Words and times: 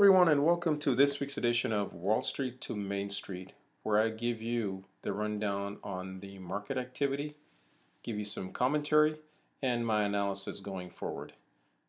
everyone, 0.00 0.28
and 0.28 0.42
welcome 0.42 0.78
to 0.78 0.94
this 0.94 1.20
week's 1.20 1.36
edition 1.36 1.74
of 1.74 1.92
Wall 1.92 2.22
Street 2.22 2.58
to 2.62 2.74
Main 2.74 3.10
Street, 3.10 3.52
where 3.82 4.00
I 4.00 4.08
give 4.08 4.40
you 4.40 4.84
the 5.02 5.12
rundown 5.12 5.76
on 5.84 6.20
the 6.20 6.38
market 6.38 6.78
activity, 6.78 7.36
give 8.02 8.18
you 8.18 8.24
some 8.24 8.50
commentary, 8.50 9.16
and 9.60 9.86
my 9.86 10.04
analysis 10.04 10.60
going 10.60 10.88
forward. 10.88 11.34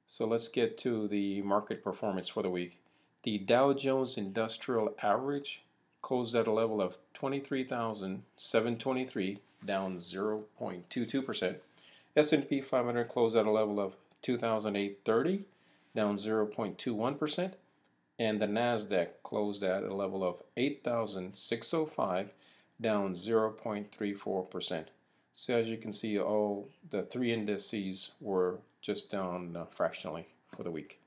So 0.10 0.28
let's 0.28 0.50
get 0.50 0.78
to 0.80 1.08
the 1.08 1.42
market 1.44 1.82
performance 1.82 2.28
for 2.28 2.44
the 2.44 2.50
week. 2.50 2.82
The 3.24 3.38
Dow 3.38 3.72
Jones 3.72 4.18
Industrial 4.18 4.94
Average 5.02 5.64
closed 6.02 6.36
at 6.36 6.48
a 6.48 6.52
level 6.52 6.82
of 6.82 6.98
23,723, 7.14 9.40
down 9.64 10.00
0.22%. 10.00 11.56
S&P 12.18 12.60
500 12.60 13.08
closed 13.08 13.38
at 13.38 13.46
a 13.46 13.52
level 13.52 13.80
of 13.80 13.94
2,830, 14.22 15.46
down 15.96 16.18
0.21%, 16.18 17.54
and 18.20 18.40
the 18.40 18.48
Nasdaq 18.48 19.10
closed 19.24 19.64
at 19.64 19.84
a 19.84 19.94
level 19.94 20.24
of 20.24 20.42
8,605, 20.58 22.30
down 22.80 23.16
0.34%. 23.16 24.86
So 25.34 25.56
as 25.56 25.68
you 25.68 25.78
can 25.78 25.94
see, 25.94 26.20
all 26.20 26.70
the 26.90 27.04
three 27.04 27.34
indices 27.34 28.12
were 28.20 28.60
just 28.82 29.12
down 29.12 29.56
uh, 29.56 29.66
fractionally 29.66 30.28
for 30.56 30.64
the 30.64 30.72
week. 30.72 31.00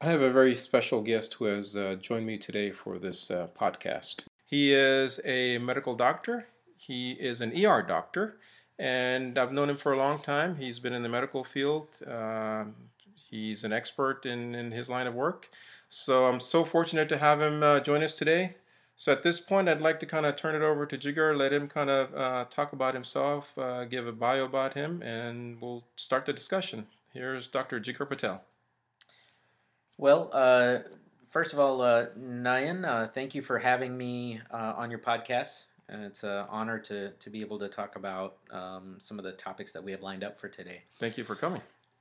I 0.00 0.06
have 0.06 0.20
a 0.20 0.32
very 0.32 0.56
special 0.56 1.00
guest 1.00 1.34
who 1.34 1.44
has 1.44 1.76
uh, 1.76 1.96
joined 2.00 2.26
me 2.26 2.36
today 2.36 2.72
for 2.72 2.98
this 2.98 3.30
uh, 3.30 3.46
podcast. 3.58 4.22
He 4.44 4.74
is 4.74 5.20
a 5.24 5.58
medical 5.58 5.94
doctor. 5.94 6.48
He 6.76 7.12
is 7.12 7.40
an 7.40 7.56
ER 7.56 7.82
doctor, 7.82 8.36
and 8.78 9.38
I've 9.38 9.52
known 9.52 9.70
him 9.70 9.76
for 9.76 9.92
a 9.92 9.96
long 9.96 10.18
time. 10.18 10.56
He's 10.56 10.80
been 10.80 10.92
in 10.92 11.04
the 11.04 11.08
medical 11.08 11.44
field. 11.44 11.86
Um, 12.06 12.74
he's 13.30 13.62
an 13.62 13.72
expert 13.72 14.26
in, 14.26 14.54
in 14.56 14.72
his 14.72 14.90
line 14.90 15.06
of 15.06 15.14
work. 15.14 15.48
So 15.94 16.24
I'm 16.24 16.40
so 16.40 16.64
fortunate 16.64 17.10
to 17.10 17.18
have 17.18 17.42
him 17.42 17.62
uh, 17.62 17.78
join 17.80 18.02
us 18.02 18.16
today. 18.16 18.54
So 18.96 19.12
at 19.12 19.22
this 19.22 19.40
point, 19.40 19.68
I'd 19.68 19.82
like 19.82 20.00
to 20.00 20.06
kind 20.06 20.24
of 20.24 20.36
turn 20.36 20.54
it 20.54 20.62
over 20.62 20.86
to 20.86 20.96
Jigar, 20.96 21.36
let 21.36 21.52
him 21.52 21.68
kind 21.68 21.90
of 21.90 22.14
uh, 22.14 22.46
talk 22.48 22.72
about 22.72 22.94
himself, 22.94 23.58
uh, 23.58 23.84
give 23.84 24.06
a 24.06 24.12
bio 24.12 24.46
about 24.46 24.72
him, 24.72 25.02
and 25.02 25.60
we'll 25.60 25.84
start 25.96 26.24
the 26.24 26.32
discussion. 26.32 26.86
Here's 27.12 27.46
Dr. 27.46 27.78
Jigar 27.78 28.08
Patel. 28.08 28.40
Well, 29.98 30.30
uh, 30.32 30.78
first 31.28 31.52
of 31.52 31.58
all, 31.58 31.82
uh, 31.82 32.06
Nayan, 32.18 32.88
uh, 32.88 33.06
thank 33.08 33.34
you 33.34 33.42
for 33.42 33.58
having 33.58 33.94
me 33.94 34.40
uh, 34.50 34.72
on 34.74 34.90
your 34.90 35.00
podcast. 35.00 35.64
And 35.90 36.02
it's 36.04 36.24
an 36.24 36.46
honor 36.48 36.78
to, 36.78 37.10
to 37.10 37.28
be 37.28 37.42
able 37.42 37.58
to 37.58 37.68
talk 37.68 37.96
about 37.96 38.38
um, 38.50 38.94
some 38.98 39.18
of 39.18 39.26
the 39.26 39.32
topics 39.32 39.74
that 39.74 39.84
we 39.84 39.92
have 39.92 40.00
lined 40.00 40.24
up 40.24 40.40
for 40.40 40.48
today. 40.48 40.84
Thank 40.98 41.18
you 41.18 41.24
for 41.24 41.34
coming. 41.34 41.60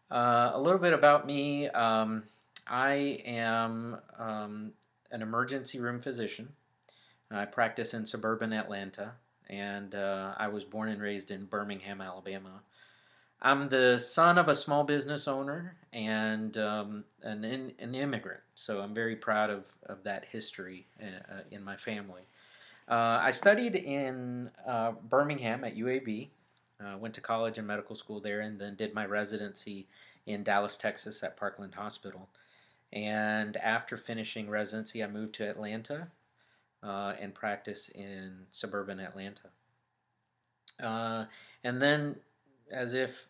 Uh, 0.10 0.52
a 0.54 0.62
little 0.62 0.80
bit 0.80 0.94
about 0.94 1.28
me. 1.28 1.68
Um, 1.68 2.24
I 2.68 3.22
am 3.26 3.98
um, 4.18 4.72
an 5.12 5.22
emergency 5.22 5.80
room 5.80 6.00
physician. 6.00 6.50
I 7.30 7.46
practice 7.46 7.94
in 7.94 8.06
suburban 8.06 8.52
Atlanta, 8.52 9.14
and 9.50 9.96
uh, 9.96 10.34
I 10.38 10.50
was 10.50 10.64
born 10.64 10.90
and 10.90 11.02
raised 11.02 11.32
in 11.32 11.46
Birmingham, 11.46 12.02
Alabama. 12.02 12.62
I'm 13.42 13.70
the 13.70 13.98
son 13.98 14.38
of 14.38 14.50
a 14.50 14.56
small 14.56 14.84
business 14.84 15.28
owner 15.28 15.76
and 15.94 16.56
um, 16.58 17.06
an, 17.24 17.44
an 17.44 17.96
immigrant, 17.96 18.42
so 18.54 18.82
I'm 18.82 18.94
very 18.94 19.16
proud 19.16 19.50
of, 19.50 19.66
of 19.88 20.04
that 20.04 20.26
history 20.32 20.86
in, 21.00 21.08
uh, 21.08 21.22
uh, 21.30 21.42
in 21.50 21.64
my 21.64 21.76
family. 21.76 22.22
Uh, 22.88 23.20
I 23.22 23.32
studied 23.32 23.76
in 23.76 24.52
uh, 24.68 24.92
Birmingham 24.92 25.64
at 25.64 25.76
UAB, 25.76 26.28
uh, 26.82 26.98
went 26.98 27.16
to 27.16 27.22
college 27.22 27.58
and 27.58 27.66
medical 27.66 27.96
school 27.96 28.20
there, 28.20 28.42
and 28.42 28.60
then 28.60 28.76
did 28.76 28.94
my 28.94 29.06
residency 29.06 29.88
in 30.28 30.44
Dallas, 30.44 30.78
Texas 30.78 31.24
at 31.24 31.38
Parkland 31.38 31.74
Hospital. 31.74 32.28
And 32.94 33.56
after 33.58 33.98
finishing 33.98 34.50
residency, 34.50 35.04
I 35.04 35.08
moved 35.08 35.36
to 35.36 35.50
Atlanta 35.50 36.08
uh, 36.84 37.14
and 37.20 37.34
practice 37.34 37.90
in 37.90 38.46
suburban 38.52 39.00
Atlanta. 39.00 39.50
and 41.64 41.82
then, 41.82 42.18
as 42.72 42.94
if 42.94 43.28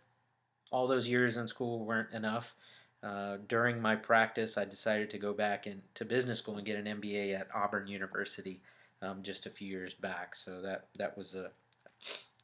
all 0.71 0.87
those 0.87 1.07
years 1.07 1.37
in 1.37 1.47
school 1.47 1.85
weren't 1.85 2.13
enough. 2.13 2.55
Uh, 3.03 3.37
during 3.47 3.81
my 3.81 3.95
practice, 3.95 4.57
I 4.57 4.65
decided 4.65 5.09
to 5.09 5.17
go 5.17 5.33
back 5.33 5.67
into 5.67 6.05
business 6.05 6.39
school 6.39 6.57
and 6.57 6.65
get 6.65 6.77
an 6.77 7.01
MBA 7.01 7.39
at 7.39 7.47
Auburn 7.53 7.87
University 7.87 8.61
um, 9.01 9.23
just 9.23 9.47
a 9.47 9.49
few 9.49 9.67
years 9.67 9.93
back. 9.93 10.35
So 10.35 10.61
that 10.61 10.85
that 10.97 11.17
was 11.17 11.35
a 11.35 11.51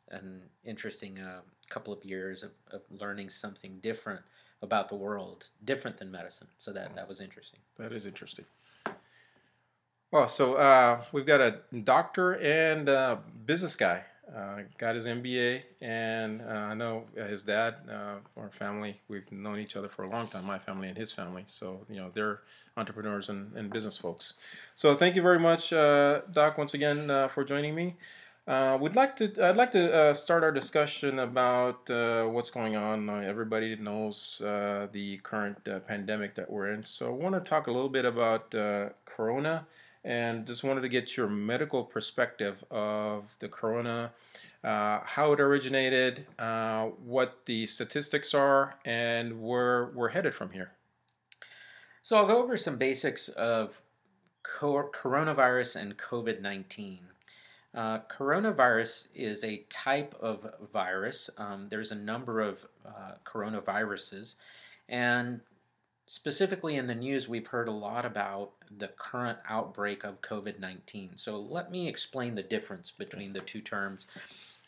an 0.10 0.42
interesting 0.64 1.20
uh, 1.20 1.42
couple 1.70 1.94
of 1.94 2.04
years 2.04 2.44
of, 2.44 2.52
of 2.72 2.82
learning 2.90 3.30
something 3.30 3.80
different 3.82 4.22
about 4.62 4.90
the 4.90 4.96
world, 4.96 5.50
different 5.64 5.98
than 5.98 6.12
medicine. 6.12 6.48
So 6.58 6.72
that 6.74 6.96
that 6.96 7.08
was 7.08 7.22
interesting. 7.22 7.60
That 7.78 7.92
is 7.92 8.06
interesting. 8.06 8.46
Well, 10.12 10.28
so 10.28 10.56
uh, 10.56 11.04
we've 11.12 11.26
got 11.26 11.42
a 11.42 11.60
doctor 11.84 12.34
and 12.34 12.88
a 12.88 13.20
business 13.46 13.76
guy 13.76 14.04
uh, 14.36 14.64
got 14.78 14.96
his 14.96 15.06
MBA, 15.06 15.62
and 15.82 16.42
uh, 16.42 16.46
I 16.46 16.74
know 16.74 17.06
his 17.16 17.44
dad, 17.44 17.76
uh, 17.90 18.16
our 18.36 18.50
family, 18.50 19.00
we've 19.08 19.32
known 19.32 19.60
each 19.60 19.76
other 19.76 19.88
for 19.88 20.04
a 20.04 20.10
long 20.10 20.28
time, 20.28 20.46
my 20.46 20.60
family 20.60 20.90
and 20.90 20.98
his 20.98 21.12
family. 21.12 21.46
So, 21.48 21.86
you 21.90 21.96
know, 21.96 22.10
they're 22.14 22.42
entrepreneurs 22.76 23.30
and, 23.30 23.56
and 23.56 23.72
business 23.72 23.98
folks. 23.98 24.34
So, 24.76 24.96
thank 24.96 25.16
you 25.16 25.22
very 25.22 25.40
much, 25.40 25.72
uh, 25.72 26.22
Doc, 26.32 26.58
once 26.58 26.74
again 26.74 27.10
uh, 27.10 27.30
for 27.30 27.44
joining 27.44 27.74
me. 27.74 27.96
Uh, 28.48 28.78
we'd 28.80 28.96
like 28.96 29.18
to. 29.18 29.34
I'd 29.44 29.58
like 29.58 29.72
to 29.74 30.16
start 30.16 30.44
our 30.44 30.54
discussion 30.54 31.20
about 31.20 31.90
what's 32.32 32.50
going 32.50 32.76
on. 32.78 33.10
everybody 33.24 33.76
knows 33.76 34.38
the 34.40 35.20
current 35.24 35.68
pandemic 35.86 36.36
that 36.36 36.50
we're 36.50 36.72
in. 36.72 36.86
So, 36.86 37.08
I 37.08 37.10
want 37.10 37.36
to 37.36 37.42
talk 37.42 37.68
a 37.68 37.72
little 37.72 37.90
bit 37.90 38.06
about 38.06 38.52
Corona 39.06 39.68
and 40.08 40.48
just 40.48 40.64
wanted 40.64 40.82
to 40.82 40.88
get 40.88 41.18
your 41.18 41.28
medical 41.28 41.84
perspective 41.84 42.64
of 42.72 43.36
the 43.40 43.50
corona, 43.50 44.14
uh, 44.64 45.02
how 45.04 45.34
it 45.34 45.42
originated, 45.42 46.26
uh, 46.40 46.86
what 47.04 47.46
the 47.46 47.68
statistics 47.68 48.34
are, 48.34 48.80
and 48.86 49.42
where 49.42 49.88
we're 49.94 50.08
headed 50.08 50.34
from 50.34 50.52
here. 50.52 50.72
So 52.02 52.16
I'll 52.16 52.26
go 52.26 52.42
over 52.42 52.56
some 52.56 52.78
basics 52.78 53.28
of 53.28 53.82
coronavirus 54.46 55.76
and 55.76 55.98
COVID 55.98 56.42
19. 56.42 57.00
Uh, 57.76 58.00
coronavirus 58.10 59.08
is 59.14 59.44
a 59.44 59.66
type 59.70 60.16
of 60.20 60.48
virus. 60.74 61.30
Um, 61.38 61.68
there's 61.70 61.92
a 61.92 61.96
number 61.96 62.42
of 62.42 62.66
uh, 62.86 63.14
coronaviruses, 63.26 64.36
and 64.90 65.42
specifically 66.08 66.76
in 66.76 66.88
the 66.88 66.96
news, 66.96 67.28
we've 67.28 67.48
heard 67.48 67.68
a 67.68 67.72
lot 67.72 68.06
about 68.06 68.52
the 68.76 68.88
current 68.88 69.38
outbreak 69.48 70.04
of 70.04 70.22
COVID 70.22 70.60
19. 70.60 71.12
So 71.16 71.40
let 71.40 71.70
me 71.70 71.88
explain 71.88 72.36
the 72.36 72.44
difference 72.44 72.92
between 72.92 73.34
the 73.34 73.42
two 73.42 73.62
terms. 73.62 74.08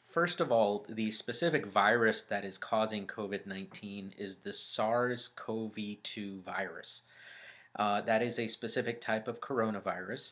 First 0.09 0.41
of 0.41 0.51
all, 0.51 0.85
the 0.89 1.11
specific 1.11 1.65
virus 1.65 2.23
that 2.23 2.43
is 2.43 2.57
causing 2.57 3.07
COVID 3.07 3.45
19 3.45 4.13
is 4.17 4.37
the 4.37 4.53
SARS 4.53 5.29
CoV 5.35 5.75
2 6.03 6.41
virus. 6.41 7.03
Uh, 7.75 8.01
that 8.01 8.21
is 8.21 8.39
a 8.39 8.47
specific 8.47 8.99
type 8.99 9.27
of 9.27 9.39
coronavirus, 9.39 10.31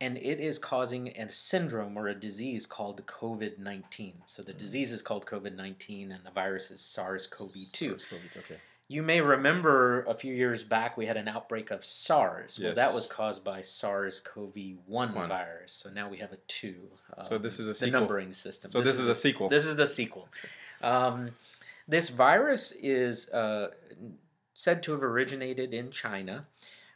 and 0.00 0.16
it 0.16 0.40
is 0.40 0.58
causing 0.58 1.08
a 1.08 1.28
syndrome 1.30 1.96
or 1.96 2.08
a 2.08 2.14
disease 2.14 2.66
called 2.66 3.04
COVID 3.06 3.58
19. 3.58 4.14
So 4.26 4.42
the 4.42 4.52
disease 4.52 4.92
is 4.92 5.02
called 5.02 5.26
COVID 5.26 5.56
19, 5.56 6.12
and 6.12 6.24
the 6.24 6.30
virus 6.30 6.70
is 6.70 6.80
SARS 6.80 7.26
CoV 7.26 7.52
2. 7.72 7.98
Okay. 8.36 8.56
You 8.90 9.02
may 9.02 9.20
remember 9.20 10.02
a 10.04 10.14
few 10.14 10.32
years 10.32 10.64
back 10.64 10.96
we 10.96 11.04
had 11.04 11.18
an 11.18 11.28
outbreak 11.28 11.70
of 11.70 11.84
SARS. 11.84 12.58
Yes. 12.58 12.64
Well, 12.64 12.74
that 12.76 12.94
was 12.94 13.06
caused 13.06 13.44
by 13.44 13.60
SARS-CoV-1 13.60 15.28
virus. 15.28 15.74
So 15.74 15.90
now 15.90 16.08
we 16.08 16.16
have 16.18 16.32
a 16.32 16.38
two. 16.48 16.76
Um, 17.14 17.26
so 17.26 17.36
this 17.36 17.60
is 17.60 17.68
a 17.68 17.74
sequel. 17.74 17.92
the 17.92 18.00
numbering 18.00 18.32
system. 18.32 18.70
So 18.70 18.78
this, 18.78 18.92
this 18.92 19.00
is, 19.00 19.04
is, 19.04 19.10
a 19.10 19.14
sequel. 19.14 19.50
This 19.50 19.66
is 19.66 19.76
the 19.76 19.86
sequel. 19.86 20.28
Um, 20.80 21.32
this 21.86 22.08
virus 22.08 22.72
is 22.80 23.28
uh, 23.28 23.72
said 24.54 24.82
to 24.84 24.92
have 24.92 25.02
originated 25.02 25.74
in 25.74 25.90
China. 25.90 26.46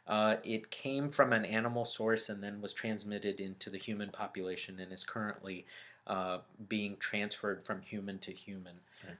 Uh, 0.07 0.35
it 0.43 0.69
came 0.69 1.09
from 1.09 1.31
an 1.31 1.45
animal 1.45 1.85
source 1.85 2.29
and 2.29 2.43
then 2.43 2.61
was 2.61 2.73
transmitted 2.73 3.39
into 3.39 3.69
the 3.69 3.77
human 3.77 4.09
population 4.09 4.79
and 4.79 4.91
is 4.91 5.03
currently 5.03 5.65
uh, 6.07 6.39
being 6.67 6.97
transferred 6.97 7.63
from 7.65 7.81
human 7.81 8.19
to 8.19 8.31
human. 8.31 8.73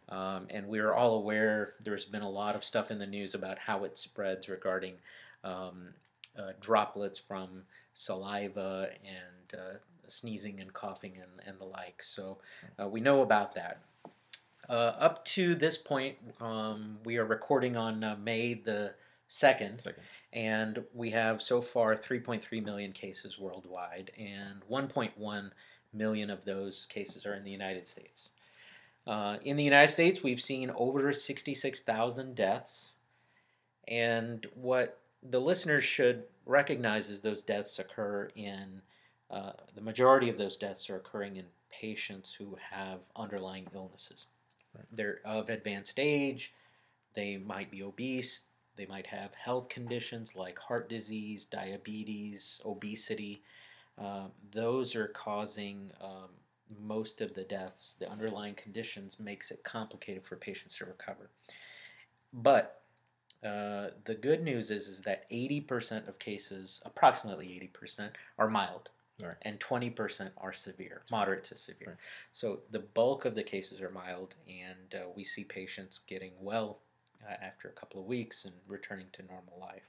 Um, 0.09 0.47
and 0.49 0.67
we're 0.67 0.93
all 0.93 1.15
aware 1.15 1.73
there's 1.83 2.05
been 2.05 2.21
a 2.21 2.29
lot 2.29 2.55
of 2.55 2.63
stuff 2.63 2.91
in 2.91 2.99
the 2.99 3.05
news 3.05 3.35
about 3.35 3.59
how 3.59 3.83
it 3.83 3.97
spreads 3.97 4.47
regarding 4.47 4.93
um, 5.43 5.89
uh, 6.37 6.51
droplets 6.61 7.19
from 7.19 7.63
saliva 7.93 8.89
and 9.03 9.59
uh, 9.59 9.77
sneezing 10.07 10.59
and 10.59 10.73
coughing 10.73 11.13
and, 11.15 11.47
and 11.47 11.59
the 11.59 11.65
like. 11.65 12.01
So 12.01 12.37
uh, 12.79 12.87
we 12.87 13.01
know 13.01 13.21
about 13.21 13.55
that. 13.55 13.79
Uh, 14.69 14.93
up 14.97 15.25
to 15.25 15.55
this 15.55 15.77
point, 15.77 16.15
um, 16.39 16.97
we 17.03 17.17
are 17.17 17.25
recording 17.25 17.75
on 17.75 18.03
uh, 18.03 18.15
May 18.23 18.53
the 18.53 18.93
2nd, 19.29 19.79
Second. 19.79 20.03
And 20.33 20.83
we 20.93 21.11
have 21.11 21.41
so 21.41 21.61
far 21.61 21.95
3.3 21.95 22.63
million 22.63 22.91
cases 22.91 23.37
worldwide, 23.37 24.11
and 24.17 24.61
1.1 24.69 25.51
million 25.93 26.29
of 26.29 26.43
those 26.43 26.87
cases 26.87 27.25
are 27.25 27.35
in 27.35 27.43
the 27.43 27.51
United 27.51 27.87
States. 27.87 28.29
Uh, 29.05 29.37
in 29.43 29.57
the 29.57 29.63
United 29.63 29.91
States, 29.91 30.23
we've 30.23 30.41
seen 30.41 30.71
over 30.75 31.13
66,000 31.13 32.35
deaths. 32.35 32.93
And 33.87 34.47
what 34.55 34.99
the 35.29 35.39
listeners 35.39 35.83
should 35.83 36.23
recognizes 36.45 37.21
those 37.21 37.43
deaths 37.43 37.79
occur 37.79 38.29
in 38.35 38.81
uh, 39.29 39.51
the 39.75 39.81
majority 39.81 40.29
of 40.29 40.37
those 40.37 40.57
deaths 40.57 40.89
are 40.89 40.95
occurring 40.95 41.37
in 41.37 41.45
patients 41.69 42.33
who 42.33 42.57
have 42.71 42.99
underlying 43.15 43.67
illnesses. 43.75 44.25
Right. 44.75 44.85
They're 44.91 45.19
of 45.25 45.49
advanced 45.49 45.99
age, 45.99 46.53
they 47.13 47.37
might 47.37 47.69
be 47.69 47.83
obese, 47.83 48.45
they 48.75 48.85
might 48.85 49.07
have 49.07 49.33
health 49.33 49.69
conditions 49.69 50.35
like 50.35 50.57
heart 50.57 50.89
disease, 50.89 51.45
diabetes, 51.45 52.61
obesity. 52.65 53.43
Uh, 54.01 54.27
those 54.51 54.95
are 54.95 55.07
causing 55.09 55.91
um, 56.01 56.29
most 56.81 57.21
of 57.21 57.33
the 57.33 57.43
deaths. 57.43 57.95
The 57.99 58.09
underlying 58.09 58.55
conditions 58.55 59.19
makes 59.19 59.51
it 59.51 59.63
complicated 59.63 60.25
for 60.25 60.35
patients 60.35 60.77
to 60.77 60.85
recover. 60.85 61.29
But 62.33 62.81
uh, 63.45 63.89
the 64.05 64.15
good 64.15 64.41
news 64.41 64.71
is 64.71 64.87
is 64.87 65.01
that 65.01 65.29
80% 65.29 66.07
of 66.07 66.17
cases, 66.17 66.81
approximately 66.85 67.69
80%, 67.77 68.09
are 68.39 68.49
mild. 68.49 68.89
Right. 69.21 69.35
And 69.43 69.59
20% 69.59 70.31
are 70.37 70.53
severe, 70.53 71.03
moderate 71.11 71.43
to 71.45 71.55
severe. 71.55 71.89
Right. 71.89 71.97
So 72.31 72.61
the 72.71 72.79
bulk 72.79 73.25
of 73.25 73.35
the 73.35 73.43
cases 73.43 73.79
are 73.79 73.91
mild, 73.91 74.33
and 74.47 74.95
uh, 74.95 75.05
we 75.15 75.23
see 75.23 75.43
patients 75.43 75.99
getting 76.07 76.31
well 76.39 76.79
after 77.41 77.67
a 77.67 77.71
couple 77.71 77.99
of 77.99 78.07
weeks 78.07 78.45
and 78.45 78.53
returning 78.67 79.07
to 79.13 79.23
normal 79.23 79.57
life. 79.59 79.83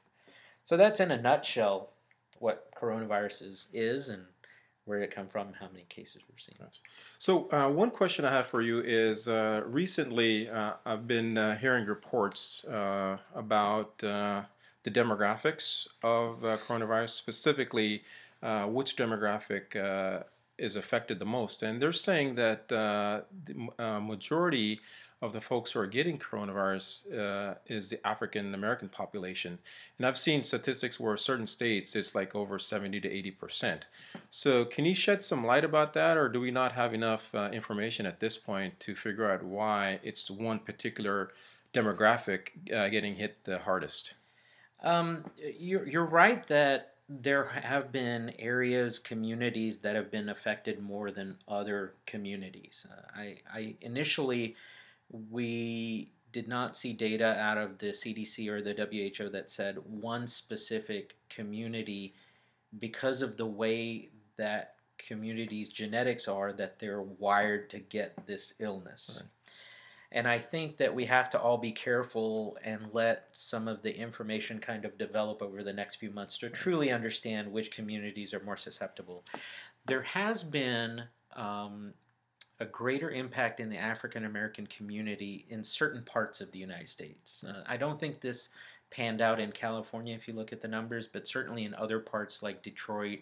So 0.63 0.77
that's 0.77 1.01
in 1.01 1.11
a 1.11 1.21
nutshell 1.21 1.91
what 2.39 2.69
coronavirus 2.75 3.51
is, 3.51 3.69
is 3.73 4.09
and 4.09 4.25
where 4.85 5.01
it 5.01 5.11
come 5.11 5.29
from, 5.29 5.49
how 5.59 5.67
many 5.69 5.87
cases 5.89 6.23
we're 6.29 6.39
seeing. 6.39 6.59
So 7.19 7.51
uh, 7.51 7.71
one 7.71 7.91
question 7.91 8.25
I 8.25 8.31
have 8.31 8.47
for 8.47 8.61
you 8.61 8.81
is 8.81 9.29
uh, 9.29 9.63
recently 9.67 10.49
uh, 10.51 10.73
I've 10.85 11.09
been 11.09 11.39
uh, 11.39 11.57
hearing 11.57 11.87
reports 11.87 12.65
uh, 12.67 13.17
about 13.35 14.03
uh, 14.05 14.43
the 14.83 14.91
demographics 14.91 15.89
of 16.03 16.41
coronavirus, 16.41 17.11
specifically 17.11 18.03
which 18.67 18.97
demographic 18.97 20.25
is 20.59 20.77
affected 20.77 21.19
the 21.19 21.25
most, 21.25 21.63
and 21.63 21.81
they're 21.81 21.93
saying 21.93 22.35
that 22.35 22.69
the 22.69 23.25
majority 24.03 24.81
of 25.25 25.32
the 25.32 25.41
folks 25.41 25.73
who 25.73 25.81
are 25.81 25.87
getting 25.87 26.19
coronavirus 26.19 27.19
uh, 27.19 27.55
is 27.67 27.88
the 27.88 28.06
African 28.06 28.55
American 28.55 28.91
population. 28.91 29.59
And 29.97 30.06
I've 30.06 30.19
seen 30.19 30.44
statistics 30.44 31.00
where 31.00 31.17
certain 31.17 31.47
states 31.47 31.97
it's 31.97 32.15
like 32.15 32.35
over 32.35 32.59
70 32.59 33.00
to 33.00 33.11
80 33.11 33.31
percent. 33.31 33.85
So, 34.29 34.67
can 34.67 34.85
you 34.85 34.94
shed 34.94 35.23
some 35.23 35.44
light 35.44 35.65
about 35.65 35.94
that, 35.94 36.19
or 36.19 36.29
do 36.29 36.41
we 36.41 36.50
not 36.50 36.73
have 36.73 36.93
enough 36.93 37.35
uh, 37.35 37.49
information 37.53 38.05
at 38.05 38.21
this 38.21 38.37
point 38.37 38.79
to 38.81 38.94
figure 38.94 39.31
out 39.31 39.43
why 39.43 39.99
it's 40.03 40.31
one 40.31 40.59
particular 40.59 41.31
demographic 41.73 42.73
uh, 42.73 42.88
getting 42.88 43.15
hit 43.15 43.44
the 43.44 43.61
hardest? 43.61 44.15
Um, 44.82 45.25
you're, 45.59 45.88
you're 45.88 46.05
right 46.05 46.47
that 46.49 46.94
there 47.09 47.44
have 47.44 47.91
been 47.91 48.32
areas, 48.38 48.99
communities 48.99 49.79
that 49.79 49.97
have 49.97 50.11
been 50.11 50.29
affected 50.29 50.82
more 50.82 51.11
than 51.11 51.37
other 51.49 51.94
communities. 52.06 52.87
Uh, 52.91 53.20
I, 53.20 53.37
I 53.53 53.75
initially 53.81 54.56
we 55.31 56.11
did 56.33 56.49
not 56.49 56.77
see 56.77 56.93
data 56.93 57.37
out 57.39 57.59
of 57.59 57.79
the 57.79 57.89
CDC 57.89 58.49
or 58.49 58.61
the 58.61 58.75
WHO 58.75 59.29
that 59.31 59.51
said 59.51 59.79
one 59.85 60.27
specific 60.27 61.15
community, 61.29 62.15
because 62.81 63.23
of 63.23 63.37
the 63.37 63.47
way 63.47 64.11
that 64.37 64.75
communities' 64.99 65.69
genetics 65.69 66.27
are, 66.27 66.53
that 66.53 66.79
they're 66.79 67.03
wired 67.03 67.71
to 67.71 67.79
get 67.79 68.27
this 68.27 68.55
illness. 68.59 69.21
Right. 69.21 69.29
And 70.11 70.29
I 70.29 70.39
think 70.39 70.77
that 70.77 70.95
we 70.95 71.05
have 71.07 71.29
to 71.31 71.41
all 71.41 71.59
be 71.59 71.73
careful 71.73 72.57
and 72.63 72.87
let 72.93 73.29
some 73.33 73.67
of 73.67 73.83
the 73.83 73.97
information 73.97 74.61
kind 74.61 74.85
of 74.85 74.97
develop 74.97 75.43
over 75.43 75.65
the 75.65 75.73
next 75.73 75.97
few 75.97 76.11
months 76.11 76.39
to 76.39 76.51
truly 76.51 76.93
understand 76.93 77.51
which 77.51 77.73
communities 77.73 78.33
are 78.33 78.43
more 78.45 78.57
susceptible. 78.57 79.25
There 79.87 80.03
has 80.03 80.45
been 80.45 81.03
um, 81.35 81.95
a 82.61 82.65
greater 82.65 83.11
impact 83.11 83.61
in 83.61 83.69
the 83.69 83.77
African 83.77 84.25
American 84.25 84.67
community 84.67 85.45
in 85.49 85.65
certain 85.65 86.03
parts 86.05 86.41
of 86.41 86.51
the 86.53 86.59
United 86.59 86.89
States. 86.89 87.45
Uh, 87.47 87.65
I 87.67 87.77
don't 87.77 87.99
think 87.99 88.21
this 88.21 88.51
panned 88.91 89.21
out 89.21 89.41
in 89.41 89.51
California 89.51 90.15
if 90.15 90.29
you 90.29 90.35
look 90.35 90.53
at 90.53 90.61
the 90.61 90.69
numbers, 90.69 91.09
but 91.09 91.27
certainly 91.27 91.65
in 91.65 91.75
other 91.75 91.99
parts 91.99 92.43
like 92.43 92.62
Detroit 92.62 93.21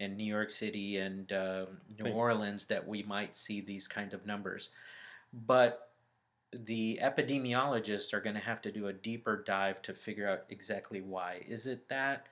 and 0.00 0.16
New 0.16 0.24
York 0.24 0.48
City 0.48 0.96
and 0.96 1.30
uh, 1.30 1.66
New 1.98 2.10
Orleans 2.10 2.66
that 2.66 2.86
we 2.86 3.02
might 3.02 3.36
see 3.36 3.60
these 3.60 3.86
kinds 3.86 4.14
of 4.14 4.24
numbers. 4.24 4.70
But 5.46 5.90
the 6.52 6.98
epidemiologists 7.02 8.14
are 8.14 8.20
going 8.20 8.34
to 8.34 8.40
have 8.40 8.62
to 8.62 8.72
do 8.72 8.88
a 8.88 8.92
deeper 8.92 9.44
dive 9.46 9.82
to 9.82 9.92
figure 9.92 10.28
out 10.28 10.44
exactly 10.48 11.02
why. 11.02 11.42
Is 11.46 11.66
it 11.66 11.88
that? 11.90 12.26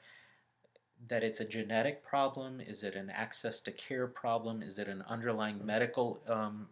That 1.07 1.23
it's 1.23 1.41
a 1.41 1.45
genetic 1.45 2.05
problem? 2.05 2.61
Is 2.61 2.83
it 2.83 2.95
an 2.95 3.11
access 3.11 3.61
to 3.63 3.73
care 3.73 4.07
problem? 4.07 4.63
Is 4.63 4.79
it 4.79 4.89
an 4.89 5.03
underlying 5.09 5.65
medical 5.65 6.21
um, 6.29 6.67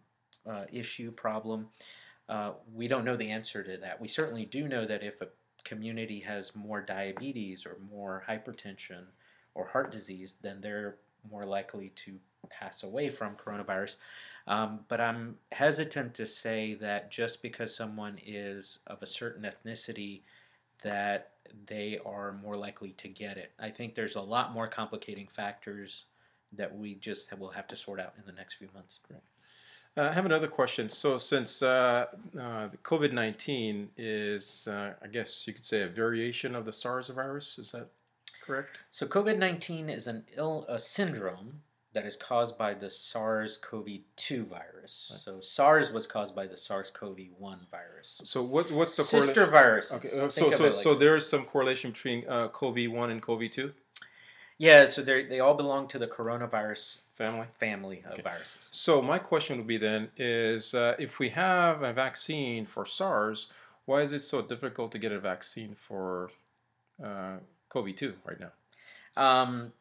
uh, 0.49 0.65
issue 0.71 1.11
problem? 1.11 1.67
Uh, 2.27 2.51
we 2.73 2.87
don't 2.87 3.05
know 3.05 3.15
the 3.15 3.31
answer 3.31 3.63
to 3.63 3.77
that. 3.77 4.01
We 4.01 4.07
certainly 4.07 4.45
do 4.45 4.67
know 4.67 4.85
that 4.85 5.03
if 5.03 5.21
a 5.21 5.27
community 5.63 6.19
has 6.19 6.55
more 6.55 6.81
diabetes 6.81 7.65
or 7.65 7.77
more 7.91 8.23
hypertension 8.27 9.03
or 9.55 9.65
heart 9.65 9.91
disease, 9.91 10.37
then 10.41 10.59
they're 10.61 10.97
more 11.31 11.45
likely 11.45 11.89
to 11.95 12.17
pass 12.49 12.83
away 12.83 13.09
from 13.09 13.35
coronavirus. 13.35 13.95
Um, 14.47 14.79
but 14.87 15.01
I'm 15.01 15.35
hesitant 15.51 16.13
to 16.15 16.25
say 16.25 16.75
that 16.75 17.11
just 17.11 17.41
because 17.41 17.75
someone 17.75 18.17
is 18.25 18.79
of 18.87 19.01
a 19.01 19.07
certain 19.07 19.43
ethnicity, 19.43 20.21
that 20.83 21.31
they 21.67 21.99
are 22.05 22.33
more 22.43 22.55
likely 22.55 22.91
to 22.91 23.07
get 23.07 23.37
it. 23.37 23.51
I 23.59 23.69
think 23.69 23.95
there's 23.95 24.15
a 24.15 24.21
lot 24.21 24.53
more 24.53 24.67
complicating 24.67 25.27
factors 25.27 26.05
that 26.53 26.75
we 26.75 26.95
just 26.95 27.37
will 27.37 27.49
have 27.49 27.67
to 27.67 27.75
sort 27.75 27.99
out 27.99 28.13
in 28.17 28.23
the 28.25 28.31
next 28.31 28.55
few 28.55 28.69
months. 28.73 28.99
Great. 29.07 29.21
Uh, 29.97 30.09
I 30.09 30.13
have 30.13 30.25
another 30.25 30.47
question. 30.47 30.89
So, 30.89 31.17
since 31.17 31.63
uh, 31.63 32.05
uh, 32.39 32.69
COVID 32.83 33.13
19 33.13 33.89
is, 33.97 34.67
uh, 34.67 34.93
I 35.01 35.07
guess 35.07 35.47
you 35.47 35.53
could 35.53 35.65
say, 35.65 35.81
a 35.81 35.87
variation 35.87 36.55
of 36.55 36.65
the 36.65 36.73
SARS 36.73 37.09
virus, 37.09 37.57
is 37.57 37.71
that 37.71 37.87
correct? 38.41 38.77
So, 38.91 39.07
COVID 39.07 39.39
19 39.39 39.89
is 39.89 40.05
an 40.07 40.23
ill, 40.35 40.65
a 40.69 40.79
syndrome 40.79 41.61
that 41.97 42.05
is 42.05 42.15
caused 42.15 42.59
by 42.59 42.75
the 42.75 42.91
SARS-CoV-2 42.91 44.45
virus. 44.45 45.09
Right. 45.09 45.19
So 45.19 45.41
SARS 45.41 45.91
was 45.91 46.05
caused 46.05 46.35
by 46.35 46.45
the 46.45 46.55
SARS-CoV-1 46.55 47.57
virus. 47.71 48.21
So 48.23 48.43
what, 48.43 48.69
what's 48.69 48.95
the 48.95 49.01
sister 49.01 49.47
virus? 49.47 49.91
Okay, 49.91 50.09
uh, 50.09 50.29
so 50.29 50.51
so, 50.51 50.65
like 50.65 50.73
so 50.75 50.93
there 50.93 51.15
is 51.15 51.27
some 51.27 51.43
correlation 51.45 51.89
between 51.89 52.23
uh, 52.29 52.49
CoV-1 52.49 53.09
and 53.09 53.19
CoV-2. 53.19 53.71
Yeah, 54.59 54.85
so 54.85 55.01
they 55.01 55.25
they 55.25 55.39
all 55.39 55.55
belong 55.55 55.87
to 55.87 55.97
the 55.97 56.05
coronavirus 56.05 56.99
family 57.15 57.47
family 57.59 58.03
of 58.05 58.13
okay. 58.13 58.21
viruses. 58.21 58.69
So 58.71 59.01
my 59.01 59.17
question 59.17 59.57
would 59.57 59.67
be 59.67 59.77
then 59.77 60.09
is 60.17 60.75
uh, 60.75 60.93
if 60.99 61.17
we 61.17 61.29
have 61.29 61.81
a 61.81 61.93
vaccine 61.93 62.67
for 62.67 62.85
SARS, 62.85 63.51
why 63.85 64.01
is 64.01 64.11
it 64.13 64.21
so 64.21 64.43
difficult 64.43 64.91
to 64.91 64.99
get 64.99 65.11
a 65.11 65.19
vaccine 65.19 65.75
for 65.75 66.29
uh, 67.03 67.37
CoV-2 67.69 68.13
right 68.23 68.39
now? 68.39 68.51
Um, 69.15 69.73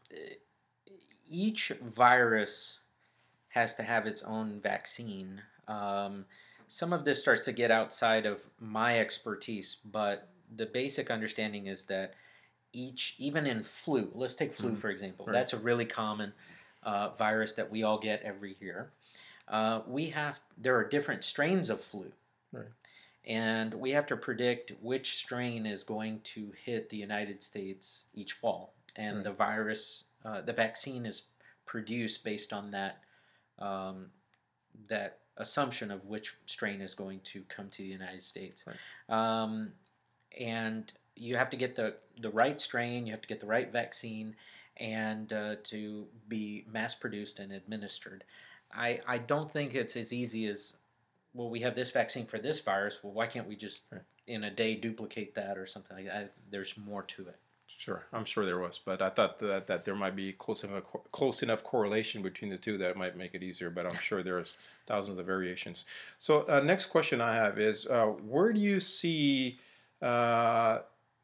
each 1.29 1.73
virus 1.83 2.79
has 3.49 3.75
to 3.77 3.83
have 3.83 4.07
its 4.07 4.23
own 4.23 4.61
vaccine. 4.61 5.41
Um, 5.69 6.25
some 6.69 6.93
of 6.93 7.05
this 7.05 7.21
starts 7.21 7.45
to 7.47 7.53
get 7.53 7.71
outside 7.71 8.27
of 8.27 8.41
my 8.61 9.01
expertise, 9.01 9.79
but 9.85 10.29
the 10.57 10.67
basic 10.67 11.11
understanding 11.11 11.67
is 11.67 11.87
that 11.87 12.15
each, 12.73 13.15
even 13.19 13.47
in 13.47 13.63
flu, 13.63 14.11
let's 14.15 14.35
take 14.35 14.53
flu 14.53 14.71
mm-hmm. 14.71 14.79
for 14.81 14.91
example, 14.91 15.27
right. 15.27 15.33
that's 15.33 15.53
a 15.53 15.59
really 15.59 15.87
common 15.87 16.33
uh, 16.83 17.11
virus 17.11 17.55
that 17.55 17.71
we 17.71 17.83
all 17.83 17.99
get 17.99 18.23
every 18.23 18.57
year. 18.61 18.91
Uh, 19.49 19.81
we 19.87 20.07
have 20.07 20.41
there 20.59 20.77
are 20.77 20.85
different 20.85 21.23
strains 21.23 21.71
of 21.71 21.81
flu, 21.81 22.11
right. 22.53 22.67
and 23.25 23.73
we 23.75 23.91
have 23.91 24.07
to 24.07 24.17
predict 24.17 24.73
which 24.83 25.17
strain 25.17 25.67
is 25.67 25.85
going 25.85 26.21
to 26.25 26.53
hit 26.65 26.91
the 26.91 26.97
United 26.97 27.43
States 27.43 28.05
each 28.15 28.33
fall, 28.33 28.75
and 28.97 29.17
right. 29.17 29.25
the 29.25 29.33
virus 29.33 30.05
uh, 30.25 30.41
the 30.41 30.53
vaccine 30.53 31.07
is 31.07 31.25
produced 31.65 32.25
based 32.25 32.53
on 32.53 32.71
that 32.71 32.99
um, 33.59 34.07
that 34.89 35.19
assumption 35.39 35.91
of 35.91 36.05
which 36.05 36.35
strain 36.47 36.81
is 36.81 36.95
going 36.95 37.21
to 37.21 37.43
come 37.49 37.69
to 37.69 37.83
the 37.83 37.89
United 37.89 38.23
States. 38.23 38.65
Right. 38.67 39.43
Um, 39.43 39.73
and 40.39 40.93
you 41.15 41.37
have 41.37 41.51
to 41.51 41.57
get 41.57 41.77
the, 41.77 41.95
the 42.21 42.31
right 42.31 42.61
strain, 42.61 43.07
you 43.07 43.13
have 43.13 43.23
to 43.23 43.29
get 43.29 43.41
the 43.41 43.47
right 43.47 43.71
vaccine, 43.73 44.35
and 44.79 45.33
uh, 45.33 45.57
to 45.65 46.07
be 46.29 46.65
mass 46.71 46.95
produced 46.95 47.39
and 47.39 47.53
administered. 47.53 48.25
I, 48.75 49.01
I 49.07 49.19
don't 49.19 49.51
think 49.51 49.75
it's 49.75 49.97
as 49.97 50.13
easy 50.13 50.47
as, 50.47 50.77
well, 51.33 51.49
we 51.49 51.61
have 51.61 51.75
this 51.75 51.91
vaccine 51.91 52.27
for 52.27 52.39
this 52.39 52.61
virus. 52.61 52.99
Well, 53.03 53.13
why 53.13 53.27
can't 53.27 53.49
we 53.49 53.57
just 53.57 53.85
right. 53.91 54.03
in 54.27 54.45
a 54.45 54.51
day 54.51 54.75
duplicate 54.75 55.35
that 55.35 55.57
or 55.57 55.67
something 55.67 55.97
like 55.97 56.07
that? 56.07 56.33
There's 56.51 56.77
more 56.77 57.03
to 57.03 57.29
it. 57.29 57.39
Sure, 57.79 58.07
I'm 58.13 58.25
sure 58.25 58.47
there 58.47 58.59
was, 58.59 58.79
but 58.79 59.03
I 59.03 59.11
thought 59.11 59.39
that, 59.41 59.67
that 59.67 59.85
there 59.85 59.95
might 59.95 60.17
be 60.17 60.33
close 60.33 60.65
enough 60.65 60.85
close 61.13 61.43
enough 61.43 61.63
correlation 61.63 62.23
between 62.23 62.51
the 62.51 62.57
two 62.57 62.79
that 62.79 62.97
might 62.97 63.19
make 63.19 63.35
it 63.35 63.43
easier. 63.43 63.69
But 63.69 63.85
I'm 63.85 63.99
sure 63.99 64.23
there's 64.23 64.57
thousands 64.87 65.19
of 65.19 65.27
variations. 65.27 65.85
So 66.19 66.49
uh, 66.49 66.61
next 66.61 66.87
question 66.87 67.21
I 67.21 67.35
have 67.35 67.59
is, 67.59 67.87
uh, 67.87 68.07
where 68.07 68.53
do 68.55 68.61
you 68.61 68.81
see 68.81 69.61
uh, 70.01 70.79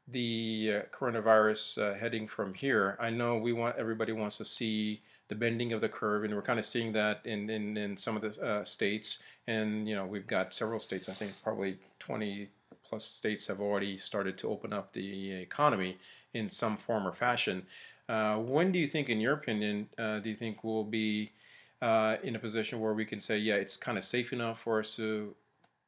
the 0.09 0.75
uh, 0.75 0.97
coronavirus 0.97 1.79
uh, 1.79 1.99
heading 1.99 2.29
from 2.29 2.53
here? 2.53 2.99
I 3.01 3.09
know 3.09 3.39
we 3.39 3.55
want 3.55 3.77
everybody 3.77 4.13
wants 4.13 4.37
to 4.37 4.45
see 4.45 5.01
the 5.29 5.35
bending 5.35 5.73
of 5.73 5.81
the 5.81 5.89
curve, 5.89 6.25
and 6.25 6.35
we're 6.35 6.43
kind 6.43 6.59
of 6.59 6.67
seeing 6.67 6.93
that 6.93 7.23
in 7.25 7.49
in, 7.49 7.79
in 7.79 7.97
some 7.97 8.15
of 8.15 8.23
the 8.23 8.45
uh, 8.45 8.63
states. 8.65 9.23
And 9.47 9.89
you 9.89 9.95
know, 9.95 10.05
we've 10.05 10.27
got 10.27 10.53
several 10.53 10.81
states. 10.81 11.09
I 11.09 11.15
think 11.15 11.33
probably 11.43 11.79
20 12.01 12.51
plus 12.93 13.07
states 13.07 13.47
have 13.47 13.59
already 13.59 13.97
started 13.97 14.37
to 14.37 14.51
open 14.51 14.71
up 14.71 14.93
the 14.93 15.33
economy 15.33 15.97
in 16.35 16.51
some 16.51 16.77
form 16.77 17.09
or 17.09 17.13
fashion. 17.15 17.63
Uh, 18.07 18.37
when 18.37 18.71
do 18.71 18.79
you 18.79 18.87
think, 18.87 19.09
in 19.09 19.19
your 19.19 19.33
opinion, 19.33 19.89
uh, 19.99 20.19
do 20.19 20.29
you 20.29 20.37
think 20.37 20.63
we'll 20.63 20.85
be 20.85 21.33
uh, 21.81 22.17
in 22.23 22.37
a 22.37 22.39
position 22.39 22.81
where 22.81 22.93
we 22.93 23.07
can 23.07 23.19
say, 23.19 23.39
yeah, 23.39 23.55
it's 23.55 23.79
kind 23.79 23.97
of 23.97 24.05
safe 24.05 24.31
enough 24.35 24.61
for 24.61 24.81
us 24.81 24.95
to 24.97 25.35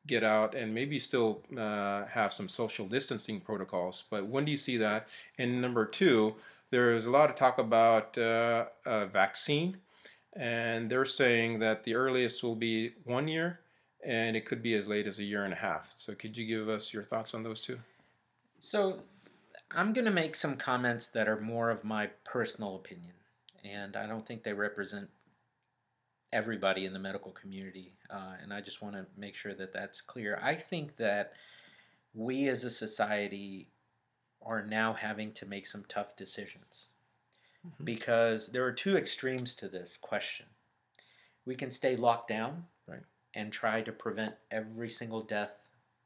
get 0.06 0.24
out 0.24 0.54
and 0.54 0.72
maybe 0.72 0.98
still 0.98 1.42
uh, 1.58 2.06
have 2.06 2.32
some 2.32 2.48
social 2.48 2.86
distancing 2.86 3.38
protocols. 3.38 4.04
But 4.10 4.26
when 4.26 4.46
do 4.46 4.50
you 4.50 4.56
see 4.56 4.78
that? 4.78 5.06
And 5.36 5.60
number 5.60 5.84
two, 5.84 6.36
there 6.70 6.92
is 6.92 7.04
a 7.04 7.10
lot 7.10 7.28
of 7.28 7.36
talk 7.36 7.58
about 7.58 8.16
uh, 8.16 8.64
a 8.86 9.04
vaccine, 9.04 9.76
and 10.32 10.90
they're 10.90 11.04
saying 11.04 11.58
that 11.58 11.84
the 11.84 11.96
earliest 11.96 12.42
will 12.42 12.56
be 12.56 12.92
one 13.04 13.28
year, 13.28 13.60
and 14.04 14.36
it 14.36 14.44
could 14.44 14.62
be 14.62 14.74
as 14.74 14.88
late 14.88 15.06
as 15.06 15.18
a 15.18 15.24
year 15.24 15.44
and 15.44 15.52
a 15.52 15.56
half. 15.56 15.94
So 15.96 16.14
could 16.14 16.36
you 16.36 16.46
give 16.46 16.68
us 16.68 16.92
your 16.92 17.02
thoughts 17.02 17.34
on 17.34 17.42
those 17.42 17.62
two? 17.62 17.78
So 18.60 19.00
I'm 19.70 19.92
going 19.92 20.04
to 20.04 20.10
make 20.10 20.36
some 20.36 20.56
comments 20.56 21.08
that 21.08 21.28
are 21.28 21.40
more 21.40 21.70
of 21.70 21.84
my 21.84 22.08
personal 22.24 22.76
opinion, 22.76 23.12
and 23.64 23.96
I 23.96 24.06
don't 24.06 24.26
think 24.26 24.42
they 24.42 24.52
represent 24.52 25.08
everybody 26.32 26.84
in 26.84 26.92
the 26.92 26.98
medical 26.98 27.32
community, 27.32 27.92
uh, 28.10 28.34
and 28.42 28.52
I 28.52 28.60
just 28.60 28.82
want 28.82 28.94
to 28.94 29.06
make 29.16 29.34
sure 29.34 29.54
that 29.54 29.72
that's 29.72 30.00
clear. 30.00 30.38
I 30.42 30.54
think 30.54 30.96
that 30.96 31.32
we 32.14 32.48
as 32.48 32.64
a 32.64 32.70
society 32.70 33.68
are 34.42 34.64
now 34.64 34.92
having 34.92 35.32
to 35.32 35.46
make 35.46 35.66
some 35.66 35.84
tough 35.88 36.16
decisions 36.16 36.88
mm-hmm. 37.66 37.84
because 37.84 38.48
there 38.48 38.64
are 38.64 38.72
two 38.72 38.96
extremes 38.96 39.54
to 39.56 39.68
this 39.68 39.96
question. 39.96 40.46
We 41.46 41.54
can 41.54 41.70
stay 41.70 41.96
locked 41.96 42.28
down 42.28 42.64
right. 42.86 43.02
And 43.34 43.52
try 43.52 43.82
to 43.82 43.92
prevent 43.92 44.34
every 44.50 44.90
single 44.90 45.22
death 45.22 45.52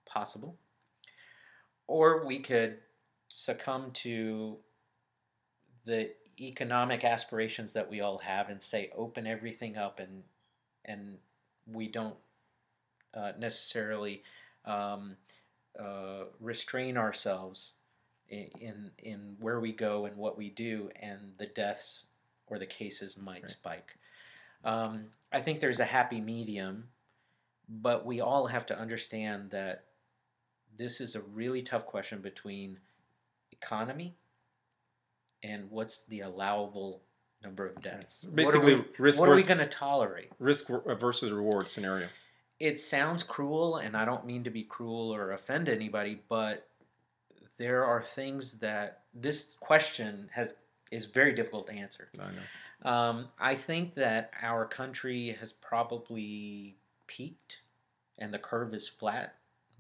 possible, 0.07 0.57
or 1.87 2.25
we 2.25 2.39
could 2.39 2.79
succumb 3.29 3.91
to 3.93 4.57
the 5.85 6.11
economic 6.41 7.05
aspirations 7.05 7.73
that 7.73 7.91
we 7.91 8.01
all 8.01 8.19
have 8.19 8.49
and 8.49 8.63
say 8.63 8.91
open 8.97 9.27
everything 9.27 9.77
up 9.77 9.99
and 9.99 10.23
and 10.85 11.19
we 11.67 11.89
don't 11.89 12.17
uh, 13.15 13.33
necessarily 13.39 14.23
um, 14.65 15.17
uh, 15.79 16.25
restrain 16.41 16.97
ourselves 16.97 17.73
in, 18.29 18.91
in 18.99 19.37
where 19.41 19.61
we 19.61 19.73
go 19.73 20.07
and 20.07 20.17
what 20.17 20.37
we 20.37 20.51
do 20.51 20.91
and 21.01 21.33
the 21.39 21.47
deaths 21.47 22.05
or 22.47 22.59
the 22.59 22.67
cases 22.67 23.17
might 23.17 23.43
right. 23.43 23.51
spike. 23.51 23.99
Um, 24.65 25.07
I 25.33 25.41
think 25.41 25.61
there's 25.61 25.81
a 25.81 25.85
happy 25.85 26.21
medium, 26.21 26.89
but 27.69 28.07
we 28.07 28.21
all 28.21 28.47
have 28.47 28.67
to 28.67 28.79
understand 28.79 29.51
that 29.51 29.85
this 30.77 31.01
is 31.01 31.15
a 31.15 31.21
really 31.21 31.63
tough 31.63 31.87
question 31.87 32.21
between 32.21 32.79
economy 33.53 34.15
and 35.43 35.71
what's 35.71 36.05
the 36.07 36.21
allowable 36.21 37.03
number 37.43 37.67
of 37.67 37.81
deaths. 37.83 38.25
Basically, 38.25 38.45
what 38.45 38.55
are 38.55 38.83
we, 38.83 38.85
risk 38.99 39.21
what 39.21 39.29
are 39.29 39.35
we 39.35 39.43
going 39.43 39.59
to 39.59 39.67
tolerate? 39.67 40.31
Risk 40.39 40.69
versus 40.69 41.31
reward 41.31 41.69
scenario. 41.69 42.09
It 42.59 42.81
sounds 42.81 43.23
cruel, 43.23 43.77
and 43.77 43.97
I 43.97 44.05
don't 44.05 44.27
mean 44.27 44.45
to 44.45 44.51
be 44.51 44.65
cruel 44.65 45.15
or 45.15 45.33
offend 45.33 45.69
anybody, 45.69 46.21
but 46.29 46.67
there 47.57 47.85
are 47.85 48.03
things 48.03 48.59
that 48.59 49.03
this 49.15 49.55
question 49.55 50.29
has 50.33 50.57
is 50.91 51.07
very 51.07 51.35
difficult 51.35 51.67
to 51.69 51.75
answer. 51.75 52.09
I 52.19 52.31
know. 52.33 52.91
Um, 52.91 53.29
I 53.39 53.55
think 53.55 53.95
that 53.97 54.31
our 54.43 54.65
country 54.65 55.37
has 55.39 55.53
probably 55.53 56.77
peaked, 57.09 57.63
and 58.17 58.33
the 58.33 58.39
curve 58.39 58.73
is 58.73 58.87
flat 58.87 59.35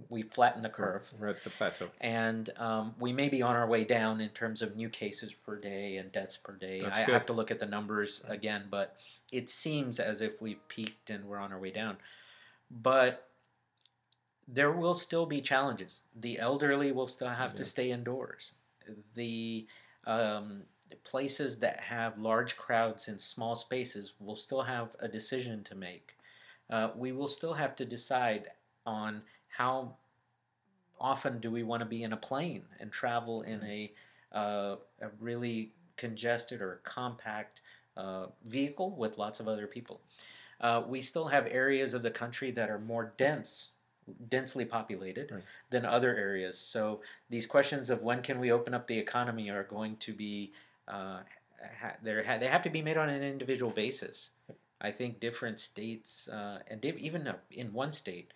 we 0.09 0.23
flattened 0.23 0.65
the 0.65 0.69
curve. 0.69 1.13
We're 1.19 1.29
at 1.29 1.45
the 1.45 1.51
plateau. 1.51 1.89
And 2.01 2.49
um, 2.57 2.95
we 2.99 3.13
may 3.13 3.29
be 3.29 3.43
on 3.43 3.57
our 3.57 3.67
way 3.67 3.85
down 3.85 4.21
in 4.21 4.29
terms 4.31 4.63
of 4.63 4.77
new 4.77 4.89
cases 4.89 5.35
per 5.35 5.57
day 5.57 5.97
and 5.97 6.13
deaths 6.13 6.37
per 6.37 6.53
day. 6.53 6.81
That's 6.81 7.01
I 7.01 7.05
good. 7.05 7.13
have 7.13 7.27
to 7.27 7.33
look 7.33 7.51
at 7.51 7.59
the 7.59 7.67
numbers 7.67 8.25
again, 8.29 8.65
but 8.71 8.97
it 9.33 9.51
seems 9.51 9.99
as 9.99 10.21
if 10.21 10.41
we've 10.41 10.67
peaked 10.69 11.11
and 11.11 11.25
we're 11.25 11.39
on 11.39 11.53
our 11.53 11.59
way 11.59 11.71
down. 11.71 11.97
But 12.71 13.29
there 14.47 14.73
will 14.73 14.95
still 14.95 15.27
be 15.27 15.41
challenges. 15.41 16.03
The 16.21 16.39
elderly 16.39 16.93
will 16.93 17.09
still 17.09 17.29
have 17.29 17.53
yeah. 17.53 17.57
to 17.57 17.65
stay 17.65 17.91
indoors. 17.91 18.53
The 19.15 19.67
um, 20.07 20.63
places 21.05 21.59
that 21.59 21.81
have 21.81 22.19
large 22.19 22.57
crowds 22.57 23.09
in 23.09 23.19
small 23.19 23.57
spaces 23.57 24.13
will 24.21 24.37
still 24.37 24.63
have 24.63 24.91
a 25.01 25.09
decision 25.09 25.65
to 25.65 25.75
make. 25.75 26.15
Uh, 26.71 26.91
we 26.97 27.13
will 27.13 27.29
still 27.29 27.55
have 27.55 27.75
to 27.77 27.85
decide 27.85 28.49
on 28.87 29.23
how 29.49 29.95
often 31.01 31.41
do 31.41 31.51
we 31.51 31.63
want 31.63 31.81
to 31.81 31.87
be 31.87 32.03
in 32.03 32.13
a 32.13 32.17
plane 32.17 32.63
and 32.81 32.93
travel 32.93 33.43
in 33.43 33.63
a, 33.65 33.93
uh, 34.33 34.77
a 35.01 35.09
really 35.21 35.73
congested 35.97 36.61
or 36.61 36.81
compact 36.85 37.61
uh, 37.97 38.27
vehicle 38.47 38.91
with 38.97 39.19
lots 39.19 39.41
of 39.41 39.49
other 39.49 39.67
people? 39.67 40.01
Uh, 40.61 40.83
we 40.87 41.01
still 41.01 41.29
have 41.29 41.47
areas 41.47 41.95
of 41.95 42.03
the 42.03 42.11
country 42.11 42.51
that 42.51 42.69
are 42.69 42.81
more 42.81 43.13
dense, 43.17 43.71
densely 44.29 44.65
populated 44.65 45.31
right. 45.31 45.43
than 45.71 45.85
other 45.85 46.17
areas. 46.17 46.59
So 46.59 47.01
these 47.31 47.47
questions 47.47 47.91
of 47.91 48.03
when 48.03 48.23
can 48.23 48.41
we 48.41 48.51
open 48.51 48.75
up 48.75 48.87
the 48.87 48.99
economy 48.99 49.51
are 49.51 49.63
going 49.63 49.97
to 49.99 50.13
be 50.13 50.53
uh, 50.89 51.21
ha- 51.81 51.97
they 52.03 52.49
have 52.49 52.63
to 52.63 52.71
be 52.71 52.83
made 52.83 52.97
on 52.97 53.09
an 53.09 53.23
individual 53.23 53.71
basis. 53.71 54.31
I 54.81 54.91
think 54.93 55.21
different 55.21 55.61
states 55.61 56.29
uh, 56.29 56.61
and 56.69 56.85
even 56.85 57.33
in 57.51 57.73
one 57.73 57.93
state 57.93 58.33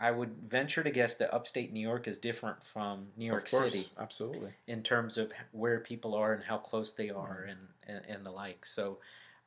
I 0.00 0.10
would 0.10 0.34
venture 0.48 0.82
to 0.82 0.90
guess 0.90 1.16
that 1.16 1.32
upstate 1.34 1.74
New 1.74 1.80
York 1.80 2.08
is 2.08 2.18
different 2.18 2.56
from 2.64 3.08
New 3.18 3.26
York 3.26 3.46
City. 3.46 3.86
Absolutely. 3.98 4.52
In 4.66 4.82
terms 4.82 5.18
of 5.18 5.30
where 5.52 5.78
people 5.78 6.14
are 6.14 6.32
and 6.32 6.42
how 6.42 6.56
close 6.56 6.94
they 6.94 7.10
are 7.10 7.46
mm-hmm. 7.46 7.50
and, 7.50 7.60
and, 7.86 8.16
and, 8.16 8.26
the 8.26 8.30
like. 8.30 8.64
So 8.64 8.96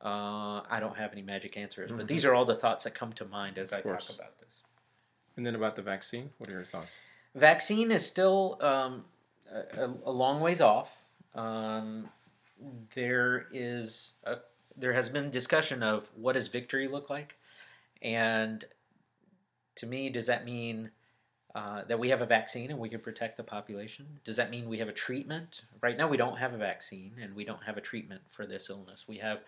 uh, 0.00 0.60
I 0.70 0.78
don't 0.78 0.96
have 0.96 1.12
any 1.12 1.22
magic 1.22 1.56
answers, 1.56 1.88
mm-hmm. 1.88 1.98
but 1.98 2.06
these 2.06 2.24
are 2.24 2.34
all 2.34 2.44
the 2.44 2.54
thoughts 2.54 2.84
that 2.84 2.94
come 2.94 3.12
to 3.14 3.24
mind 3.24 3.58
as 3.58 3.72
of 3.72 3.80
I 3.80 3.82
course. 3.82 4.06
talk 4.06 4.16
about 4.16 4.38
this. 4.38 4.60
And 5.36 5.44
then 5.44 5.56
about 5.56 5.74
the 5.74 5.82
vaccine, 5.82 6.30
what 6.38 6.48
are 6.48 6.52
your 6.52 6.64
thoughts? 6.64 6.98
Vaccine 7.34 7.90
is 7.90 8.06
still 8.06 8.56
um, 8.60 9.04
a, 9.52 9.90
a, 10.04 10.10
long 10.10 10.40
ways 10.40 10.60
off. 10.60 11.02
Um, 11.34 12.08
there 12.94 13.48
is 13.52 14.12
a, 14.22 14.36
there 14.76 14.92
has 14.92 15.08
been 15.08 15.30
discussion 15.30 15.82
of 15.82 16.08
what 16.16 16.34
does 16.34 16.48
victory 16.48 16.88
look 16.88 17.10
like, 17.10 17.36
and 18.02 18.64
to 19.76 19.86
me, 19.86 20.08
does 20.10 20.26
that 20.26 20.44
mean 20.44 20.90
uh, 21.54 21.82
that 21.84 21.98
we 21.98 22.08
have 22.08 22.20
a 22.20 22.26
vaccine 22.26 22.70
and 22.70 22.78
we 22.78 22.88
can 22.88 23.00
protect 23.00 23.36
the 23.36 23.42
population? 23.42 24.06
Does 24.24 24.36
that 24.36 24.50
mean 24.50 24.68
we 24.68 24.78
have 24.78 24.88
a 24.88 24.92
treatment? 24.92 25.62
Right 25.80 25.96
now, 25.96 26.08
we 26.08 26.16
don't 26.16 26.36
have 26.36 26.52
a 26.52 26.58
vaccine 26.58 27.12
and 27.22 27.34
we 27.34 27.44
don't 27.44 27.62
have 27.62 27.76
a 27.76 27.80
treatment 27.80 28.22
for 28.30 28.46
this 28.46 28.70
illness. 28.70 29.04
We 29.06 29.18
have 29.18 29.40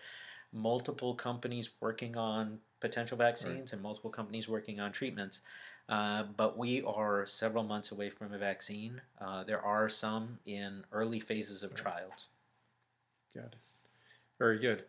multiple 0.53 1.13
companies 1.13 1.69
working 1.81 2.15
on 2.15 2.59
potential 2.79 3.17
vaccines 3.17 3.57
right. 3.57 3.73
and 3.73 3.81
multiple 3.81 4.09
companies 4.09 4.47
working 4.47 4.79
on 4.79 4.91
treatments. 4.91 5.41
Uh, 5.89 6.23
but 6.35 6.57
we 6.57 6.81
are 6.83 7.25
several 7.25 7.63
months 7.63 7.91
away 7.91 8.09
from 8.09 8.33
a 8.33 8.37
vaccine. 8.37 9.01
Uh, 9.19 9.43
there 9.43 9.61
are 9.61 9.89
some 9.89 10.37
in 10.45 10.83
early 10.91 11.19
phases 11.19 11.63
of 11.63 11.71
right. 11.71 11.77
trials. 11.77 12.27
It. 13.43 13.55
Very 14.39 14.59
good. 14.59 14.83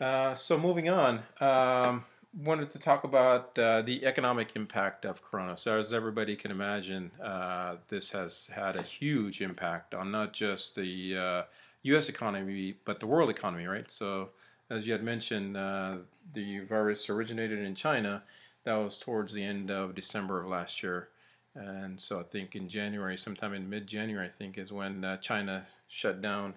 Uh, 0.00 0.34
so 0.34 0.58
moving 0.58 0.88
on. 0.88 1.22
Um, 1.40 2.04
wanted 2.36 2.70
to 2.70 2.78
talk 2.78 3.04
about 3.04 3.56
uh, 3.58 3.82
the 3.82 4.04
economic 4.04 4.50
impact 4.56 5.04
of 5.04 5.22
Corona. 5.22 5.56
So, 5.56 5.78
as 5.78 5.92
everybody 5.92 6.36
can 6.36 6.50
imagine, 6.50 7.12
uh, 7.22 7.76
this 7.88 8.10
has 8.10 8.50
had 8.52 8.76
a 8.76 8.82
huge 8.82 9.40
impact 9.40 9.94
on 9.94 10.10
not 10.10 10.32
just 10.32 10.74
the 10.74 11.16
uh, 11.16 11.42
U.S. 11.82 12.08
economy, 12.08 12.76
but 12.84 13.00
the 13.00 13.06
world 13.06 13.30
economy, 13.30 13.66
right? 13.66 13.90
So, 13.90 14.30
as 14.68 14.86
you 14.86 14.92
had 14.92 15.04
mentioned, 15.04 15.56
uh, 15.56 15.98
the 16.32 16.60
virus 16.60 17.08
originated 17.08 17.60
in 17.60 17.74
China. 17.74 18.22
That 18.64 18.74
was 18.74 18.98
towards 18.98 19.34
the 19.34 19.44
end 19.44 19.70
of 19.70 19.94
December 19.94 20.40
of 20.40 20.48
last 20.48 20.82
year. 20.82 21.08
And 21.54 22.00
so, 22.00 22.18
I 22.18 22.24
think 22.24 22.56
in 22.56 22.68
January, 22.68 23.16
sometime 23.16 23.54
in 23.54 23.70
mid 23.70 23.86
January, 23.86 24.26
I 24.26 24.30
think, 24.30 24.58
is 24.58 24.72
when 24.72 25.04
uh, 25.04 25.18
China 25.18 25.66
shut 25.86 26.20
down 26.20 26.54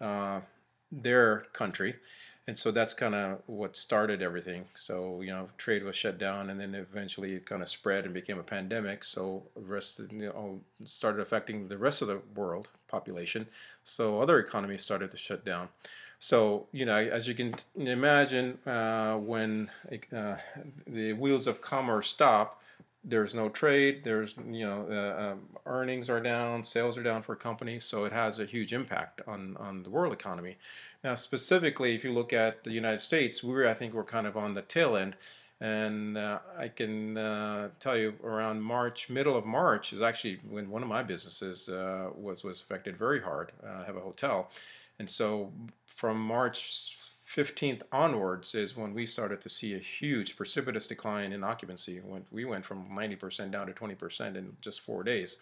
uh, 0.00 0.40
their 0.90 1.42
country 1.52 1.96
and 2.50 2.58
so 2.58 2.72
that's 2.72 2.94
kind 2.94 3.14
of 3.14 3.38
what 3.46 3.76
started 3.76 4.22
everything. 4.22 4.64
So 4.74 5.20
you 5.20 5.30
know, 5.30 5.50
trade 5.56 5.84
was 5.84 5.94
shut 5.94 6.18
down, 6.18 6.50
and 6.50 6.58
then 6.58 6.74
eventually 6.74 7.34
it 7.34 7.46
kind 7.46 7.62
of 7.62 7.68
spread 7.68 8.04
and 8.06 8.12
became 8.12 8.40
a 8.40 8.42
pandemic. 8.42 9.04
So 9.04 9.44
rest 9.54 10.00
you 10.10 10.32
know, 10.34 10.58
started 10.84 11.20
affecting 11.20 11.68
the 11.68 11.78
rest 11.78 12.02
of 12.02 12.08
the 12.08 12.20
world 12.34 12.66
population. 12.88 13.46
So 13.84 14.20
other 14.20 14.40
economies 14.40 14.82
started 14.82 15.12
to 15.12 15.16
shut 15.16 15.44
down. 15.44 15.68
So 16.18 16.66
you 16.72 16.84
know, 16.86 16.96
as 16.96 17.28
you 17.28 17.34
can 17.34 17.54
imagine, 17.76 18.58
uh, 18.66 19.14
when 19.14 19.70
uh, 20.12 20.34
the 20.88 21.12
wheels 21.12 21.46
of 21.46 21.62
commerce 21.62 22.08
stop, 22.08 22.60
there's 23.04 23.34
no 23.34 23.48
trade. 23.48 24.02
There's 24.04 24.34
you 24.36 24.66
know 24.66 24.86
uh, 24.90 25.22
um, 25.22 25.40
earnings 25.66 26.10
are 26.10 26.20
down, 26.20 26.64
sales 26.64 26.98
are 26.98 27.02
down 27.02 27.22
for 27.22 27.34
companies, 27.34 27.84
so 27.84 28.04
it 28.04 28.12
has 28.12 28.40
a 28.40 28.44
huge 28.44 28.72
impact 28.72 29.20
on 29.26 29.56
on 29.56 29.82
the 29.82 29.90
world 29.90 30.12
economy. 30.12 30.58
Now, 31.02 31.14
specifically, 31.14 31.94
if 31.94 32.04
you 32.04 32.12
look 32.12 32.32
at 32.32 32.64
the 32.64 32.72
United 32.72 33.00
States, 33.00 33.42
we're 33.42 33.68
I 33.68 33.74
think 33.74 33.94
we're 33.94 34.04
kind 34.04 34.26
of 34.26 34.36
on 34.36 34.54
the 34.54 34.62
tail 34.62 34.96
end, 34.96 35.16
and 35.60 36.18
uh, 36.18 36.40
I 36.58 36.68
can 36.68 37.16
uh, 37.16 37.70
tell 37.80 37.96
you 37.96 38.14
around 38.22 38.62
March, 38.62 39.08
middle 39.08 39.36
of 39.36 39.46
March 39.46 39.92
is 39.92 40.02
actually 40.02 40.40
when 40.48 40.68
one 40.68 40.82
of 40.82 40.88
my 40.88 41.02
businesses 41.02 41.68
uh, 41.70 42.10
was 42.14 42.44
was 42.44 42.60
affected 42.60 42.98
very 42.98 43.22
hard. 43.22 43.52
Uh, 43.64 43.80
I 43.82 43.84
have 43.84 43.96
a 43.96 44.00
hotel, 44.00 44.50
and 44.98 45.08
so 45.08 45.52
from 45.86 46.20
March 46.20 46.98
15th 47.34 47.82
onwards 47.92 48.54
is 48.54 48.76
when 48.76 48.92
we 48.92 49.06
started 49.06 49.40
to 49.40 49.48
see 49.48 49.74
a 49.74 49.78
huge 49.78 50.36
precipitous 50.36 50.88
decline 50.88 51.32
in 51.32 51.44
occupancy. 51.44 52.00
When 52.04 52.24
we 52.32 52.44
went 52.44 52.64
from 52.64 52.88
90% 52.90 53.52
down 53.52 53.68
to 53.68 53.72
20% 53.72 54.36
in 54.36 54.56
just 54.60 54.80
four 54.80 55.04
days. 55.04 55.36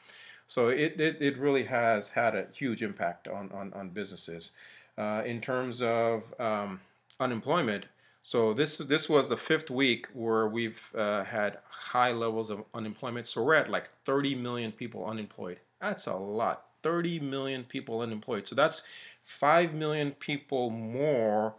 So 0.46 0.68
it, 0.68 1.00
it, 1.00 1.16
it 1.20 1.38
really 1.38 1.64
has 1.64 2.10
had 2.10 2.34
a 2.34 2.46
huge 2.52 2.82
impact 2.82 3.26
on, 3.28 3.50
on, 3.52 3.72
on 3.74 3.88
businesses. 3.90 4.52
Uh, 4.98 5.22
in 5.24 5.40
terms 5.40 5.80
of 5.80 6.22
um, 6.40 6.80
unemployment, 7.20 7.86
so 8.22 8.52
this 8.52 8.78
this 8.78 9.08
was 9.08 9.28
the 9.28 9.36
fifth 9.36 9.70
week 9.70 10.06
where 10.12 10.48
we've 10.48 10.82
uh, 10.94 11.22
had 11.24 11.58
high 11.70 12.12
levels 12.12 12.50
of 12.50 12.64
unemployment. 12.74 13.26
So 13.26 13.42
we're 13.44 13.54
at 13.54 13.70
like 13.70 13.88
30 14.04 14.34
million 14.34 14.72
people 14.72 15.06
unemployed. 15.06 15.60
That's 15.80 16.06
a 16.06 16.16
lot. 16.16 16.64
30 16.82 17.20
million 17.20 17.64
people 17.64 18.00
unemployed. 18.00 18.46
So 18.46 18.54
that's 18.54 18.82
5 19.24 19.72
million 19.72 20.12
people 20.12 20.70
more 20.70 21.54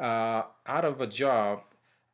out 0.00 0.84
of 0.84 1.00
a 1.00 1.06
job 1.06 1.62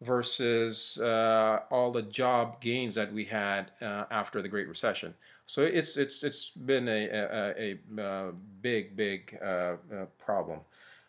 versus 0.02 0.98
uh, 0.98 1.60
all 1.70 1.92
the 1.92 2.02
job 2.02 2.60
gains 2.60 2.94
that 2.96 3.12
we 3.12 3.24
had 3.24 3.70
uh, 3.80 4.04
after 4.10 4.42
the 4.42 4.48
Great 4.48 4.68
Recession. 4.68 5.14
So 5.46 5.62
it's 5.62 5.96
it's 5.96 6.22
it's 6.22 6.50
been 6.50 6.88
a 6.88 7.08
a, 7.08 7.78
a, 7.98 8.02
a 8.02 8.32
big 8.60 8.96
big 8.96 9.38
uh, 9.42 9.46
uh, 9.46 9.76
problem. 10.18 10.60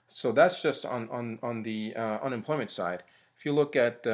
So 0.08 0.32
that's 0.32 0.62
just 0.62 0.86
on 0.86 1.10
on 1.10 1.40
on 1.42 1.64
the 1.64 1.96
uh, 1.96 2.20
unemployment 2.22 2.72
side. 2.72 3.04
If 3.38 3.46
you 3.46 3.54
look 3.54 3.76
at 3.76 4.06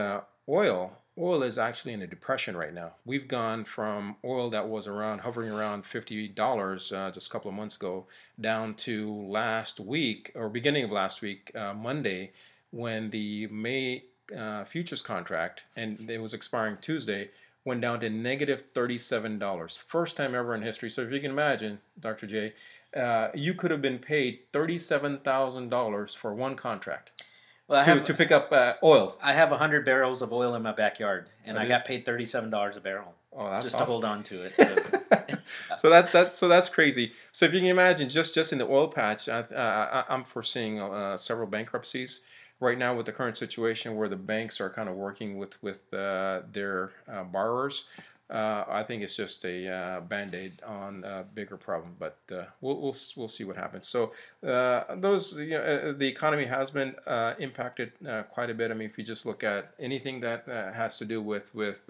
oil, 0.47 0.97
oil 1.17 1.43
is 1.43 1.57
actually 1.57 1.93
in 1.93 2.01
a 2.01 2.07
depression 2.07 2.55
right 2.55 2.73
now. 2.73 2.93
We've 3.05 3.27
gone 3.27 3.65
from 3.65 4.15
oil 4.23 4.49
that 4.51 4.69
was 4.69 4.87
around 4.87 5.19
hovering 5.19 5.51
around 5.51 5.85
fifty 5.85 6.27
dollars 6.27 6.91
uh, 6.91 7.11
just 7.11 7.27
a 7.27 7.31
couple 7.31 7.49
of 7.49 7.55
months 7.55 7.75
ago 7.75 8.05
down 8.39 8.75
to 8.75 9.11
last 9.11 9.79
week 9.79 10.31
or 10.35 10.49
beginning 10.49 10.85
of 10.85 10.91
last 10.91 11.21
week, 11.21 11.51
uh, 11.55 11.73
Monday, 11.73 12.31
when 12.71 13.09
the 13.09 13.47
May 13.47 14.05
uh, 14.35 14.63
futures 14.65 15.01
contract 15.01 15.63
and 15.75 16.09
it 16.09 16.21
was 16.21 16.33
expiring 16.33 16.77
Tuesday 16.81 17.29
went 17.65 17.81
down 17.81 17.99
to 17.99 18.09
negative 18.09 18.73
$37. 18.73 19.79
First 19.79 20.17
time 20.17 20.33
ever 20.33 20.55
in 20.55 20.61
history. 20.61 20.89
So 20.89 21.01
if 21.01 21.11
you 21.11 21.19
can 21.19 21.31
imagine, 21.31 21.79
Dr. 21.99 22.25
J, 22.27 22.53
uh, 22.95 23.29
you 23.33 23.53
could 23.53 23.71
have 23.71 23.81
been 23.81 23.99
paid 23.99 24.51
$37,000 24.53 26.17
for 26.17 26.33
one 26.33 26.55
contract. 26.55 27.23
Well, 27.67 27.83
to, 27.83 27.89
have, 27.89 28.05
to 28.05 28.13
pick 28.15 28.31
up 28.31 28.51
uh, 28.51 28.73
oil. 28.81 29.17
I 29.21 29.33
have 29.33 29.51
100 29.51 29.85
barrels 29.85 30.23
of 30.23 30.33
oil 30.33 30.55
in 30.55 30.63
my 30.63 30.71
backyard, 30.71 31.29
and 31.45 31.59
I, 31.59 31.65
I 31.65 31.67
got 31.67 31.85
paid 31.85 32.03
$37 32.03 32.75
a 32.75 32.79
barrel. 32.79 33.13
Oh, 33.31 33.47
that's 33.47 33.65
just 33.65 33.75
awesome. 33.75 33.85
to 33.85 33.91
hold 33.91 34.05
on 34.05 34.23
to 34.23 34.45
it. 34.45 34.53
So. 34.57 35.37
so 35.77 35.89
that 35.91 36.11
that's 36.11 36.35
so 36.35 36.47
that's 36.47 36.67
crazy. 36.67 37.11
So 37.31 37.45
if 37.45 37.53
you 37.53 37.59
can 37.59 37.69
imagine, 37.69 38.09
just 38.09 38.33
just 38.33 38.51
in 38.51 38.57
the 38.57 38.67
oil 38.67 38.87
patch, 38.87 39.29
I, 39.29 40.03
am 40.09 40.23
foreseeing 40.23 40.81
uh, 40.81 41.15
several 41.17 41.45
bankruptcies 41.45 42.21
right 42.59 42.77
now 42.77 42.93
with 42.93 43.05
the 43.05 43.11
current 43.11 43.37
situation 43.37 43.95
where 43.95 44.09
the 44.09 44.15
banks 44.15 44.59
are 44.59 44.69
kind 44.69 44.89
of 44.89 44.95
working 44.95 45.37
with 45.37 45.61
with 45.63 45.93
uh, 45.93 46.41
their 46.51 46.91
uh, 47.11 47.23
borrowers. 47.23 47.85
Uh, 48.29 48.63
I 48.69 48.83
think 48.83 49.01
it's 49.01 49.15
just 49.15 49.43
a 49.43 49.67
uh, 49.67 50.01
band 50.01 50.35
aid 50.35 50.61
on 50.63 51.03
a 51.03 51.23
bigger 51.33 51.57
problem, 51.57 51.95
but 51.97 52.17
uh, 52.31 52.43
we'll, 52.61 52.79
we'll 52.79 52.95
we'll 53.15 53.27
see 53.27 53.43
what 53.43 53.55
happens. 53.55 53.87
So 53.87 54.11
uh, 54.45 54.83
those 54.97 55.35
you 55.35 55.49
know, 55.49 55.93
the 55.93 56.07
economy 56.07 56.45
has 56.45 56.69
been 56.69 56.95
impacted 57.39 57.93
quite 58.29 58.51
a 58.51 58.53
bit. 58.53 58.69
I 58.69 58.75
mean, 58.75 58.89
if 58.89 58.97
you 58.99 59.03
just 59.03 59.25
look 59.25 59.43
at 59.43 59.73
anything 59.79 60.19
that 60.21 60.45
has 60.47 60.99
to 60.99 61.05
do 61.05 61.21
with 61.21 61.55
with 61.55 61.81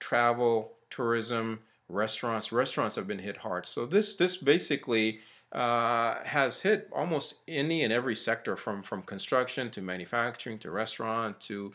travel, 0.00 0.72
tourism, 0.90 1.60
restaurants, 1.88 2.50
restaurants 2.50 2.96
have 2.96 3.06
been 3.06 3.20
hit 3.20 3.36
hard. 3.36 3.68
So 3.68 3.86
this 3.86 4.16
this 4.16 4.36
basically 4.36 5.20
uh, 5.52 6.16
has 6.24 6.62
hit 6.62 6.88
almost 6.92 7.36
any 7.46 7.82
and 7.82 7.92
every 7.92 8.16
sector 8.16 8.56
from, 8.56 8.82
from 8.82 9.02
construction 9.02 9.70
to 9.70 9.80
manufacturing 9.80 10.58
to 10.58 10.70
restaurant 10.70 11.40
to 11.40 11.72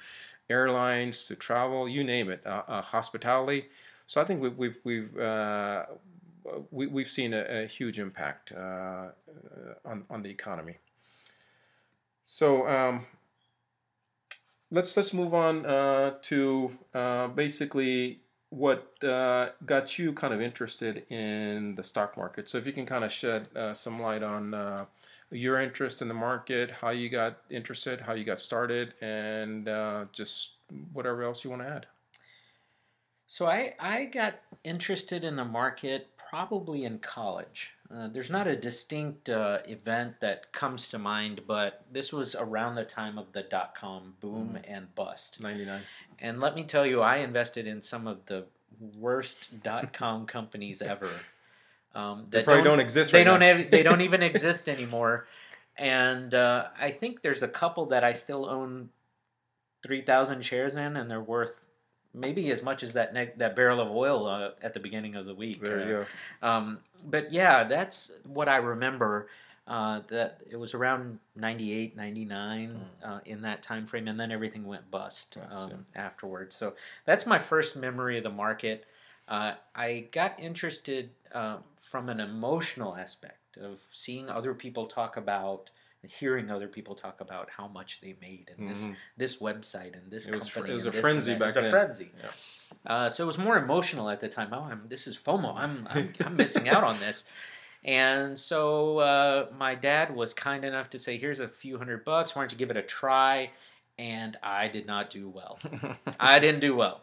airlines 0.50 1.26
to 1.26 1.36
travel, 1.36 1.88
you 1.88 2.04
name 2.04 2.30
it, 2.30 2.42
uh, 2.46 2.64
uh, 2.68 2.82
hospitality. 2.82 3.68
So 4.06 4.22
I 4.22 4.26
think 4.26 4.42
we've, 4.42 4.58
we've, 4.58 4.78
we've, 4.84 5.18
uh, 5.18 5.86
we, 6.70 6.86
have 6.86 6.94
we 6.94 7.02
have 7.04 7.12
seen 7.12 7.34
a, 7.34 7.64
a, 7.64 7.68
huge 7.68 8.00
impact 8.00 8.52
uh, 8.52 8.60
uh, 8.60 9.12
on, 9.86 10.04
on 10.10 10.22
the 10.22 10.30
economy. 10.30 10.78
So 12.26 12.68
um, 12.68 13.06
let's, 14.70 14.96
let's 14.98 15.14
move 15.14 15.34
on 15.34 15.64
to 16.24 16.78
basically 17.36 18.21
what 18.52 19.04
uh, 19.04 19.50
got 19.66 19.98
you 19.98 20.14
kind 20.14 20.34
of 20.34 20.42
interested 20.42 21.04
in 21.10 21.74
the 21.76 21.84
stock 21.84 22.16
market. 22.16 22.50
So 22.50 22.58
if 22.58 22.68
you 22.68 22.74
can 22.74 22.86
kind 22.86 23.04
of 23.04 23.12
shed 23.12 23.48
uh, 23.56 23.74
some 23.74 24.00
light 24.02 24.24
on 24.24 24.54
uh, 24.54 24.86
your 25.32 25.60
interest 25.60 26.02
in 26.02 26.10
the 26.10 26.14
market, 26.14 26.70
how 26.70 26.90
you 26.90 27.10
got 27.10 27.38
interested, 27.50 28.02
how 28.02 28.14
you 28.14 28.26
got 28.26 28.42
started, 28.42 28.94
and 29.02 29.70
uh, 29.70 30.06
just 30.12 30.56
whatever 30.92 31.24
else 31.24 31.44
you 31.44 31.50
want 31.50 31.62
to 31.62 31.70
add. 31.70 31.86
So 33.28 33.48
I, 33.48 33.74
I 33.80 34.06
got 34.06 34.34
interested 34.66 35.24
in 35.24 35.36
the 35.36 35.46
market 35.46 36.10
probably 36.30 36.84
in 36.84 37.00
college. 37.00 37.72
Uh, 37.94 38.08
there's 38.08 38.30
not 38.30 38.48
a 38.48 38.56
distinct 38.56 39.30
uh, 39.30 39.60
event 39.66 40.20
that 40.20 40.52
comes 40.54 40.90
to 40.90 40.98
mind, 40.98 41.42
but 41.48 41.86
this 41.92 42.12
was 42.12 42.36
around 42.36 42.76
the 42.76 42.84
time 42.86 43.18
of 43.18 43.32
the 43.32 43.44
dot 43.44 43.76
com 43.76 44.14
boom 44.20 44.58
mm. 44.58 44.64
and 44.68 44.94
bust. 44.96 45.42
99. 45.42 45.82
And 46.22 46.40
let 46.40 46.56
me 46.56 46.64
tell 46.64 46.86
you, 46.86 47.02
I 47.02 47.18
invested 47.18 47.68
in 47.68 47.82
some 47.82 48.08
of 48.08 48.26
the 48.28 48.46
worst 48.98 49.64
dot 49.64 49.92
com 49.92 50.26
companies 50.38 50.82
ever. 50.82 51.10
Um, 51.94 52.28
that 52.30 52.38
they 52.40 52.44
probably 52.44 52.64
don't, 52.64 52.78
don't 52.78 52.80
exist. 52.80 53.12
They 53.12 53.20
right 53.20 53.24
don't. 53.26 53.42
Have, 53.42 53.72
they 53.72 53.84
don't 53.84 54.02
even 54.02 54.24
exist 54.32 54.70
anymore. 54.70 55.28
And 55.78 56.34
uh, 56.34 56.68
I 56.80 56.92
think 56.92 57.22
there's 57.22 57.44
a 57.44 57.48
couple 57.48 57.88
that 57.88 58.04
I 58.04 58.14
still 58.14 58.46
own 58.46 58.90
three 59.84 60.02
thousand 60.02 60.44
shares 60.46 60.76
in, 60.76 60.96
and 60.96 61.10
they're 61.10 61.20
worth 61.22 61.54
maybe 62.14 62.52
as 62.52 62.62
much 62.62 62.84
as 62.84 62.94
that 62.94 63.14
ne- 63.14 63.34
that 63.38 63.56
barrel 63.56 63.80
of 63.82 63.90
oil 63.90 64.28
uh, 64.28 64.52
at 64.62 64.74
the 64.74 64.80
beginning 64.80 65.16
of 65.16 65.26
the 65.26 65.36
week. 65.36 65.62
There 65.62 65.80
you 65.80 66.06
go. 66.42 66.48
Um, 66.48 66.80
but 67.10 67.32
yeah, 67.32 67.64
that's 67.64 68.12
what 68.26 68.48
I 68.48 68.58
remember. 68.58 69.28
Uh, 69.68 70.02
that 70.10 70.42
it 70.50 70.56
was 70.56 70.74
around 70.74 71.20
98 71.36 71.96
99 71.96 72.70
mm. 72.70 73.08
uh, 73.08 73.20
in 73.26 73.44
that 73.44 73.62
time 73.62 73.86
frame 73.86 74.08
and 74.08 74.20
then 74.20 74.32
everything 74.32 74.66
went 74.66 74.90
bust 74.90 75.38
um, 75.52 75.70
yeah. 75.70 76.02
afterwards 76.02 76.56
so 76.56 76.74
that's 77.06 77.28
my 77.28 77.38
first 77.38 77.76
memory 77.76 78.18
of 78.18 78.24
the 78.24 78.30
market 78.30 78.86
uh, 79.28 79.54
i 79.76 80.08
got 80.12 80.38
interested 80.40 81.12
uh, 81.34 81.58
from 81.80 82.10
an 82.10 82.20
emotional 82.20 82.96
aspect 82.96 83.58
of 83.58 83.80
seeing 83.92 84.30
other 84.30 84.56
people 84.56 84.88
talk 84.88 85.16
about 85.16 85.70
hearing 86.08 86.50
other 86.50 86.68
people 86.68 86.96
talk 86.96 87.22
about 87.22 87.50
how 87.56 87.68
much 87.68 88.02
they 88.02 88.16
made 88.22 88.50
and 88.50 88.70
mm-hmm. 88.70 88.92
this 89.18 89.36
this 89.36 89.38
website 89.38 89.94
and 89.94 90.10
this 90.10 90.28
it 90.28 90.36
was, 90.36 90.50
company. 90.50 90.72
It 90.72 90.76
was 90.76 90.86
a 90.88 90.92
frenzy 90.92 91.36
back 91.36 91.54
then. 91.54 91.66
It 91.66 91.68
was 91.68 91.74
a 91.74 91.86
frenzy. 91.86 92.12
Yeah. 92.20 92.30
Uh, 92.86 93.10
so 93.10 93.24
it 93.24 93.28
was 93.28 93.38
more 93.38 93.58
emotional 93.58 94.10
at 94.10 94.20
the 94.20 94.30
time. 94.30 94.50
Oh, 94.52 94.64
I'm, 94.64 94.84
this 94.88 95.06
is 95.06 95.18
FOMO. 95.18 95.54
I'm, 95.56 95.88
I'm, 95.92 96.14
I'm 96.26 96.36
missing 96.36 96.68
out 96.76 96.84
on 96.84 97.00
this. 97.00 97.26
And 97.84 98.38
so 98.38 99.00
uh, 99.00 99.48
my 99.58 99.76
dad 99.76 100.16
was 100.16 100.34
kind 100.34 100.64
enough 100.64 100.90
to 100.92 101.00
say, 101.00 101.18
"Here's 101.18 101.40
a 101.40 101.48
few 101.48 101.78
hundred 101.78 102.06
bucks. 102.06 102.36
Why 102.36 102.44
don't 102.44 102.52
you 102.52 102.58
give 102.58 102.70
it 102.70 102.78
a 102.78 102.84
try?" 102.84 103.52
And 103.98 104.38
I 104.42 104.68
did 104.68 104.86
not 104.86 105.10
do 105.10 105.30
well. 105.30 105.60
I 106.20 106.40
didn't 106.40 106.62
do 106.62 106.76
well. 106.76 107.02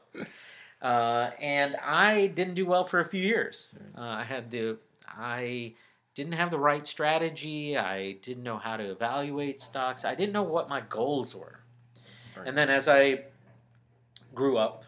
Uh, 0.80 1.30
and 1.40 1.76
I 1.76 2.28
didn't 2.28 2.54
do 2.54 2.66
well 2.66 2.84
for 2.84 3.00
a 3.00 3.08
few 3.08 3.22
years. 3.22 3.70
Uh, 3.96 4.02
I 4.02 4.24
had 4.24 4.50
to. 4.52 4.78
I 5.06 5.74
didn't 6.14 6.32
have 6.32 6.50
the 6.50 6.58
right 6.58 6.86
strategy. 6.86 7.76
I 7.76 8.12
didn't 8.22 8.42
know 8.42 8.58
how 8.58 8.76
to 8.76 8.90
evaluate 8.90 9.60
stocks. 9.60 10.04
I 10.04 10.14
didn't 10.14 10.32
know 10.32 10.42
what 10.42 10.68
my 10.68 10.80
goals 10.80 11.34
were. 11.34 11.60
And 12.44 12.56
then 12.56 12.70
as 12.70 12.88
I 12.88 13.22
grew 14.34 14.58
up 14.58 14.84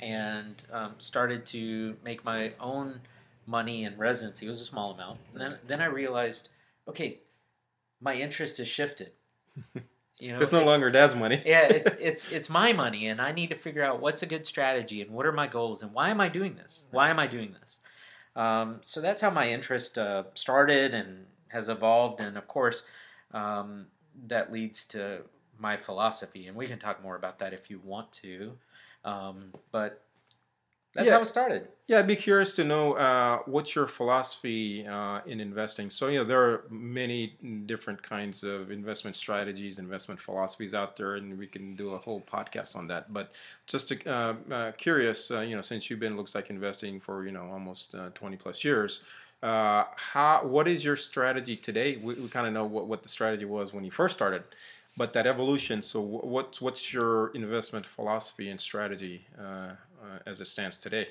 and 0.00 0.62
um, 0.72 0.94
started 0.98 1.46
to 1.46 1.96
make 2.04 2.24
my 2.24 2.52
own 2.60 3.00
money 3.48 3.84
in 3.84 3.96
residency. 3.96 4.46
It 4.46 4.50
was 4.50 4.60
a 4.60 4.64
small 4.64 4.92
amount. 4.92 5.18
And 5.32 5.40
then 5.40 5.58
then 5.66 5.80
I 5.80 5.86
realized, 5.86 6.50
okay, 6.86 7.20
my 8.00 8.14
interest 8.14 8.58
has 8.58 8.68
shifted. 8.68 9.12
You 10.20 10.32
know, 10.32 10.40
it's 10.40 10.50
no 10.50 10.62
it's, 10.62 10.68
longer 10.68 10.90
dad's 10.90 11.14
money. 11.14 11.40
yeah, 11.46 11.68
it's 11.68 11.86
it's 12.00 12.32
it's 12.32 12.50
my 12.50 12.72
money, 12.72 13.06
and 13.06 13.20
I 13.20 13.30
need 13.30 13.50
to 13.50 13.54
figure 13.54 13.84
out 13.84 14.00
what's 14.00 14.20
a 14.24 14.26
good 14.26 14.44
strategy 14.44 15.00
and 15.00 15.12
what 15.12 15.26
are 15.26 15.32
my 15.32 15.46
goals 15.46 15.84
and 15.84 15.92
why 15.92 16.10
am 16.10 16.20
I 16.20 16.28
doing 16.28 16.56
this? 16.56 16.80
Why 16.90 17.08
am 17.10 17.20
I 17.20 17.28
doing 17.28 17.54
this? 17.60 17.78
Um, 18.34 18.78
so 18.80 19.00
that's 19.00 19.20
how 19.20 19.30
my 19.30 19.48
interest 19.48 19.96
uh, 19.96 20.24
started 20.34 20.92
and 20.92 21.24
has 21.48 21.68
evolved, 21.68 22.20
and 22.20 22.36
of 22.36 22.48
course, 22.48 22.82
um, 23.32 23.86
that 24.26 24.52
leads 24.52 24.84
to 24.86 25.20
my 25.56 25.76
philosophy, 25.76 26.48
and 26.48 26.56
we 26.56 26.66
can 26.66 26.80
talk 26.80 27.00
more 27.00 27.14
about 27.14 27.38
that 27.38 27.52
if 27.52 27.70
you 27.70 27.80
want 27.84 28.10
to. 28.14 28.58
Um, 29.04 29.52
but 29.70 30.02
That's 30.94 31.06
Yeah. 31.08 31.14
how 31.14 31.20
it 31.20 31.26
started. 31.26 31.68
Yeah, 31.86 32.00
I'd 32.00 32.06
be 32.06 32.16
curious 32.16 32.54
to 32.56 32.64
know 32.64 32.94
uh, 32.94 33.38
what's 33.46 33.74
your 33.74 33.86
philosophy 33.86 34.86
uh, 34.86 35.20
in 35.26 35.40
investing. 35.40 35.88
So, 35.90 36.08
you 36.08 36.18
know, 36.18 36.24
there 36.24 36.42
are 36.42 36.64
many 36.68 37.38
different 37.66 38.02
kinds 38.02 38.42
of 38.42 38.70
investment 38.70 39.16
strategies, 39.16 39.78
investment 39.78 40.20
philosophies 40.20 40.74
out 40.74 40.96
there, 40.96 41.14
and 41.14 41.38
we 41.38 41.46
can 41.46 41.76
do 41.76 41.90
a 41.90 41.98
whole 41.98 42.20
podcast 42.20 42.76
on 42.76 42.88
that. 42.88 43.12
But 43.12 43.32
just 43.66 43.88
to, 43.88 44.10
uh, 44.10 44.34
uh, 44.52 44.72
curious, 44.72 45.30
uh, 45.30 45.40
you 45.40 45.54
know, 45.56 45.62
since 45.62 45.88
you've 45.88 46.00
been 46.00 46.16
looks 46.16 46.34
like 46.34 46.50
investing 46.50 47.00
for 47.00 47.24
you 47.24 47.32
know 47.32 47.48
almost 47.50 47.94
uh, 47.94 48.10
twenty 48.14 48.36
plus 48.36 48.64
years, 48.64 49.04
uh, 49.42 49.84
how 49.96 50.40
what 50.44 50.68
is 50.68 50.84
your 50.84 50.96
strategy 50.96 51.56
today? 51.56 51.96
We, 51.96 52.14
we 52.14 52.28
kind 52.28 52.46
of 52.46 52.52
know 52.52 52.64
what, 52.66 52.86
what 52.86 53.02
the 53.02 53.08
strategy 53.08 53.46
was 53.46 53.72
when 53.72 53.84
you 53.84 53.90
first 53.90 54.14
started, 54.14 54.42
but 54.96 55.12
that 55.14 55.26
evolution. 55.26 55.82
So, 55.82 56.02
wh- 56.02 56.24
what's 56.24 56.60
what's 56.60 56.92
your 56.92 57.28
investment 57.34 57.86
philosophy 57.86 58.50
and 58.50 58.60
strategy 58.60 59.26
uh, 59.40 59.70
uh, 60.02 60.18
as 60.26 60.40
it 60.40 60.48
stands 60.48 60.78
today? 60.78 61.08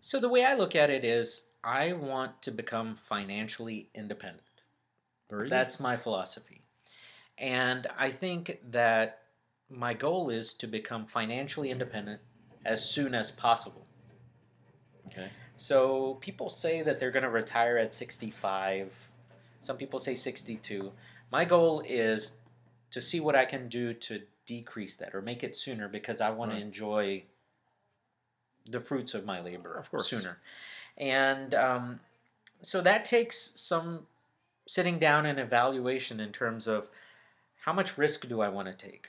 So 0.00 0.18
the 0.20 0.28
way 0.28 0.44
I 0.44 0.54
look 0.54 0.76
at 0.76 0.90
it 0.90 1.04
is 1.04 1.46
I 1.62 1.92
want 1.94 2.42
to 2.42 2.50
become 2.50 2.96
financially 2.96 3.88
independent. 3.94 4.42
Very 5.30 5.44
good. 5.44 5.52
That's 5.52 5.80
my 5.80 5.96
philosophy. 5.96 6.62
And 7.38 7.86
I 7.98 8.10
think 8.10 8.58
that 8.70 9.22
my 9.70 9.94
goal 9.94 10.30
is 10.30 10.54
to 10.54 10.66
become 10.66 11.06
financially 11.06 11.70
independent 11.70 12.20
as 12.64 12.84
soon 12.88 13.14
as 13.14 13.30
possible. 13.30 13.86
okay. 15.06 15.28
So 15.56 16.14
people 16.20 16.50
say 16.50 16.82
that 16.82 16.98
they're 16.98 17.10
going 17.12 17.22
to 17.22 17.30
retire 17.30 17.78
at 17.78 17.94
65. 17.94 18.92
Some 19.60 19.76
people 19.76 19.98
say 19.98 20.14
62. 20.14 20.92
My 21.30 21.44
goal 21.44 21.82
is 21.86 22.32
to 22.90 23.00
see 23.00 23.20
what 23.20 23.34
I 23.36 23.44
can 23.44 23.68
do 23.68 23.94
to 23.94 24.20
decrease 24.46 24.96
that 24.96 25.14
or 25.14 25.22
make 25.22 25.42
it 25.42 25.56
sooner 25.56 25.88
because 25.88 26.20
I 26.20 26.30
want 26.30 26.50
Right. 26.50 26.58
to 26.58 26.64
enjoy 26.64 27.24
the 28.68 28.80
fruits 28.80 29.14
of 29.14 29.24
my 29.24 29.40
labor 29.40 29.74
Of 29.74 29.90
course. 29.90 30.08
sooner. 30.08 30.38
And 30.96 31.54
um, 31.54 32.00
so 32.62 32.80
that 32.80 33.04
takes 33.04 33.52
some 33.56 34.06
sitting 34.66 34.98
down 34.98 35.26
and 35.26 35.38
evaluation 35.38 36.20
in 36.20 36.32
terms 36.32 36.66
of 36.66 36.88
how 37.60 37.72
much 37.72 37.98
risk 37.98 38.28
do 38.28 38.40
I 38.40 38.48
want 38.48 38.68
to 38.68 38.74
take? 38.74 39.08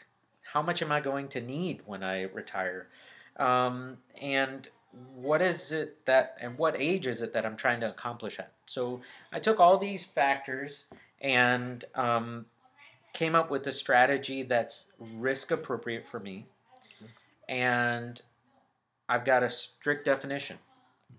How 0.53 0.61
much 0.61 0.81
am 0.81 0.91
I 0.91 0.99
going 0.99 1.27
to 1.29 1.41
need 1.41 1.81
when 1.85 2.03
I 2.03 2.23
retire? 2.23 2.87
Um, 3.37 3.97
and 4.21 4.67
what 5.15 5.41
is 5.41 5.71
it 5.71 6.05
that, 6.05 6.37
and 6.39 6.57
what 6.57 6.75
age 6.79 7.07
is 7.07 7.21
it 7.21 7.33
that 7.33 7.45
I'm 7.45 7.57
trying 7.57 7.81
to 7.81 7.89
accomplish 7.89 8.39
at? 8.39 8.51
So 8.65 9.01
I 9.33 9.39
took 9.39 9.59
all 9.59 9.77
these 9.77 10.05
factors 10.05 10.85
and 11.21 11.83
um, 11.95 12.45
came 13.13 13.35
up 13.35 13.49
with 13.51 13.67
a 13.67 13.73
strategy 13.73 14.43
that's 14.43 14.91
risk 14.99 15.51
appropriate 15.51 16.07
for 16.07 16.19
me. 16.19 16.45
And 17.49 18.21
I've 19.07 19.25
got 19.25 19.43
a 19.43 19.49
strict 19.49 20.05
definition. 20.05 20.57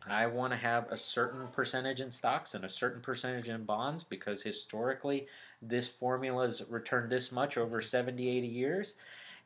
I 0.09 0.27
want 0.27 0.53
to 0.53 0.57
have 0.57 0.91
a 0.91 0.97
certain 0.97 1.49
percentage 1.49 2.01
in 2.01 2.11
stocks 2.11 2.55
and 2.55 2.65
a 2.65 2.69
certain 2.69 3.01
percentage 3.01 3.49
in 3.49 3.65
bonds 3.65 4.05
because 4.05 4.43
historically 4.43 5.27
this 5.63 5.89
formula 5.89 6.47
has 6.47 6.63
returned 6.69 7.11
this 7.11 7.33
much 7.33 7.57
over 7.57 7.81
70, 7.83 8.29
80 8.29 8.47
years. 8.47 8.95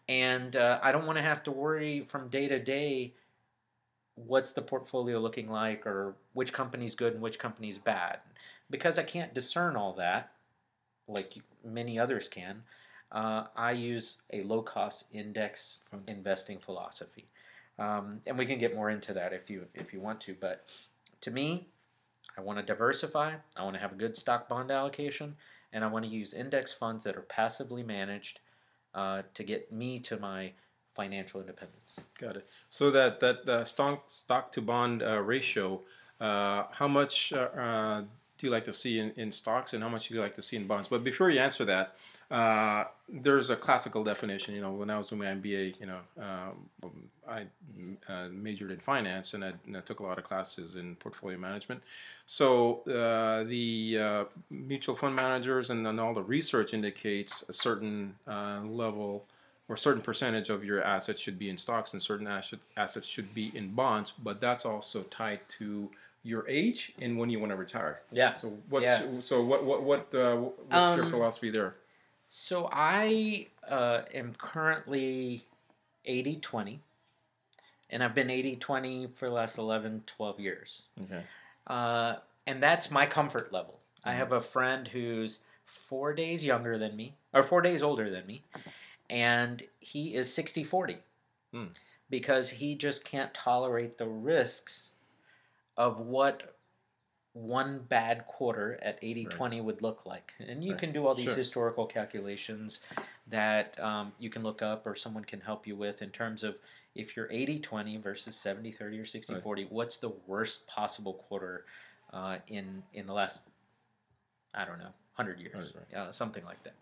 And 0.09 0.57
uh, 0.57 0.81
I 0.83 0.93
don't 0.93 1.07
want 1.07 1.19
to 1.19 1.23
have 1.23 1.43
to 1.45 1.51
worry 1.51 2.07
from 2.09 2.29
day 2.29 2.49
to 2.49 2.59
day 2.59 3.15
what's 4.17 4.53
the 4.53 4.63
portfolio 4.63 5.19
looking 5.19 5.49
like 5.49 5.87
or 5.87 6.15
which 6.33 6.53
company's 6.53 6.95
good 6.95 7.15
and 7.15 7.23
which 7.23 7.39
company's 7.39 7.79
bad. 7.79 8.19
Because 8.71 8.99
I 8.99 9.03
can't 9.03 9.33
discern 9.35 9.77
all 9.77 9.95
that 9.95 10.33
like 11.11 11.35
many 11.65 11.99
others 11.99 12.29
can, 12.29 12.63
uh, 13.13 13.45
I 13.57 13.73
use 13.73 14.19
a 14.33 14.43
low 14.43 14.63
cost 14.63 15.07
index 15.13 15.79
Fun. 15.91 16.03
investing 16.07 16.59
philosophy. 16.59 17.27
Um, 17.81 18.21
and 18.27 18.37
we 18.37 18.45
can 18.45 18.59
get 18.59 18.75
more 18.75 18.91
into 18.91 19.15
that 19.15 19.33
if 19.33 19.49
you 19.49 19.67
if 19.75 19.93
you 19.93 20.01
want 20.01 20.21
to. 20.23 20.37
But 20.39 20.67
to 21.23 21.31
me, 21.31 21.69
I 22.37 22.43
want 22.43 22.59
to 22.59 22.65
diversify. 22.65 23.35
I 23.57 23.65
want 23.65 23.75
to 23.75 23.81
have 23.81 23.93
a 23.93 23.97
good 23.97 24.17
stock 24.17 24.49
bond 24.49 24.71
allocation, 24.71 25.35
and 25.73 25.83
I 25.83 25.89
want 25.89 26.05
to 26.05 26.11
use 26.11 26.35
index 26.35 26.73
funds 26.73 27.03
that 27.05 27.17
are 27.17 27.23
passively 27.23 27.83
managed 27.83 28.41
uh, 28.95 29.23
to 29.33 29.43
get 29.43 29.73
me 29.73 29.99
to 30.01 30.19
my 30.19 30.53
financial 30.95 31.41
independence. 31.41 31.97
Got 32.21 32.37
it. 32.37 32.49
So 32.69 32.91
that 32.91 33.21
that 33.21 33.49
uh, 33.49 33.65
stock 33.65 34.05
stock 34.09 34.53
to 34.53 34.61
bond 34.61 35.03
uh, 35.03 35.23
ratio, 35.23 35.81
uh, 36.21 36.65
how 36.73 36.87
much 36.89 37.33
uh, 37.33 37.49
uh, 37.59 38.01
do 38.37 38.47
you 38.47 38.51
like 38.51 38.67
to 38.67 38.75
see 38.75 38.99
in, 38.99 39.13
in 39.17 39.33
stocks, 39.33 39.73
and 39.73 39.83
how 39.83 39.89
much 39.89 40.09
do 40.09 40.15
you 40.15 40.21
like 40.21 40.37
to 40.37 40.43
see 40.43 40.57
in 40.57 40.67
bonds? 40.67 40.89
But 40.89 41.03
before 41.03 41.31
you 41.31 41.41
answer 41.41 41.65
that, 41.65 41.97
uh, 42.31 42.85
there's 43.09 43.51
a 43.51 43.57
classical 43.57 44.05
definition. 44.05 44.55
You 44.55 44.61
know, 44.61 44.73
when 44.73 44.91
I 44.91 44.99
was 44.99 45.09
doing 45.09 45.21
my 45.23 45.27
MBA, 45.27 45.81
you 45.81 45.87
know, 45.87 45.99
um, 46.21 46.91
I 47.29 47.47
uh, 48.09 48.29
majored 48.31 48.71
in 48.71 48.79
finance, 48.79 49.35
and 49.35 49.45
I, 49.45 49.53
and 49.67 49.77
I 49.77 49.81
took 49.81 50.01
a 50.01 50.03
lot 50.05 50.19
of 50.19 50.25
classes 50.25 50.77
in 50.77 50.97
portfolio 50.97 51.39
management. 51.39 51.83
So 52.27 52.83
uh, 52.83 53.45
the 53.45 53.99
uh, 54.01 54.25
mutual 54.51 54.95
fund 54.95 55.17
managers 55.17 55.71
and 55.71 55.85
then 55.85 55.99
all 55.99 56.15
the 56.15 56.23
research 56.23 56.73
indicates 56.73 57.45
a 57.49 57.53
certain 57.53 58.15
uh, 58.29 58.61
level 58.65 59.25
or 59.69 59.77
certain 59.77 60.03
percentage 60.03 60.51
of 60.51 60.65
your 60.65 60.83
assets 60.83 61.21
should 61.21 61.39
be 61.39 61.49
in 61.49 61.57
stocks 61.57 61.93
and 61.93 62.03
certain 62.03 62.27
assets 62.27 62.69
assets 62.77 63.07
should 63.07 63.35
be 63.35 63.51
in 63.55 63.69
bonds, 63.75 64.13
but 64.13 64.41
that's 64.41 64.65
also 64.65 65.03
tied 65.05 65.41
to 65.59 65.91
your 66.23 66.47
age 66.49 66.93
and 67.01 67.19
when 67.19 67.31
you 67.31 67.39
want 67.41 67.51
to 67.51 67.57
retire. 67.57 68.01
Yeah. 68.13 68.35
So 68.35 68.53
what's 68.69 68.85
Yeah. 68.85 69.03
so 69.23 69.43
what 69.43 69.65
what 69.65 69.83
what 69.83 70.15
uh, 70.15 70.37
what's 70.37 70.97
your 70.97 71.05
Um, 71.05 71.11
philosophy 71.11 71.51
there? 71.51 71.75
So 72.33 72.69
I 72.73 73.49
uh, 73.69 74.03
am 74.15 74.35
currently 74.39 75.45
80 76.05 76.37
20, 76.37 76.81
and 77.91 78.05
I've 78.05 78.15
been 78.15 78.31
80 78.31 78.55
20 78.57 79.09
for 79.09 79.29
the 79.29 79.35
last 79.35 79.59
11, 79.59 80.05
12 80.07 80.39
years. 80.39 80.83
Okay. 81.03 81.23
Uh, 81.67 82.17
and 82.47 82.63
that's 82.63 82.89
my 82.91 83.05
comfort 83.05 83.53
level. 83.53 83.81
I 84.05 84.13
Mhm. 84.13 84.17
have 84.17 84.33
a 84.33 84.41
friend 84.41 84.87
who's 84.87 85.41
four 85.65 86.15
days 86.15 86.45
younger 86.45 86.79
than 86.79 86.97
me, 86.97 87.15
or 87.35 87.43
four 87.43 87.63
days 87.63 87.83
older 87.83 88.09
than 88.11 88.27
me, 88.27 88.45
and 89.11 89.63
he 89.81 90.15
is 90.15 90.33
60 90.33 90.63
40 90.63 90.99
Hmm. 91.51 91.67
because 92.09 92.49
he 92.51 92.77
just 92.77 93.05
can't 93.05 93.35
tolerate 93.35 93.99
the 93.99 94.07
risks 94.09 94.91
of 95.77 95.99
what 96.01 96.55
one 97.41 97.81
bad 97.89 98.27
quarter 98.27 98.79
at 98.83 98.99
80 99.03 99.27
20 99.27 99.61
would 99.61 99.83
look 99.83 100.05
like. 100.05 100.33
And 100.39 100.63
you 100.63 100.73
Right. 100.73 100.81
can 100.81 100.93
do 100.93 101.07
all 101.07 101.15
these 101.15 101.27
Sure. 101.27 101.35
historical 101.35 101.87
calculations 101.87 102.81
that 103.29 103.79
um, 103.81 104.13
you 104.19 104.31
can 104.31 104.43
look 104.43 104.63
up 104.63 104.87
or 104.87 104.95
someone 104.95 105.25
can 105.25 105.41
help 105.41 105.67
you 105.67 105.77
with 105.77 106.03
in 106.03 106.11
terms 106.11 106.43
of 106.45 106.59
if 106.95 107.17
you're 107.17 107.31
80 107.31 107.61
20 107.61 107.97
versus 107.99 108.37
70 108.37 108.73
30 108.73 108.99
or 108.99 109.07
60 109.07 109.35
Right. 109.35 109.43
40, 109.43 109.65
what's 109.71 109.99
the 109.99 110.11
worst 110.27 110.67
possible 110.67 111.15
quarter 111.15 111.65
uh, 112.13 112.39
in, 112.49 112.83
in 112.93 113.07
the 113.07 113.13
last, 113.13 113.49
I 114.55 114.65
don't 114.65 114.79
know, 114.79 114.93
100 115.15 115.41
years? 115.41 115.55
Right, 115.55 115.75
right. 115.77 115.87
Yeah, 115.93 116.11
something 116.11 116.45
like 116.45 116.63
that. 116.65 116.75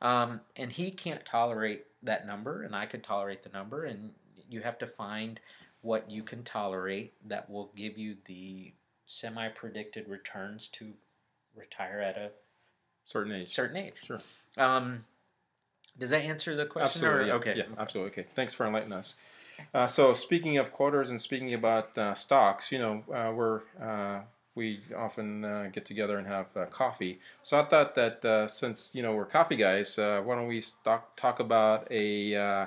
Um, 0.00 0.40
and 0.56 0.70
he 0.70 0.90
can't 0.90 1.24
tolerate 1.24 1.86
that 2.02 2.26
number, 2.26 2.62
and 2.62 2.76
I 2.76 2.86
could 2.86 3.02
tolerate 3.02 3.42
the 3.42 3.48
number, 3.50 3.84
and 3.84 4.12
you 4.48 4.60
have 4.60 4.78
to 4.78 4.86
find 4.86 5.40
what 5.80 6.10
you 6.10 6.22
can 6.22 6.42
tolerate 6.42 7.14
that 7.28 7.48
will 7.48 7.72
give 7.76 7.96
you 7.96 8.16
the 8.26 8.72
semi 9.06 9.48
predicted 9.48 10.08
returns 10.08 10.68
to 10.68 10.92
retire 11.54 12.00
at 12.00 12.16
a 12.18 12.30
Certain 13.04 13.32
age. 13.32 13.52
certain 13.54 13.76
age. 13.76 13.94
Sure. 14.04 14.18
Um, 14.58 15.04
does 15.98 16.10
that 16.10 16.22
answer 16.22 16.56
the 16.56 16.66
question? 16.66 17.04
Absolutely. 17.04 17.24
or- 17.24 17.26
yeah. 17.28 17.34
Okay. 17.34 17.54
Yeah, 17.56 17.64
absolutely. 17.78 18.10
Okay. 18.12 18.26
Thanks 18.34 18.52
for 18.52 18.66
enlightening 18.66 18.98
us. 18.98 19.14
Uh, 19.72 19.86
so 19.86 20.12
speaking 20.12 20.58
of 20.58 20.72
quarters 20.72 21.08
and 21.08 21.20
speaking 21.20 21.54
about 21.54 21.96
uh, 21.96 22.12
stocks, 22.14 22.70
you 22.72 22.78
know, 22.78 23.04
uh, 23.14 23.32
we're 23.32 23.62
uh, 23.80 24.20
we 24.56 24.80
often 24.96 25.44
uh, 25.44 25.70
get 25.72 25.84
together 25.86 26.18
and 26.18 26.26
have 26.26 26.46
uh, 26.56 26.66
coffee. 26.66 27.20
So 27.42 27.60
I 27.60 27.64
thought 27.64 27.94
that 27.94 28.24
uh, 28.24 28.48
since 28.48 28.94
you 28.94 29.02
know 29.02 29.14
we're 29.14 29.24
coffee 29.24 29.56
guys, 29.56 29.98
uh, 29.98 30.20
why 30.24 30.34
don't 30.34 30.48
we 30.48 30.62
talk 30.84 31.14
talk 31.16 31.40
about 31.40 31.86
a 31.90 32.34
uh, 32.34 32.66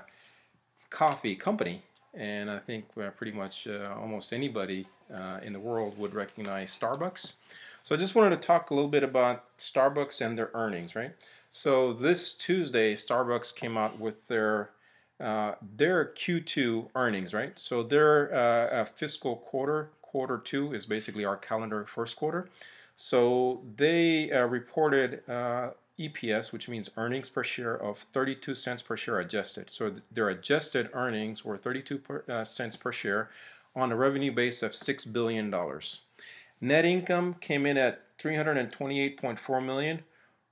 coffee 0.89 1.36
company? 1.36 1.84
And 2.13 2.50
I 2.50 2.60
think 2.60 2.86
uh, 3.00 3.10
pretty 3.12 3.32
much 3.32 3.67
uh, 3.67 3.93
almost 4.00 4.34
anybody 4.34 4.88
uh, 5.13 5.39
in 5.43 5.54
the 5.54 5.60
world 5.60 5.98
would 5.98 6.13
recognize 6.13 6.78
Starbucks. 6.78 7.34
So 7.84 7.95
I 7.95 7.98
just 7.98 8.15
wanted 8.15 8.41
to 8.41 8.48
talk 8.48 8.69
a 8.69 8.74
little 8.74 8.89
bit 8.89 9.04
about 9.04 9.58
Starbucks 9.58 10.26
and 10.26 10.38
their 10.38 10.52
earnings, 10.54 10.95
right? 10.95 11.12
So 11.52 11.93
this 11.93 12.34
Tuesday, 12.34 12.95
Starbucks 12.95 13.56
came 13.56 13.78
out 13.78 14.00
with 14.00 14.28
their 14.28 14.72
uh, 15.19 15.56
their 15.76 16.06
Q2 16.06 16.89
earnings, 16.95 17.34
right? 17.34 17.58
So 17.60 17.84
their 17.84 18.34
uh, 18.34 18.82
uh, 18.82 18.86
fiscal 18.86 19.36
quarter, 19.36 19.89
quarter 20.02 20.38
two, 20.38 20.74
is 20.74 20.86
basically 20.86 21.26
our 21.26 21.36
calendar 21.36 21.86
first 21.86 22.15
quarter. 22.15 22.48
So 22.95 23.62
they 23.76 24.30
reported 24.32 25.22
EPS, 26.00 26.52
which 26.52 26.70
means 26.70 26.90
earnings 26.98 27.30
per 27.30 27.44
share 27.44 27.76
of 27.76 28.00
32 28.00 28.56
cents 28.56 28.82
per 28.82 28.96
share 28.96 29.20
adjusted. 29.20 29.70
So 29.70 29.90
th- 29.90 30.02
their 30.12 30.30
adjusted 30.30 30.90
earnings 30.94 31.44
were 31.44 31.58
32 31.58 31.98
per, 31.98 32.24
uh, 32.28 32.46
cents 32.46 32.78
per 32.78 32.92
share 32.92 33.30
on 33.76 33.92
a 33.92 33.96
revenue 33.96 34.32
base 34.32 34.64
of 34.64 34.74
six 34.74 35.06
billion 35.06 35.50
dollars. 35.50 36.02
Net 36.62 36.86
income 36.86 37.36
came 37.36 37.66
in 37.66 37.78
at 37.78 38.18
328.4 38.18 39.66
million 39.66 40.04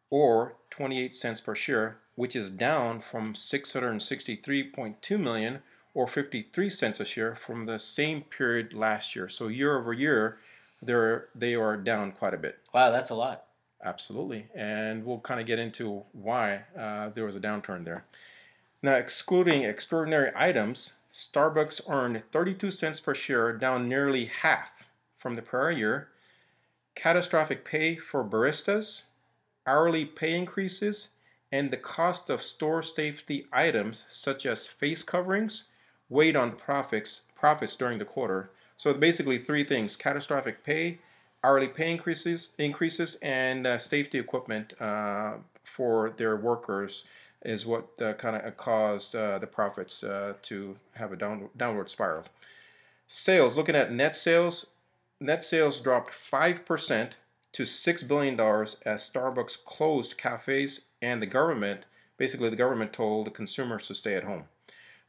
or 0.10 0.56
28 0.70 1.16
cents 1.16 1.42
per 1.42 1.56
share, 1.56 1.98
which 2.16 2.36
is 2.36 2.50
down 2.50 3.02
from 3.02 3.34
663.2 3.34 5.20
million 5.20 5.62
or 5.94 6.08
53 6.08 6.70
cents 6.70 7.00
a 7.00 7.06
share 7.06 7.36
from 7.36 7.66
the 7.66 7.80
same 7.80 8.22
period 8.22 8.74
last 8.74 9.16
year. 9.16 9.28
So 9.28 9.48
year 9.48 9.78
over 9.78 9.94
year, 9.94 10.38
they're 10.82 11.30
they 11.34 11.56
are 11.56 11.76
down 11.76 12.12
quite 12.12 12.36
a 12.36 12.38
bit. 12.38 12.60
Wow, 12.74 12.92
that's 12.92 13.10
a 13.10 13.16
lot. 13.16 13.47
Absolutely, 13.84 14.48
and 14.56 15.06
we'll 15.06 15.20
kind 15.20 15.40
of 15.40 15.46
get 15.46 15.60
into 15.60 16.04
why 16.12 16.64
uh, 16.78 17.10
there 17.10 17.26
was 17.26 17.36
a 17.36 17.40
downturn 17.40 17.86
there. 17.86 18.06
Now, 18.82 18.94
excluding 18.94 19.64
extraordinary 19.64 20.32
items, 20.36 20.96
Starbucks 21.12 21.90
earned 21.90 22.24
32 22.32 22.72
cents 22.72 23.00
per 23.00 23.14
share, 23.14 23.54
down 23.54 23.88
nearly 23.88 24.26
half 24.26 24.88
from 25.18 25.36
the 25.36 25.42
prior 25.42 25.72
year. 25.72 26.10
Catastrophic 26.96 27.64
pay 27.64 27.96
for 27.96 28.24
baristas, 28.24 29.04
hourly 29.66 30.06
pay 30.06 30.36
increases, 30.36 31.10
and 31.52 31.72
the 31.72 31.78
cost 31.78 32.30
of 32.30 32.42
store 32.42 32.84
safety 32.84 33.48
items 33.54 34.06
such 34.10 34.46
as 34.46 34.68
face 34.68 35.04
coverings 35.04 35.66
weighed 36.10 36.36
on 36.36 36.52
profits 36.52 37.24
profits 37.36 37.76
during 37.76 37.98
the 38.00 38.06
quarter. 38.06 38.50
So 38.76 38.94
basically, 38.94 39.38
three 39.38 39.64
things: 39.64 39.96
catastrophic 39.96 40.64
pay, 40.64 41.00
hourly 41.44 41.68
pay 41.68 41.92
increases, 41.92 42.52
increases, 42.58 43.16
and 43.22 43.66
uh, 43.66 43.78
safety 43.78 44.20
equipment 44.20 44.80
uh, 44.82 45.34
for 45.64 46.12
their 46.18 46.36
workers 46.36 47.04
is 47.44 47.66
what 47.66 47.88
uh, 48.02 48.14
kind 48.14 48.36
of 48.36 48.58
caused 48.58 49.16
uh, 49.16 49.38
the 49.38 49.48
profits 49.48 50.04
to 50.42 50.76
have 50.94 51.12
a 51.12 51.16
down, 51.16 51.50
downward 51.56 51.90
spiral. 51.90 52.26
Sales, 53.08 53.56
looking 53.56 53.76
at 53.76 53.92
net 53.92 54.16
sales, 54.16 54.72
net 55.20 55.44
sales 55.44 55.80
dropped 55.80 56.12
5% 56.12 57.12
to 57.54 57.64
$6 57.64 58.08
billion 58.08 58.40
as 58.40 59.10
Starbucks 59.10 59.64
closed 59.64 60.18
cafes 60.18 60.82
and 61.02 61.22
the 61.22 61.28
government, 61.28 61.86
basically, 62.18 62.50
the 62.50 62.56
government 62.56 62.92
told 62.92 63.28
the 63.28 63.32
consumers 63.32 63.88
to 63.88 63.96
stay 63.96 64.16
at 64.16 64.26
home. 64.26 64.44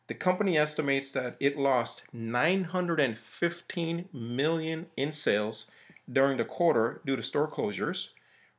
The 0.06 0.14
company 0.14 0.56
estimates 0.56 1.12
that 1.12 1.36
it 1.40 1.58
lost 1.58 2.14
915 2.14 4.08
million 4.12 4.86
in 4.96 5.12
sales 5.12 5.70
during 6.12 6.36
the 6.36 6.44
quarter 6.44 7.00
due 7.04 7.16
to 7.16 7.22
store 7.22 7.50
closures, 7.50 8.10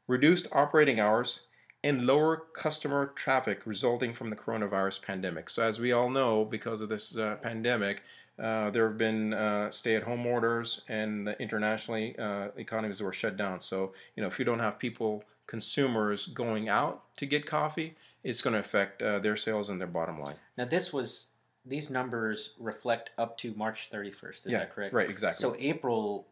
reduced 0.07 0.47
operating 0.51 0.99
hours, 0.99 1.41
and 1.83 2.05
lower 2.05 2.43
customer 2.53 3.07
traffic 3.15 3.61
resulting 3.65 4.13
from 4.13 4.29
the 4.29 4.35
coronavirus 4.35 5.01
pandemic. 5.01 5.49
So, 5.49 5.63
as 5.63 5.79
we 5.79 5.91
all 5.91 6.09
know, 6.09 6.43
because 6.43 6.81
of 6.81 6.89
this 6.89 7.15
uh, 7.15 7.37
pandemic, 7.41 8.03
uh, 8.37 8.69
there 8.69 8.87
have 8.87 8.97
been 8.97 9.33
uh, 9.33 9.71
stay-at-home 9.71 10.25
orders, 10.25 10.81
and 10.87 11.35
internationally, 11.39 12.17
uh, 12.17 12.49
economies 12.57 13.01
were 13.01 13.13
shut 13.13 13.37
down. 13.37 13.61
So, 13.61 13.93
you 14.15 14.21
know, 14.21 14.27
if 14.27 14.39
you 14.39 14.45
don't 14.45 14.59
have 14.59 14.79
people, 14.79 15.23
consumers 15.47 16.27
going 16.27 16.69
out 16.69 17.03
to 17.17 17.25
get 17.25 17.45
coffee, 17.45 17.95
it's 18.23 18.41
going 18.41 18.53
to 18.53 18.59
affect 18.59 19.01
uh, 19.01 19.19
their 19.19 19.35
sales 19.35 19.69
and 19.69 19.79
their 19.79 19.87
bottom 19.87 20.19
line. 20.19 20.35
Now, 20.57 20.65
this 20.65 20.93
was 20.93 21.27
these 21.65 21.89
numbers 21.89 22.53
reflect 22.59 23.11
up 23.17 23.37
to 23.39 23.53
March 23.55 23.89
31st. 23.91 24.29
Is 24.29 24.41
yeah, 24.45 24.59
that 24.59 24.75
correct? 24.75 24.93
Right, 24.93 25.09
exactly. 25.09 25.41
So 25.41 25.55
April, 25.59 26.27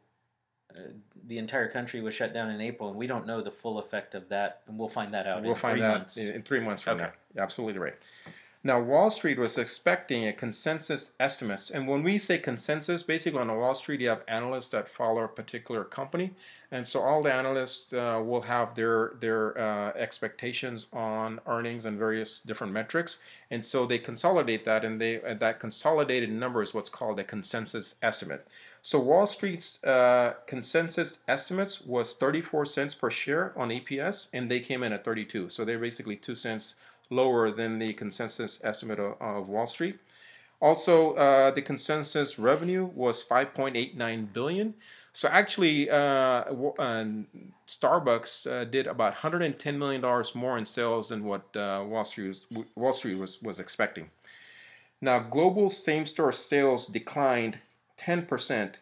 uh, 0.75 0.81
the 1.27 1.37
entire 1.37 1.69
country 1.69 2.01
was 2.01 2.13
shut 2.13 2.33
down 2.33 2.49
in 2.49 2.61
April, 2.61 2.89
and 2.89 2.97
we 2.97 3.07
don't 3.07 3.25
know 3.27 3.41
the 3.41 3.51
full 3.51 3.79
effect 3.79 4.15
of 4.15 4.29
that, 4.29 4.61
and 4.67 4.77
we'll 4.77 4.89
find 4.89 5.13
that 5.13 5.27
out. 5.27 5.41
We'll 5.41 5.51
in 5.53 5.57
find 5.57 5.79
months. 5.79 6.17
in 6.17 6.41
three 6.43 6.59
months 6.59 6.81
from 6.81 6.95
Okay. 6.97 7.05
now. 7.05 7.11
You're 7.35 7.43
absolutely 7.43 7.79
right. 7.79 7.95
Now, 8.63 8.81
Wall 8.81 9.11
Street 9.11 9.37
was 9.37 9.57
expecting 9.57 10.27
a 10.27 10.33
consensus 10.33 11.11
estimates, 11.19 11.69
and 11.69 11.87
when 11.87 12.01
we 12.01 12.17
say 12.17 12.39
consensus, 12.39 13.03
basically 13.03 13.39
on 13.39 13.55
Wall 13.55 13.75
Street, 13.75 14.01
you 14.01 14.09
have 14.09 14.23
analysts 14.27 14.69
that 14.69 14.89
follow 14.89 15.23
a 15.23 15.27
particular 15.27 15.83
company, 15.83 16.33
and 16.71 16.85
so 16.85 17.01
all 17.01 17.21
the 17.21 17.31
analysts 17.31 17.93
uh, 17.93 18.21
will 18.25 18.41
have 18.41 18.73
their 18.73 19.13
their 19.19 19.57
uh, 19.57 19.93
expectations 19.95 20.87
on 20.91 21.39
earnings 21.45 21.85
and 21.85 21.99
various 21.99 22.41
different 22.41 22.73
metrics, 22.73 23.21
and 23.51 23.63
so 23.63 23.85
they 23.85 23.99
consolidate 23.99 24.65
that, 24.65 24.83
and 24.83 24.99
they 24.99 25.21
and 25.21 25.39
that 25.39 25.59
consolidated 25.59 26.31
number 26.31 26.63
is 26.63 26.73
what's 26.73 26.89
called 26.89 27.19
a 27.19 27.23
consensus 27.23 27.95
estimate. 28.01 28.47
So 28.81 28.99
Wall 28.99 29.27
Street's 29.27 29.83
uh, 29.83 30.33
consensus 30.47 31.23
estimates 31.27 31.81
was 31.81 32.15
34 32.15 32.65
cents 32.65 32.95
per 32.95 33.11
share 33.11 33.53
on 33.55 33.69
EPS, 33.69 34.29
and 34.33 34.49
they 34.49 34.61
came 34.61 34.81
in 34.81 34.93
at 34.93 35.05
32. 35.05 35.49
So 35.49 35.63
they're 35.63 35.77
basically 35.77 36.15
two 36.15 36.35
cents 36.35 36.75
lower 37.09 37.51
than 37.51 37.79
the 37.79 37.93
consensus 37.93 38.61
estimate 38.63 38.99
of, 38.99 39.21
of 39.21 39.49
Wall 39.49 39.67
Street. 39.67 39.97
Also, 40.59 41.13
uh, 41.13 41.51
the 41.51 41.61
consensus 41.61 42.39
revenue 42.39 42.85
was 42.85 43.23
5.89 43.23 44.33
billion. 44.33 44.73
So 45.13 45.27
actually, 45.29 45.89
uh, 45.89 45.95
uh, 45.95 47.05
Starbucks 47.67 48.51
uh, 48.51 48.65
did 48.65 48.87
about 48.87 49.13
110 49.13 49.79
million 49.79 50.01
dollars 50.01 50.35
more 50.35 50.57
in 50.57 50.65
sales 50.65 51.09
than 51.09 51.23
what 51.23 51.55
uh, 51.55 51.83
Wall 51.87 52.05
Street 52.05 52.27
was, 52.27 52.47
Wall 52.75 52.93
Street 52.93 53.17
was 53.17 53.41
was 53.41 53.59
expecting. 53.59 54.09
Now, 55.01 55.19
global 55.19 55.69
same-store 55.69 56.31
sales 56.31 56.87
declined 56.87 57.59
10% 57.99 58.75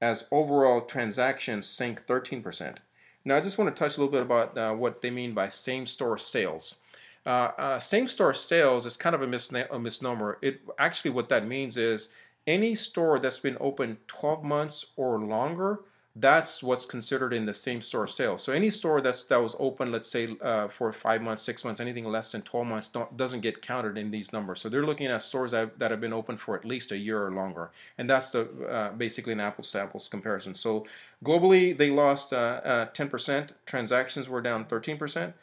as 0.00 0.28
overall 0.30 0.80
transactions 0.80 1.66
sank 1.66 2.06
13%. 2.06 2.76
Now, 3.24 3.36
I 3.36 3.40
just 3.40 3.58
want 3.58 3.74
to 3.74 3.78
touch 3.78 3.96
a 3.96 4.00
little 4.00 4.12
bit 4.12 4.22
about 4.22 4.58
uh, 4.58 4.74
what 4.74 5.00
they 5.00 5.10
mean 5.10 5.34
by 5.34 5.48
same-store 5.48 6.18
sales. 6.18 6.80
Uh, 7.28 7.52
uh, 7.58 7.78
same-store 7.78 8.32
sales 8.32 8.86
is 8.86 8.96
kind 8.96 9.14
of 9.14 9.20
a, 9.20 9.26
misna- 9.26 9.70
a 9.70 9.78
misnomer. 9.78 10.38
It 10.40 10.62
actually 10.78 11.10
what 11.10 11.28
that 11.28 11.46
means 11.46 11.76
is 11.76 12.08
any 12.46 12.74
store 12.74 13.18
that's 13.18 13.38
been 13.38 13.58
open 13.60 13.98
12 14.06 14.42
months 14.42 14.86
or 14.96 15.20
longer. 15.20 15.80
That's 16.16 16.62
what's 16.62 16.86
considered 16.86 17.34
in 17.34 17.44
the 17.44 17.52
same-store 17.52 18.06
sales. 18.06 18.42
So 18.42 18.54
any 18.54 18.70
store 18.70 19.02
that's 19.02 19.24
that 19.24 19.42
was 19.42 19.54
open, 19.58 19.92
let's 19.92 20.10
say 20.10 20.38
uh, 20.40 20.68
for 20.68 20.90
five 20.90 21.20
months, 21.20 21.42
six 21.42 21.66
months, 21.66 21.80
anything 21.80 22.06
less 22.06 22.32
than 22.32 22.40
12 22.40 22.66
months, 22.66 22.90
doesn't 23.14 23.42
get 23.42 23.60
counted 23.60 23.98
in 23.98 24.10
these 24.10 24.32
numbers. 24.32 24.62
So 24.62 24.70
they're 24.70 24.86
looking 24.86 25.08
at 25.08 25.22
stores 25.22 25.50
that, 25.50 25.78
that 25.78 25.90
have 25.90 26.00
been 26.00 26.14
open 26.14 26.38
for 26.38 26.56
at 26.56 26.64
least 26.64 26.92
a 26.92 26.96
year 26.96 27.24
or 27.24 27.30
longer, 27.30 27.70
and 27.98 28.08
that's 28.08 28.30
the 28.30 28.48
uh, 28.68 28.92
basically 28.92 29.34
an 29.34 29.40
apples-to-apples 29.40 30.08
comparison. 30.08 30.54
So 30.54 30.86
globally, 31.22 31.76
they 31.76 31.90
lost 31.90 32.32
uh, 32.32 32.62
uh, 32.64 32.86
10%. 32.92 33.50
Transactions 33.66 34.30
were 34.30 34.40
down 34.40 34.64
13%. 34.64 35.34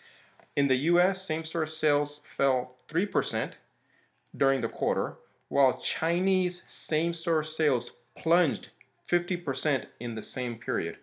In 0.56 0.70
the 0.70 0.76
US, 0.76 1.22
same 1.22 1.44
store 1.44 1.66
sales 1.66 2.22
fell 2.26 2.76
3% 2.88 3.54
during 4.36 4.62
the 4.62 4.70
quarter, 4.70 5.18
while 5.50 5.74
Chinese 5.74 6.64
same 6.66 7.14
store 7.14 7.44
sales 7.44 7.92
plunged 8.16 8.70
50% 9.10 9.86
in 10.00 10.16
the 10.16 10.22
same 10.22 10.56
period. 10.56 10.98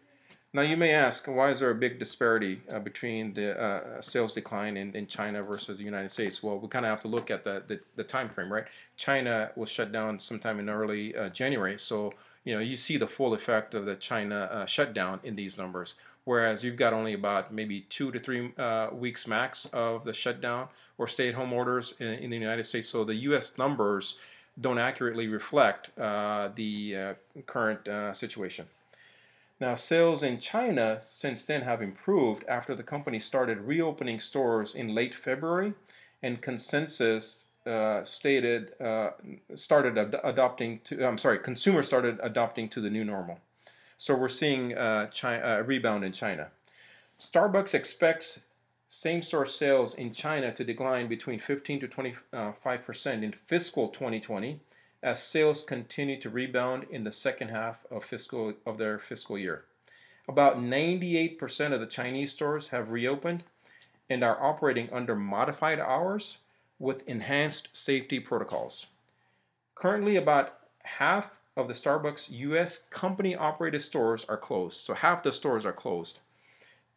Now, 0.54 0.62
you 0.62 0.76
may 0.76 0.92
ask, 0.92 1.26
why 1.26 1.50
is 1.50 1.60
there 1.60 1.70
a 1.70 1.74
big 1.74 1.98
disparity 1.98 2.60
uh, 2.70 2.78
between 2.78 3.32
the 3.32 3.58
uh, 3.58 4.00
sales 4.02 4.34
decline 4.34 4.76
in, 4.76 4.94
in 4.94 5.06
China 5.06 5.42
versus 5.42 5.78
the 5.78 5.84
United 5.84 6.10
States? 6.10 6.42
Well, 6.42 6.58
we 6.58 6.68
kind 6.68 6.84
of 6.84 6.90
have 6.90 7.00
to 7.02 7.08
look 7.08 7.30
at 7.30 7.44
the, 7.44 7.62
the, 7.66 7.80
the 7.96 8.04
time 8.04 8.28
frame, 8.28 8.52
right? 8.52 8.64
China 8.96 9.50
was 9.56 9.70
shut 9.70 9.92
down 9.92 10.20
sometime 10.20 10.58
in 10.58 10.68
early 10.68 11.16
uh, 11.16 11.30
January, 11.30 11.78
so 11.78 12.12
you 12.44 12.52
know 12.52 12.60
you 12.60 12.76
see 12.76 12.96
the 12.96 13.06
full 13.06 13.34
effect 13.34 13.72
of 13.72 13.86
the 13.86 13.94
China 13.96 14.48
uh, 14.52 14.66
shutdown 14.66 15.20
in 15.22 15.36
these 15.36 15.56
numbers 15.56 15.94
whereas 16.24 16.62
you've 16.62 16.76
got 16.76 16.92
only 16.92 17.12
about 17.12 17.52
maybe 17.52 17.80
two 17.88 18.10
to 18.12 18.18
three 18.18 18.52
uh, 18.58 18.88
weeks 18.92 19.26
max 19.26 19.66
of 19.66 20.04
the 20.04 20.12
shutdown 20.12 20.68
or 20.98 21.08
stay-at-home 21.08 21.52
orders 21.52 21.94
in, 22.00 22.06
in, 22.06 22.30
the 22.30 22.36
United 22.36 22.64
States. 22.64 22.88
So 22.88 23.04
the 23.04 23.14
U.S. 23.14 23.58
numbers 23.58 24.18
don't 24.60 24.78
accurately 24.78 25.28
reflect 25.28 25.96
uh, 25.98 26.50
the 26.54 26.96
uh, 26.96 27.14
current 27.46 27.88
uh, 27.88 28.12
situation. 28.12 28.66
Now, 29.60 29.76
sales 29.76 30.22
in 30.22 30.38
China 30.40 30.98
since 31.00 31.44
then 31.44 31.62
have 31.62 31.82
improved 31.82 32.44
after 32.48 32.74
the 32.74 32.82
company 32.82 33.20
started 33.20 33.60
reopening 33.60 34.18
stores 34.18 34.74
in 34.74 34.94
late 34.94 35.14
February, 35.14 35.72
and 36.22 36.40
consensus 36.40 37.44
uh, 37.64 38.02
stated 38.02 38.72
uh, 38.80 39.10
started 39.54 39.96
ad- 39.96 40.20
adopting 40.24 40.80
to. 40.84 41.06
I'm 41.06 41.16
sorry, 41.16 41.38
consumers 41.38 41.86
started 41.86 42.18
adopting 42.22 42.68
to 42.70 42.80
the 42.80 42.90
new 42.90 43.04
normal. 43.04 43.38
So 44.02 44.16
we're 44.16 44.28
seeing 44.28 44.76
uh, 44.76 45.08
uh, 45.22 45.62
rebound 45.64 46.02
in 46.02 46.10
China. 46.10 46.48
Starbucks 47.20 47.72
expects 47.72 48.46
same-store 48.88 49.46
sales 49.46 49.94
in 49.94 50.12
China 50.12 50.52
to 50.52 50.64
decline 50.64 51.06
between 51.06 51.38
15 51.38 51.78
to 51.78 51.86
25 51.86 52.84
percent 52.84 53.22
in 53.22 53.30
fiscal 53.30 53.86
2020, 53.90 54.58
as 55.04 55.22
sales 55.22 55.62
continue 55.62 56.20
to 56.20 56.30
rebound 56.30 56.84
in 56.90 57.04
the 57.04 57.12
second 57.12 57.50
half 57.50 57.86
of 57.92 58.04
fiscal 58.04 58.54
of 58.66 58.76
their 58.76 58.98
fiscal 58.98 59.38
year. 59.38 59.66
About 60.26 60.60
98 60.60 61.38
percent 61.38 61.72
of 61.72 61.78
the 61.78 61.86
Chinese 61.86 62.32
stores 62.32 62.70
have 62.70 62.90
reopened 62.90 63.44
and 64.10 64.24
are 64.24 64.42
operating 64.42 64.88
under 64.92 65.14
modified 65.14 65.78
hours 65.78 66.38
with 66.80 67.08
enhanced 67.08 67.76
safety 67.76 68.18
protocols. 68.18 68.86
Currently, 69.76 70.16
about 70.16 70.58
half 70.82 71.38
of 71.56 71.68
the 71.68 71.74
Starbucks 71.74 72.30
US 72.30 72.84
company 72.88 73.36
operated 73.36 73.82
stores 73.82 74.24
are 74.28 74.36
closed. 74.36 74.78
So 74.78 74.94
half 74.94 75.22
the 75.22 75.32
stores 75.32 75.66
are 75.66 75.72
closed. 75.72 76.20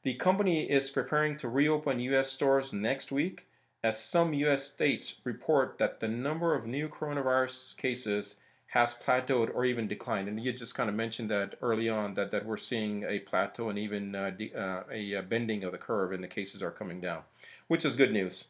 The 0.04 0.14
company 0.14 0.70
is 0.70 0.92
preparing 0.92 1.38
to 1.38 1.50
reopen 1.50 2.00
US 2.00 2.32
stores 2.32 2.72
next 2.72 3.12
week 3.12 3.48
as 3.84 4.04
some 4.04 4.34
US 4.34 4.72
states 4.72 5.22
report 5.24 5.78
that 5.78 6.00
the 6.00 6.08
number 6.08 6.56
of 6.56 6.66
new 6.66 6.88
coronavirus 6.88 7.76
cases 7.78 8.36
has 8.68 8.94
plateaued 8.94 9.54
or 9.54 9.64
even 9.64 9.88
declined. 9.88 10.28
And 10.28 10.40
you 10.40 10.52
just 10.52 10.76
kind 10.76 10.90
of 10.90 10.96
mentioned 10.96 11.30
that 11.32 11.56
early 11.62 11.88
on 11.88 12.14
that, 12.16 12.32
that 12.32 12.46
we're 12.46 12.58
seeing 12.58 13.04
a 13.04 13.20
plateau 13.20 13.70
and 13.70 13.80
even 13.80 14.16
uh, 14.16 14.32
de- 14.32 14.54
uh, 14.54 14.84
a 14.92 15.22
bending 15.22 15.64
of 15.64 15.72
the 15.72 15.78
curve 15.78 16.12
and 16.12 16.24
the 16.24 16.28
cases 16.28 16.62
are 16.62 16.72
coming 16.72 17.00
down, 17.00 17.22
which 17.68 17.86
is 17.86 17.96
good 17.96 18.12
news. 18.12 18.46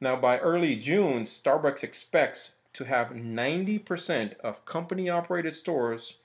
Now, 0.00 0.16
by 0.16 0.38
early 0.40 0.76
June, 0.76 1.22
Starbucks 1.22 1.84
expects 1.84 2.56
to 2.74 2.84
have 2.84 3.10
90% 3.10 4.38
of 4.40 4.64
company 4.64 5.08
operated 5.10 5.54
stores 5.54 6.18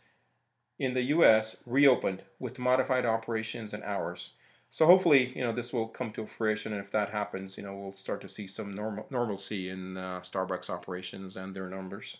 in 0.79 0.93
the 0.93 1.03
US 1.03 1.57
reopened 1.65 2.23
with 2.39 2.59
modified 2.59 3.05
operations 3.05 3.73
and 3.73 3.83
hours. 3.83 4.33
So 4.69 4.85
hopefully, 4.85 5.33
you 5.35 5.43
know, 5.43 5.53
this 5.53 5.71
will 5.71 5.87
come 5.87 6.11
to 6.11 6.27
fruition, 6.27 6.73
and 6.73 6.83
if 6.83 6.91
that 6.91 7.09
happens, 7.09 7.57
you 7.57 7.63
know, 7.63 7.75
we'll 7.75 7.93
start 7.93 8.21
to 8.21 8.27
see 8.27 8.47
some 8.47 8.75
normal 8.75 9.07
normalcy 9.09 9.69
in 9.69 9.95
uh, 9.95 10.19
Starbucks 10.19 10.69
operations 10.69 11.37
and 11.37 11.55
their 11.55 11.69
numbers. 11.69 12.17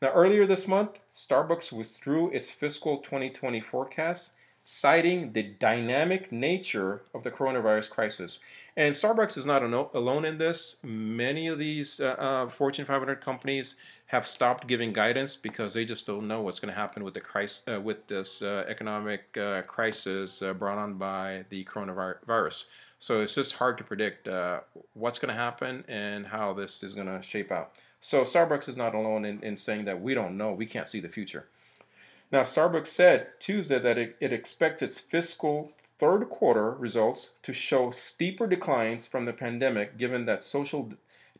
Now, 0.00 0.12
earlier 0.12 0.46
this 0.46 0.68
month, 0.68 1.00
Starbucks 1.12 1.72
withdrew 1.72 2.30
its 2.30 2.50
fiscal 2.50 2.98
2020 2.98 3.60
forecast, 3.60 4.34
citing 4.70 5.32
the 5.32 5.42
dynamic 5.42 6.30
nature 6.30 7.00
of 7.14 7.22
the 7.22 7.30
coronavirus 7.30 7.88
crisis. 7.88 8.38
And 8.76 8.94
Starbucks 8.94 9.38
is 9.38 9.46
not 9.46 9.62
alone 9.62 10.26
in 10.26 10.36
this. 10.36 10.76
Many 10.82 11.48
of 11.48 11.58
these 11.58 12.00
uh, 12.00 12.08
uh, 12.08 12.48
Fortune 12.50 12.84
500 12.84 13.18
companies 13.22 13.76
have 14.08 14.26
stopped 14.26 14.66
giving 14.66 14.92
guidance 14.92 15.36
because 15.36 15.72
they 15.72 15.86
just 15.86 16.06
don't 16.06 16.28
know 16.28 16.42
what's 16.42 16.60
going 16.60 16.72
to 16.72 16.78
happen 16.78 17.02
with 17.02 17.14
the 17.14 17.20
crisis, 17.20 17.62
uh, 17.66 17.80
with 17.80 18.08
this 18.08 18.42
uh, 18.42 18.66
economic 18.68 19.38
uh, 19.38 19.62
crisis 19.62 20.42
uh, 20.42 20.52
brought 20.52 20.76
on 20.76 20.98
by 20.98 21.46
the 21.48 21.64
coronavirus. 21.64 22.66
So 22.98 23.22
it's 23.22 23.34
just 23.34 23.54
hard 23.54 23.78
to 23.78 23.84
predict 23.84 24.28
what's 24.92 25.18
going 25.18 25.34
to 25.34 25.40
happen 25.40 25.82
and 25.88 26.26
how 26.26 26.52
this 26.52 26.82
is 26.82 26.94
going 26.94 27.06
to 27.06 27.22
shape 27.22 27.50
out. 27.50 27.72
So 28.02 28.22
Starbucks 28.22 28.68
is 28.68 28.76
not 28.76 28.94
alone 28.94 29.24
in, 29.24 29.42
in 29.42 29.56
saying 29.56 29.86
that 29.86 30.02
we 30.02 30.12
don't 30.12 30.36
know, 30.36 30.52
we 30.52 30.66
can't 30.66 30.88
see 30.88 31.00
the 31.00 31.08
future. 31.08 31.46
Now, 32.30 32.42
Starbucks 32.42 32.88
said 32.88 33.28
Tuesday 33.38 33.78
that 33.78 33.96
it, 33.96 34.16
it 34.20 34.32
expects 34.32 34.82
its 34.82 34.98
fiscal 34.98 35.72
third 35.98 36.28
quarter 36.28 36.72
results 36.72 37.30
to 37.42 37.52
show 37.52 37.90
steeper 37.90 38.46
declines 38.46 39.06
from 39.06 39.24
the 39.24 39.32
pandemic, 39.32 39.96
given 39.96 40.26
that 40.26 40.44
social 40.44 40.92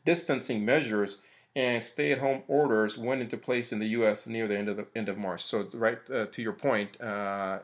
distancing 0.03 0.65
measures 0.65 1.21
and 1.55 1.83
stay-at-home 1.83 2.43
orders 2.47 2.97
went 2.97 3.21
into 3.21 3.37
place 3.37 3.71
in 3.71 3.79
the 3.79 3.87
U.S. 3.89 4.27
near 4.27 4.47
the 4.47 4.57
end 4.57 4.69
of 4.69 4.77
the 4.77 4.87
end 4.95 5.09
of 5.09 5.17
March. 5.17 5.43
So, 5.43 5.67
right 5.73 5.97
uh, 6.11 6.25
to 6.27 6.41
your 6.41 6.53
point, 6.53 6.99
uh, 7.01 7.59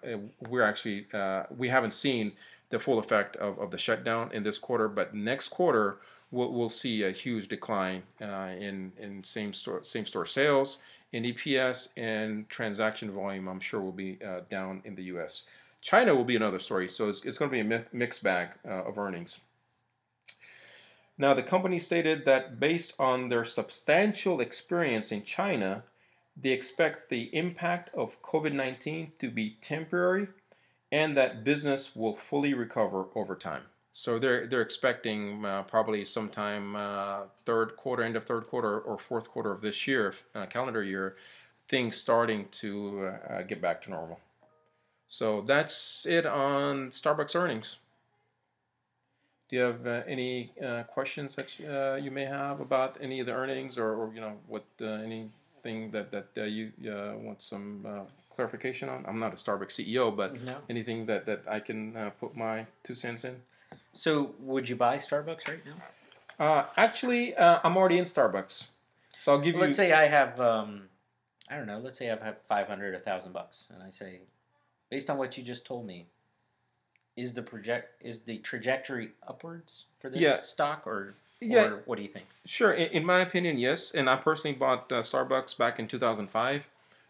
we're 0.48 0.64
actually 0.64 1.08
uh, 1.14 1.44
we 1.56 1.70
haven't 1.70 1.94
seen 1.94 2.34
the 2.70 2.80
full 2.80 3.00
effect 3.00 3.36
of, 3.38 3.58
of 3.60 3.72
the 3.72 3.78
shutdown 3.78 4.32
in 4.34 4.44
this 4.44 4.58
quarter, 4.58 4.88
but 4.88 5.14
next 5.14 5.50
quarter 5.50 5.98
we'll, 6.32 6.52
we'll 6.52 6.70
see 6.70 7.04
a 7.04 7.12
huge 7.12 7.48
decline 7.48 8.04
uh, 8.22 8.50
in 8.58 8.92
in 9.00 9.24
same 9.24 9.54
store 9.54 9.84
same 9.84 10.06
store 10.06 10.26
sales, 10.26 10.82
in 11.16 11.24
EPS, 11.24 11.94
and 11.96 12.50
transaction 12.50 13.10
volume. 13.10 13.48
I'm 13.48 13.62
sure 13.62 13.80
will 13.80 13.94
be 13.94 14.20
uh, 14.22 14.42
down 14.50 14.82
in 14.84 14.96
the 14.96 15.04
U.S. 15.16 15.44
China 15.82 16.14
will 16.14 16.26
be 16.26 16.36
another 16.36 16.60
story. 16.60 16.90
So 16.90 17.08
it's, 17.08 17.26
it's 17.26 17.38
going 17.38 17.50
to 17.50 17.64
be 17.64 17.76
a 17.76 17.86
mixed 17.94 18.22
bag 18.22 18.50
uh, 18.68 18.84
of 18.84 18.98
earnings. 18.98 19.40
Now, 21.18 21.34
the 21.34 21.42
company 21.42 21.80
stated 21.80 22.26
that 22.26 22.60
based 22.60 22.96
on 23.00 23.30
their 23.30 23.46
substantial 23.46 24.42
experience 24.42 25.14
in 25.14 25.24
China, 25.24 25.84
they 26.36 26.50
expect 26.50 27.08
the 27.10 27.34
impact 27.34 27.96
of 27.96 28.22
COVID 28.22 28.52
19 28.52 29.14
to 29.20 29.30
be 29.30 29.58
temporary 29.62 30.28
and 30.92 31.16
that 31.16 31.46
business 31.46 31.96
will 31.96 32.14
fully 32.14 32.54
recover 32.54 33.06
over 33.16 33.36
time. 33.36 33.64
So 33.98 34.20
they're, 34.20 34.46
they're 34.46 34.62
expecting 34.62 35.46
uh, 35.46 35.64
probably 35.64 36.04
sometime 36.04 36.76
uh, 36.76 37.28
third 37.46 37.78
quarter, 37.78 38.04
end 38.04 38.18
of 38.18 38.26
third 38.26 38.46
quarter, 38.46 38.78
or 38.78 38.98
fourth 38.98 39.30
quarter 39.30 39.54
of 39.54 39.62
this 39.62 39.88
year, 39.88 40.14
uh, 40.36 40.48
calendar 40.48 40.84
year, 40.84 41.16
things 41.70 41.96
starting 41.96 42.50
to 42.52 43.14
uh, 43.30 43.44
get 43.44 43.62
back 43.62 43.82
to 43.84 43.90
normal. 43.90 44.20
So 45.08 45.40
that's 45.40 46.06
it 46.06 46.26
on 46.26 46.90
Starbucks 46.90 47.38
earnings. 47.38 47.78
Do 49.48 49.56
you 49.56 49.62
have 49.62 49.88
uh, 49.88 50.02
any 50.06 50.52
uh, 50.62 50.84
questions 50.84 51.36
that 51.36 51.56
uh, 51.66 51.96
you 51.96 52.12
may 52.12 52.26
have 52.26 52.60
about 52.60 52.98
any 53.00 53.22
of 53.22 53.28
the 53.28 53.32
earnings, 53.32 53.78
or, 53.78 53.94
or 53.94 54.12
you 54.14 54.20
know 54.20 54.34
what 54.48 54.66
uh, 54.82 54.86
anything 54.86 55.92
that 55.92 56.12
that 56.12 56.28
uh, 56.38 56.44
you 56.44 56.74
uh, 56.86 57.14
want 57.16 57.42
some 57.42 58.08
clarification 58.36 58.90
on? 58.90 59.06
I'm 59.08 59.20
not 59.20 59.32
a 59.32 59.38
Starbucks 59.38 59.80
CEO, 59.80 60.14
but 60.14 60.44
no. 60.44 60.58
anything 60.70 61.06
that 61.06 61.26
that 61.28 61.44
I 61.48 61.62
can 61.62 62.12
put 62.20 62.36
my 62.36 62.66
two 62.84 62.96
cents 62.96 63.24
in. 63.24 63.38
So, 63.96 64.36
would 64.40 64.70
you 64.70 64.76
buy 64.76 64.98
Starbucks 64.98 65.48
right 65.48 65.62
now? 65.66 66.68
actually, 66.78 67.36
I'm 67.38 67.78
already 67.78 67.98
in 67.98 68.04
Starbucks, 68.04 68.68
so 69.20 69.34
I'll 69.34 69.40
give 69.40 69.56
you. 69.56 69.62
Let's 69.62 69.78
say 69.78 69.94
I 69.94 70.08
have, 70.08 70.40
um, 70.40 70.84
I 71.50 71.56
don't 71.56 71.66
know. 71.66 71.80
Let's 71.80 71.98
say 71.98 72.12
I 72.12 72.24
have 72.24 72.42
500, 72.42 72.94
a 72.94 73.00
thousand 73.00 73.32
bucks, 73.32 73.68
and 73.74 73.82
I 73.82 73.90
say, 73.90 74.20
based 74.92 75.10
on 75.10 75.18
what 75.18 75.38
you 75.38 75.44
just 75.44 75.66
told 75.66 75.88
me, 75.88 76.08
is 77.16 77.34
the 77.34 77.42
project 77.42 78.04
is 78.04 78.24
the 78.24 78.38
trajectory 78.40 79.12
upwards 79.28 79.86
for 80.00 80.10
this 80.10 80.20
yeah. 80.20 80.44
stock 80.44 80.86
or 80.86 81.16
yeah. 81.42 81.66
Or 81.66 81.84
what 81.86 81.98
do 81.98 82.02
you 82.02 82.10
think? 82.10 82.26
Sure. 82.46 82.72
In, 82.72 82.90
in, 82.90 83.06
my 83.06 83.20
opinion, 83.20 83.58
yes. 83.58 83.94
And 83.94 84.10
I 84.10 84.16
personally 84.16 84.56
bought 84.56 84.92
uh, 84.92 85.02
Starbucks 85.02 85.58
back 85.58 85.80
in 85.80 85.88
2005 85.88 86.68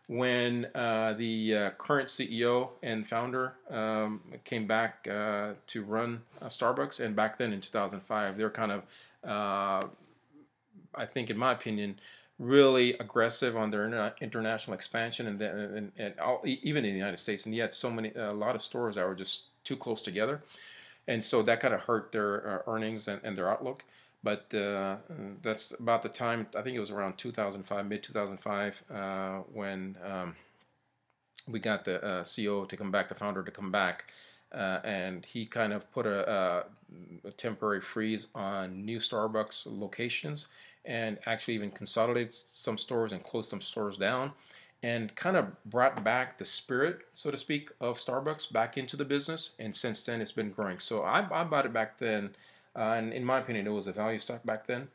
when 0.07 0.67
uh, 0.75 1.13
the 1.13 1.55
uh, 1.55 1.69
current 1.71 2.09
CEO 2.09 2.69
and 2.83 3.07
founder 3.07 3.53
um, 3.69 4.21
came 4.43 4.67
back 4.67 5.07
uh, 5.09 5.53
to 5.67 5.83
run 5.83 6.21
uh, 6.41 6.45
Starbucks. 6.45 6.99
And 6.99 7.15
back 7.15 7.37
then 7.37 7.51
in 7.53 7.61
2005, 7.61 8.37
they 8.37 8.43
were 8.43 8.49
kind 8.49 8.71
of, 8.71 8.83
uh, 9.23 9.87
I 10.93 11.05
think, 11.05 11.29
in 11.29 11.37
my 11.37 11.53
opinion, 11.53 11.99
really 12.37 12.93
aggressive 12.99 13.55
on 13.57 13.71
their 13.71 13.87
interna- 13.87 14.19
international 14.21 14.75
expansion 14.75 15.27
and, 15.27 15.41
and, 15.41 15.91
and 15.97 16.19
all, 16.19 16.41
even 16.45 16.85
in 16.85 16.91
the 16.91 16.97
United 16.97 17.19
States. 17.19 17.45
And 17.45 17.55
yet, 17.55 17.73
so 17.73 17.89
many, 17.89 18.11
a 18.15 18.33
lot 18.33 18.55
of 18.55 18.61
stores 18.61 18.95
that 18.95 19.07
were 19.07 19.15
just 19.15 19.47
too 19.63 19.75
close 19.75 20.01
together, 20.01 20.43
and 21.07 21.23
so 21.23 21.41
that 21.43 21.59
kind 21.59 21.73
of 21.73 21.81
hurt 21.81 22.11
their 22.11 22.63
uh, 22.67 22.71
earnings 22.71 23.07
and, 23.07 23.19
and, 23.23 23.37
their 23.37 23.49
outlook. 23.49 23.83
But 24.25 24.51
uh, 24.55 24.95
that's 25.43 25.79
about 25.79 26.01
the 26.01 26.09
time 26.09 26.47
I 26.57 26.63
think 26.63 26.75
it 26.75 26.79
was 26.79 26.89
around 26.89 27.19
2005, 27.19 27.85
mid 27.85 28.01
2005, 28.01 28.83
uh, 28.91 29.43
when 29.53 29.97
um, 30.03 30.35
we 31.47 31.59
got 31.59 31.85
the 31.85 32.03
uh, 32.03 32.23
CEO 32.23 32.67
to 32.67 32.75
come 32.75 32.89
back, 32.89 33.07
the 33.07 33.13
founder 33.13 33.43
to 33.43 33.51
come 33.51 33.71
back. 33.71 34.05
Uh, 34.51 34.79
and 34.83 35.25
he 35.25 35.45
kind 35.45 35.73
of 35.73 35.91
put 35.91 36.07
a, 36.07 36.65
a, 37.23 37.31
temporary 37.37 37.81
freeze 37.81 38.27
on 38.33 38.83
new 38.83 38.97
Starbucks 38.97 39.67
locations 39.67 40.47
and 40.85 41.19
actually 41.27 41.53
even 41.53 41.69
consolidated 41.69 42.33
some 42.33 42.79
stores 42.79 43.11
and 43.11 43.23
closed 43.23 43.49
some 43.49 43.61
stores 43.61 43.97
down 43.97 44.31
and 44.81 45.15
kind 45.15 45.37
of 45.37 45.63
brought 45.65 46.03
back 46.03 46.39
the 46.39 46.45
spirit, 46.45 47.01
so 47.13 47.29
to 47.29 47.37
speak, 47.37 47.69
of 47.79 47.99
Starbucks 47.99 48.51
back 48.51 48.75
into 48.75 48.97
the 48.97 49.05
business. 49.05 49.53
And 49.59 49.75
since 49.75 50.03
then, 50.03 50.19
it's 50.19 50.31
been 50.31 50.49
growing. 50.49 50.79
So 50.79 51.03
I, 51.03 51.19
I 51.31 51.43
bought 51.43 51.67
it 51.67 51.73
back 51.73 51.99
then, 51.99 52.31
and 52.75 53.13
in 53.13 53.23
my 53.23 53.39
opinion, 53.39 53.67
it 53.67 53.71
was 53.71 53.87
a 53.87 53.93
value 53.93 54.19
stock 54.19 54.43
back 54.45 54.67
then. 54.67 54.87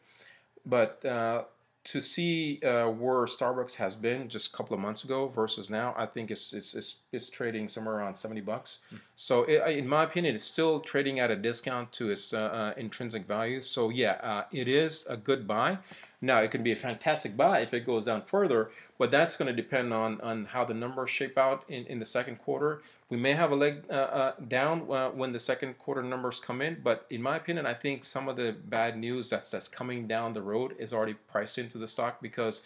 But 0.66 1.04
uh, 1.04 1.44
to 1.82 2.00
see 2.00 2.60
uh, 2.62 2.88
where 2.90 3.24
Starbucks 3.24 3.74
has 3.76 3.96
been 3.96 4.28
just 4.28 4.52
a 4.52 4.56
couple 4.56 4.74
of 4.74 4.80
months 4.80 5.04
ago 5.04 5.28
versus 5.28 5.70
now, 5.70 5.94
I 5.96 6.06
think 6.06 6.30
it's 6.30 6.52
it's 6.52 6.74
it's, 6.74 6.96
it's 7.12 7.30
trading 7.30 7.68
somewhere 7.68 7.96
around 7.96 8.16
seventy 8.16 8.42
bucks. 8.42 8.80
Mm. 8.92 9.00
So 9.16 9.44
it, 9.44 9.78
in 9.78 9.88
my 9.88 10.04
opinion, 10.04 10.34
it's 10.34 10.44
still 10.44 10.80
trading 10.80 11.20
at 11.20 11.30
a 11.30 11.36
discount 11.36 11.90
to 11.92 12.10
its 12.10 12.34
uh, 12.34 12.40
uh, 12.42 12.74
intrinsic 12.76 13.26
value. 13.26 13.62
So 13.62 13.88
yeah, 13.88 14.18
uh, 14.22 14.44
it 14.52 14.68
is 14.68 15.06
a 15.08 15.16
good 15.16 15.46
buy. 15.46 15.78
Now, 16.22 16.40
it 16.40 16.50
can 16.50 16.62
be 16.62 16.72
a 16.72 16.76
fantastic 16.76 17.36
buy 17.36 17.60
if 17.60 17.72
it 17.72 17.86
goes 17.86 18.04
down 18.04 18.20
further, 18.20 18.70
but 18.98 19.10
that's 19.10 19.36
going 19.36 19.46
to 19.46 19.62
depend 19.62 19.94
on, 19.94 20.20
on 20.20 20.44
how 20.44 20.66
the 20.66 20.74
numbers 20.74 21.08
shape 21.08 21.38
out 21.38 21.64
in, 21.68 21.86
in 21.86 21.98
the 21.98 22.04
second 22.04 22.36
quarter. 22.36 22.82
We 23.08 23.16
may 23.16 23.32
have 23.32 23.52
a 23.52 23.56
leg 23.56 23.84
uh, 23.88 23.92
uh, 23.92 24.32
down 24.46 24.90
uh, 24.90 25.08
when 25.10 25.32
the 25.32 25.40
second 25.40 25.78
quarter 25.78 26.02
numbers 26.02 26.38
come 26.38 26.60
in, 26.60 26.80
but 26.84 27.06
in 27.08 27.22
my 27.22 27.36
opinion, 27.36 27.64
I 27.64 27.74
think 27.74 28.04
some 28.04 28.28
of 28.28 28.36
the 28.36 28.54
bad 28.66 28.98
news 28.98 29.30
that's 29.30 29.50
that's 29.50 29.68
coming 29.68 30.06
down 30.06 30.34
the 30.34 30.42
road 30.42 30.76
is 30.78 30.92
already 30.92 31.14
priced 31.14 31.58
into 31.58 31.78
the 31.78 31.88
stock 31.88 32.20
because 32.20 32.64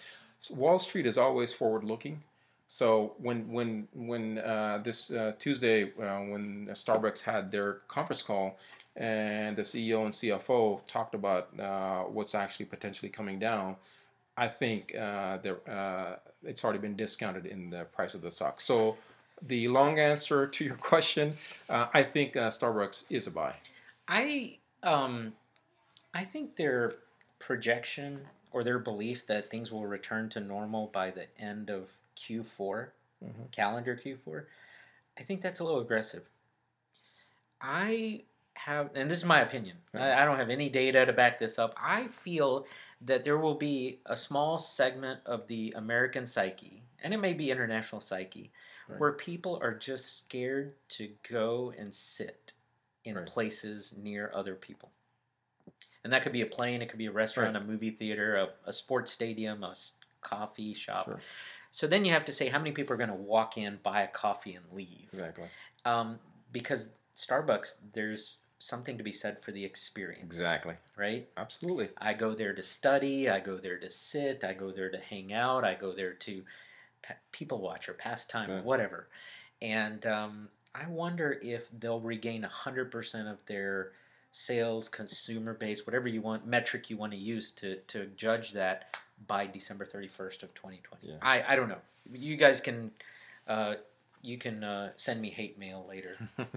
Wall 0.51 0.79
Street 0.79 1.07
is 1.07 1.17
always 1.17 1.53
forward 1.53 1.85
looking. 1.85 2.23
So 2.69 3.15
when 3.19 3.51
when 3.53 3.89
when 3.95 4.39
uh, 4.39 4.81
this 4.83 5.11
uh, 5.11 5.33
Tuesday 5.39 5.85
uh, 5.85 6.21
when 6.21 6.67
Starbucks 6.73 7.23
had 7.23 7.51
their 7.51 7.75
conference 7.89 8.23
call, 8.23 8.59
and 8.97 9.57
the 9.57 9.63
CEO 9.63 10.05
and 10.05 10.13
CFO 10.13 10.81
talked 10.87 11.15
about 11.15 11.49
uh, 11.59 12.03
what's 12.03 12.35
actually 12.35 12.67
potentially 12.67 13.09
coming 13.09 13.39
down, 13.39 13.77
I 14.37 14.49
think 14.49 14.95
uh, 14.95 15.39
uh, 15.69 16.17
it's 16.43 16.65
already 16.65 16.79
been 16.79 16.97
discounted 16.97 17.47
in 17.47 17.71
the 17.71 17.85
price 17.85 18.15
of 18.15 18.23
the 18.23 18.31
stock. 18.31 18.61
So 18.61 18.97
the 19.43 19.69
long 19.69 19.99
answer 19.99 20.47
to 20.47 20.65
your 20.65 20.77
question, 20.93 21.35
uh, 21.69 21.87
I 21.93 22.03
think 22.03 22.37
uh, 22.37 22.51
Starbucks 22.51 23.05
is 23.11 23.27
a 23.27 23.31
buy. 23.31 23.55
I 24.07 24.59
um, 24.83 25.33
I 26.13 26.25
think 26.25 26.57
their 26.57 26.97
projection 27.39 28.21
or 28.53 28.63
their 28.63 28.79
belief 28.79 29.27
that 29.27 29.51
things 29.51 29.73
will 29.73 29.87
return 29.87 30.29
to 30.31 30.41
normal 30.41 30.89
by 30.93 31.11
the 31.11 31.27
end 31.39 31.71
of 31.71 31.89
Q4, 32.17 32.47
mm-hmm. 32.61 33.43
calendar 33.51 33.99
Q4, 34.03 34.45
I 35.19 35.23
think 35.23 35.43
that's 35.43 35.61
a 35.61 35.65
little 35.65 35.81
aggressive. 35.81 36.23
I 37.61 38.23
have, 38.55 38.91
and 38.95 39.11
this 39.11 39.19
is 39.19 39.25
my 39.25 39.41
opinion. 39.41 39.77
I, 39.93 40.23
I 40.23 40.25
don't 40.25 40.39
have 40.39 40.51
any 40.51 40.69
data 40.69 41.05
to 41.05 41.13
back 41.13 41.39
this 41.39 41.59
up. 41.59 41.75
I 41.81 42.09
feel 42.09 42.67
that 43.03 43.25
there 43.25 43.39
will 43.39 43.55
be 43.55 44.01
a 44.07 44.17
small 44.17 44.59
segment 44.59 45.21
of 45.27 45.47
the 45.49 45.75
American 45.77 46.27
psyche, 46.27 46.83
and 47.03 47.13
it 47.13 47.19
may 47.19 47.35
be 47.35 47.51
international 47.51 48.01
psyche, 48.01 48.51
right. 48.89 48.99
where 48.99 49.13
people 49.13 49.59
are 49.63 49.75
just 49.75 50.19
scared 50.19 50.73
to 50.91 51.11
go 51.29 51.73
and 51.77 51.93
sit 51.93 52.53
in 53.05 53.17
right. 53.17 53.27
places 53.27 53.95
near 54.01 54.33
other 54.35 54.55
people. 54.55 54.91
and 56.05 56.13
that 56.13 56.23
could 56.23 56.33
be 56.33 56.43
a 56.43 56.47
plane, 56.47 56.83
it 56.83 56.89
could 56.89 56.99
be 56.99 57.07
a 57.07 57.13
restaurant, 57.13 57.57
a 57.57 57.61
movie 57.61 57.91
theater, 57.91 58.37
a, 58.37 58.49
a 58.69 58.73
sports 58.73 59.13
stadium, 59.13 59.65
a 59.65 59.75
coffee 60.21 60.75
shop. 60.75 61.07
Sure. 61.07 61.21
So 61.71 61.87
then 61.87 62.05
you 62.05 62.13
have 62.13 62.25
to 62.27 62.33
say 62.33 62.49
how 62.49 62.59
many 62.59 62.73
people 62.73 62.95
are 62.95 62.97
going 62.97 63.11
to 63.11 63.15
walk 63.15 63.59
in, 63.59 63.79
buy 63.83 64.03
a 64.03 64.09
coffee, 64.09 64.55
and 64.55 64.65
leave. 64.73 65.09
Exactly. 65.13 65.45
Um, 65.85 66.19
because 66.53 66.91
Starbucks, 67.17 67.79
there's 67.93 68.41
something 68.59 68.97
to 68.99 69.05
be 69.05 69.13
said 69.13 69.43
for 69.43 69.53
the 69.53 69.65
experience. 69.65 70.23
Exactly. 70.25 70.75
Right? 70.97 71.29
Absolutely. 71.37 71.89
I 71.99 72.15
go 72.15 72.35
there 72.35 72.53
to 72.55 72.63
study, 72.63 73.29
I 73.29 73.41
go 73.41 73.57
there 73.57 73.79
to 73.79 73.91
sit, 73.91 74.45
I 74.45 74.53
go 74.55 74.71
there 74.71 74.91
to 74.91 74.99
hang 74.99 75.33
out, 75.33 75.65
I 75.65 75.75
go 75.75 75.93
there 75.93 76.13
to 76.15 76.43
pa- 77.03 77.15
people 77.33 77.59
watch 77.61 77.89
or 77.89 77.93
pastime 77.95 78.51
or 78.51 78.57
Yeah. 78.57 78.63
whatever. 78.63 79.09
And 79.61 80.05
um, 80.07 80.49
I 80.75 80.87
wonder 80.87 81.39
if 81.43 81.69
they'll 81.79 82.01
regain 82.01 82.43
100% 82.43 83.31
of 83.31 83.39
their 83.47 83.93
sales, 84.33 84.89
consumer 84.89 85.55
base, 85.55 85.87
whatever 85.87 86.09
you 86.09 86.21
want, 86.21 86.47
metric 86.47 86.91
you 86.91 86.97
want 86.97 87.13
to 87.13 87.19
use 87.19 87.51
to, 87.53 87.77
to 87.89 88.07
judge 88.17 88.53
that 88.53 88.97
by 89.27 89.47
December 89.47 89.85
31st 89.87 90.43
of 90.43 90.55
2020. 90.55 90.81
Yeah. 91.03 91.15
I, 91.23 91.45
I 91.53 91.57
don't 91.57 91.69
know. 91.69 91.79
You 92.13 92.37
guys 92.37 92.61
can. 92.61 92.91
Uh, 93.47 93.75
you 94.25 94.39
can 94.39 94.65
uh, 94.65 94.91
send 94.97 95.21
me 95.21 95.31
hate 95.31 95.59
mail 95.59 95.87
later. 95.89 96.17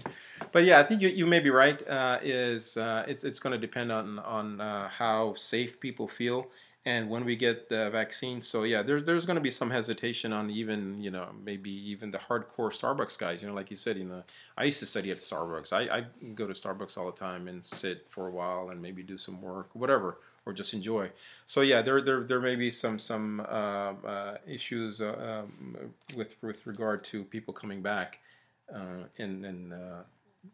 but 0.51 0.63
yeah, 0.63 0.80
I 0.80 0.84
think 0.84 1.01
you, 1.01 1.09
you 1.09 1.26
may 1.26 1.39
be 1.39 1.49
right. 1.49 1.86
Uh, 1.88 2.20
is 2.22 2.78
uh, 2.78 3.03
it's 3.07 3.24
it's 3.24 3.39
going 3.39 3.51
to 3.51 3.59
depend 3.59 3.91
on 3.91 4.20
on 4.20 4.61
uh, 4.61 4.89
how 4.89 5.34
safe 5.36 5.80
people 5.80 6.07
feel 6.07 6.47
and 6.88 7.09
when 7.09 7.26
we 7.26 7.36
get 7.36 7.68
the 7.68 7.89
vaccine. 7.89 8.41
So 8.41 8.63
yeah, 8.63 8.82
there's 8.82 9.03
there's 9.03 9.26
going 9.26 9.36
to 9.36 9.41
be 9.41 9.51
some 9.51 9.72
hesitation 9.72 10.32
on 10.32 10.49
even 10.49 11.01
you 11.03 11.11
know 11.11 11.28
maybe 11.43 11.70
even 11.70 12.11
the 12.11 12.18
hardcore 12.18 12.72
Starbucks 12.72 13.20
guys. 13.20 13.41
You 13.41 13.49
know, 13.49 13.53
like 13.53 13.70
you 13.70 13.76
said, 13.76 13.97
you 13.97 14.05
know, 14.05 14.24
I 14.57 14.63
used 14.63 14.80
to 14.80 14.86
study 14.86 15.11
at 15.11 15.18
Starbucks. 15.18 15.74
I, 15.74 15.97
I 15.97 16.05
go 16.34 16.47
to 16.47 16.53
Starbucks 16.53 16.97
all 16.97 17.07
the 17.11 17.18
time 17.18 17.49
and 17.49 17.63
sit 17.63 18.05
for 18.09 18.28
a 18.28 18.32
while 18.32 18.70
and 18.70 18.82
maybe 18.82 19.03
do 19.03 19.18
some 19.18 19.41
work, 19.41 19.70
whatever, 19.74 20.20
or 20.48 20.54
just 20.54 20.74
enjoy. 20.74 21.10
So 21.45 21.60
yeah, 21.62 21.82
there 21.82 22.02
there, 22.02 22.22
there 22.24 22.39
may 22.39 22.56
be 22.56 22.72
some 22.72 22.98
some 22.98 23.41
uh, 23.41 23.93
uh, 24.14 24.38
issues 24.48 25.02
uh, 25.02 25.43
um, 25.43 25.76
with 26.16 26.38
with 26.41 26.66
regard 26.66 27.04
to 27.06 27.26
people 27.26 27.54
coming 27.54 27.82
back 27.82 28.20
uh, 28.74 29.04
and 29.18 29.45
and 29.45 29.74
uh, 29.74 30.04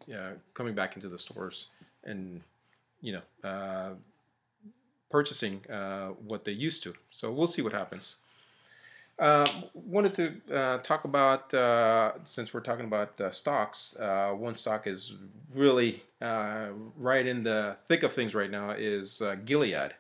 yeah, 0.07 0.31
coming 0.55 0.73
back 0.73 0.95
into 0.95 1.07
the 1.07 1.19
stores 1.19 1.67
and 2.03 2.41
you 3.01 3.13
know 3.13 3.49
uh, 3.49 3.91
purchasing 5.11 5.61
uh, 5.69 6.07
what 6.07 6.43
they 6.43 6.51
used 6.51 6.81
to. 6.83 6.95
So 7.11 7.31
we'll 7.31 7.53
see 7.55 7.61
what 7.61 7.73
happens. 7.73 8.15
Uh, 9.19 9.47
wanted 9.75 10.15
to 10.15 10.55
uh, 10.55 10.77
talk 10.79 11.03
about 11.05 11.53
uh, 11.53 12.13
since 12.25 12.51
we're 12.51 12.59
talking 12.59 12.85
about 12.85 13.19
uh, 13.21 13.29
stocks. 13.29 13.95
Uh, 13.97 14.31
one 14.31 14.55
stock 14.55 14.87
is 14.87 15.15
really 15.53 16.03
right 16.19 17.27
in 17.27 17.43
the 17.43 17.77
thick 17.87 18.01
of 18.01 18.11
things 18.11 18.33
right 18.33 18.49
now 18.49 18.71
is 18.71 19.21
Gilead, 19.45 19.93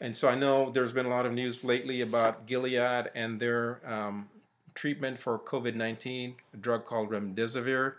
and 0.00 0.14
so 0.16 0.28
I 0.28 0.34
know 0.34 0.70
there's 0.70 0.92
been 0.92 1.06
a 1.06 1.08
lot 1.08 1.24
of 1.24 1.32
news 1.32 1.64
lately 1.64 2.02
about 2.02 2.46
Gilead 2.46 3.10
and 3.14 3.40
their 3.40 3.80
um, 3.90 4.28
treatment 4.74 5.18
for 5.18 5.38
COVID 5.38 5.74
nineteen, 5.74 6.34
a 6.52 6.58
drug 6.58 6.84
called 6.84 7.10
remdesivir. 7.10 7.94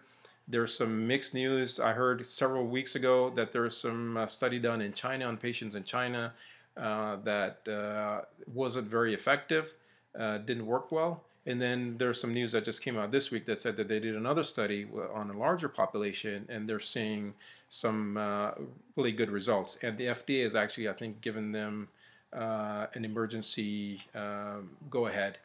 There's 0.48 0.78
some 0.78 1.08
mixed 1.08 1.34
news. 1.34 1.80
I 1.80 1.94
heard 1.94 2.26
several 2.26 2.68
weeks 2.68 2.96
ago 2.96 3.32
that 3.32 3.54
there's 3.54 3.76
some 3.76 4.24
study 4.28 4.60
done 4.60 4.82
in 4.82 4.94
China 4.94 5.26
on 5.26 5.38
patients 5.38 5.74
in 5.74 5.84
China 5.84 6.34
that 6.76 8.28
wasn't 8.54 8.88
very 8.88 9.14
effective, 9.14 9.74
uh, 10.18 10.38
didn't 10.40 10.66
work 10.66 10.92
well. 10.92 11.24
And 11.46 11.62
then 11.62 11.98
there's 11.98 12.22
some 12.22 12.34
news 12.34 12.54
that 12.54 12.64
just 12.64 12.82
came 12.82 12.98
out 12.98 13.12
this 13.12 13.30
week 13.30 13.46
that 13.48 13.60
said 13.60 13.76
that 13.76 13.90
they 13.90 14.00
did 14.00 14.16
another 14.16 14.44
study 14.44 14.88
on 15.14 15.30
a 15.30 15.38
larger 15.38 15.68
population 15.68 16.46
and 16.48 16.70
they're 16.70 16.80
seeing 16.80 17.34
some 17.68 18.16
uh, 18.16 18.52
really 18.96 19.12
good 19.12 19.30
results. 19.30 19.78
And 19.84 19.98
the 19.98 20.06
FDA 20.06 20.44
has 20.44 20.56
actually, 20.56 20.88
I 20.88 20.94
think, 20.94 21.20
given 21.20 21.52
them 21.52 21.90
uh, 22.32 22.88
an 22.94 23.04
emergency 23.04 24.02
um, 24.16 24.70
go 24.90 25.08
ahead 25.08 25.38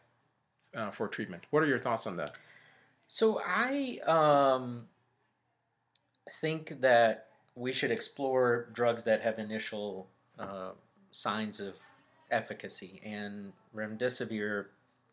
uh, 0.75 0.91
for 0.91 1.09
treatment. 1.09 1.43
What 1.51 1.63
are 1.63 1.67
your 1.67 1.81
thoughts 1.81 2.07
on 2.07 2.17
that? 2.17 2.33
So 3.09 3.41
I 3.45 3.99
um, 4.07 4.87
think 6.41 6.81
that 6.81 7.29
we 7.55 7.73
should 7.73 7.91
explore 7.91 8.69
drugs 8.73 9.05
that 9.05 9.21
have 9.23 9.39
initial 9.39 10.07
uh, 10.39 10.71
signs 11.11 11.59
of 11.61 11.75
efficacy, 12.31 13.01
and 13.05 13.53
remdesivir 13.79 14.67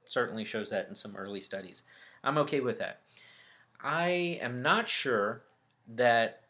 certainly 0.08 0.46
shows 0.46 0.70
that 0.70 0.88
in 0.90 0.96
some 0.96 1.16
early 1.16 1.42
studies. 1.42 1.84
I'm 2.24 2.38
okay 2.40 2.60
with 2.60 2.80
that. 2.80 3.02
I 3.82 4.40
am 4.42 4.62
not 4.62 4.88
sure 4.88 5.44
that 5.96 6.42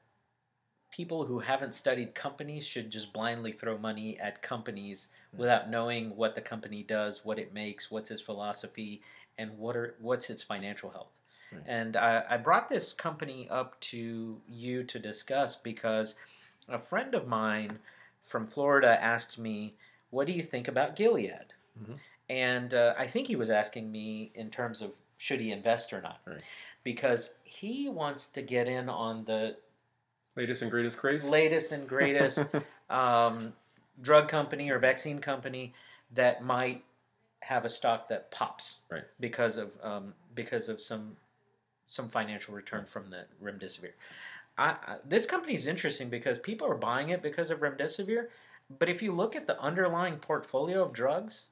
people 0.95 1.25
who 1.25 1.39
haven't 1.39 1.73
studied 1.73 2.15
companies 2.15 2.65
should 2.65 2.89
just 2.89 3.11
blindly 3.11 3.51
throw 3.51 3.77
money 3.77 4.17
at 4.19 4.41
companies 4.41 5.09
hmm. 5.31 5.41
without 5.41 5.69
knowing 5.69 6.15
what 6.15 6.35
the 6.35 6.41
company 6.41 6.83
does, 6.83 7.25
what 7.25 7.39
it 7.39 7.53
makes, 7.53 7.91
what's 7.91 8.11
its 8.11 8.21
philosophy, 8.21 9.01
and 9.37 9.57
what 9.57 9.75
are 9.75 9.95
what's 9.99 10.29
its 10.29 10.43
financial 10.43 10.89
health. 10.89 11.11
Right. 11.51 11.63
And 11.67 11.97
I, 11.97 12.23
I 12.29 12.37
brought 12.37 12.69
this 12.69 12.93
company 12.93 13.47
up 13.49 13.79
to 13.81 14.41
you 14.47 14.83
to 14.85 14.99
discuss 14.99 15.55
because 15.55 16.15
a 16.69 16.79
friend 16.79 17.13
of 17.13 17.27
mine 17.27 17.79
from 18.23 18.47
Florida 18.47 18.97
asked 19.03 19.37
me, 19.37 19.75
"What 20.09 20.27
do 20.27 20.33
you 20.33 20.43
think 20.43 20.69
about 20.69 20.95
Gilead?" 20.95 21.53
Mhm. 21.81 21.97
And 22.29 22.73
uh, 22.73 22.95
I 22.97 23.07
think 23.07 23.27
he 23.27 23.35
was 23.35 23.49
asking 23.49 23.91
me 23.91 24.31
in 24.35 24.49
terms 24.49 24.81
of 24.81 24.91
should 25.17 25.39
he 25.39 25.51
invest 25.51 25.93
or 25.93 26.01
not, 26.01 26.19
Right. 26.25 26.41
because 26.83 27.35
he 27.43 27.87
wants 27.89 28.27
to 28.29 28.41
get 28.41 28.67
in 28.67 28.89
on 28.89 29.25
the 29.25 29.57
Latest 30.35 30.61
and 30.63 30.71
greatest 30.71 30.97
craze? 30.97 31.23
latest 31.25 31.71
and 31.71 31.87
greatest 31.87 32.43
um, 32.89 33.53
drug 34.01 34.27
company 34.27 34.69
or 34.69 34.79
vaccine 34.79 35.19
company 35.19 35.73
that 36.13 36.43
might 36.43 36.83
have 37.41 37.63
a 37.63 37.69
stock 37.69 38.09
that 38.09 38.31
pops 38.31 38.79
Right. 38.91 39.03
because 39.19 39.57
of 39.57 39.71
um, 39.81 40.13
because 40.33 40.67
of 40.67 40.81
some 40.81 41.15
some 41.87 42.09
financial 42.09 42.53
return 42.55 42.85
from 42.85 43.09
the 43.09 43.25
remdesivir. 43.41 43.91
I, 44.57 44.71
I, 44.71 44.97
this 45.05 45.25
company 45.25 45.53
is 45.53 45.67
interesting 45.67 46.09
because 46.09 46.39
people 46.39 46.67
are 46.67 46.75
buying 46.75 47.09
it 47.09 47.21
because 47.21 47.51
of 47.51 47.59
remdesivir, 47.59 48.27
but 48.79 48.89
if 48.89 49.01
you 49.01 49.11
look 49.13 49.35
at 49.35 49.45
the 49.47 49.59
underlying 49.61 50.17
portfolio 50.17 50.83
of 50.83 50.93
drugs 50.93 51.45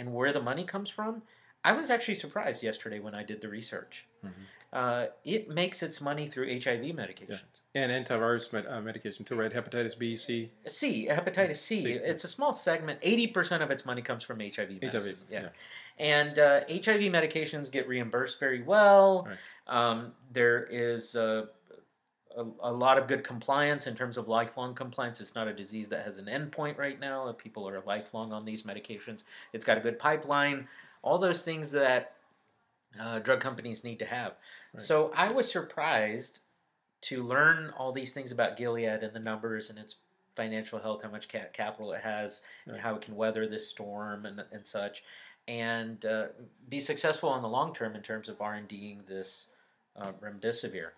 and 0.00 0.14
where 0.14 0.32
the 0.32 0.40
money 0.40 0.64
comes 0.64 0.88
from, 0.88 1.22
I 1.62 1.72
was 1.72 1.90
actually 1.90 2.14
surprised 2.14 2.62
yesterday 2.62 3.00
when 3.00 3.14
I 3.14 3.22
did 3.22 3.40
the 3.42 3.48
research. 3.48 4.06
Mhm. 4.24 4.32
Uh, 4.72 5.06
it 5.24 5.48
makes 5.48 5.82
its 5.82 6.00
money 6.00 6.26
through 6.28 6.46
HIV 6.48 6.92
medications. 7.02 7.42
and 7.74 7.90
antivirus 7.92 8.52
med- 8.52 8.66
uh, 8.66 8.80
medication 8.80 9.24
too, 9.24 9.34
right? 9.34 9.52
Hepatitis 9.52 9.98
B, 9.98 10.16
C. 10.16 10.50
C, 10.66 11.06
hepatitis 11.10 11.56
C. 11.56 11.82
C. 11.84 11.92
It's 11.92 12.24
a 12.24 12.28
small 12.28 12.52
segment. 12.52 12.98
Eighty 13.02 13.26
percent 13.26 13.62
of 13.62 13.70
its 13.70 13.84
money 13.84 14.00
comes 14.02 14.22
from 14.24 14.40
HIV 14.40 14.80
medicine. 14.80 15.16
HIV. 15.16 15.30
yeah. 15.30 15.40
yeah. 15.42 15.48
and 15.98 16.38
uh, 16.38 16.60
HIV 16.68 17.02
medications 17.18 17.70
get 17.70 17.86
reimbursed 17.88 18.40
very 18.40 18.62
well. 18.62 19.26
Right. 19.28 19.38
Um, 19.66 20.14
there 20.32 20.64
is 20.70 21.14
uh, 21.16 21.46
a, 22.36 22.44
a 22.60 22.72
lot 22.72 22.98
of 22.98 23.08
good 23.08 23.24
compliance 23.24 23.86
in 23.86 23.96
terms 23.96 24.16
of 24.16 24.28
lifelong 24.28 24.74
compliance. 24.74 25.20
It's 25.20 25.34
not 25.34 25.48
a 25.48 25.52
disease 25.52 25.88
that 25.88 26.04
has 26.04 26.18
an 26.18 26.26
endpoint 26.26 26.78
right 26.78 26.98
now. 26.98 27.30
People 27.32 27.68
are 27.68 27.82
lifelong 27.86 28.32
on 28.32 28.44
these 28.44 28.62
medications. 28.62 29.24
It's 29.52 29.64
got 29.64 29.78
a 29.78 29.80
good 29.80 29.98
pipeline. 29.98 30.68
All 31.02 31.18
those 31.18 31.42
things 31.42 31.70
that 31.72 32.14
uh, 33.00 33.20
drug 33.20 33.40
companies 33.40 33.84
need 33.84 33.98
to 33.98 34.06
have. 34.06 34.34
Right. 34.74 34.82
So 34.82 35.12
I 35.14 35.30
was 35.32 35.50
surprised 35.50 36.40
to 37.02 37.22
learn 37.22 37.72
all 37.78 37.92
these 37.92 38.12
things 38.12 38.30
about 38.32 38.56
Gilead 38.56 39.02
and 39.02 39.14
the 39.14 39.20
numbers 39.20 39.70
and 39.70 39.78
its 39.78 39.96
financial 40.34 40.78
health, 40.78 41.02
how 41.02 41.10
much 41.10 41.28
ca- 41.28 41.48
capital 41.52 41.92
it 41.92 42.02
has, 42.02 42.42
and 42.66 42.76
how 42.76 42.94
it 42.94 43.02
can 43.02 43.16
weather 43.16 43.48
this 43.48 43.66
storm 43.68 44.26
and, 44.26 44.42
and 44.52 44.66
such, 44.66 45.02
and 45.48 46.04
uh, 46.04 46.26
be 46.68 46.78
successful 46.78 47.34
in 47.36 47.42
the 47.42 47.48
long 47.48 47.74
term 47.74 47.96
in 47.96 48.02
terms 48.02 48.28
of 48.28 48.40
R 48.40 48.54
and 48.54 48.68
Ding 48.68 49.00
this 49.06 49.46
uh, 49.96 50.12
remdesivir. 50.22 50.90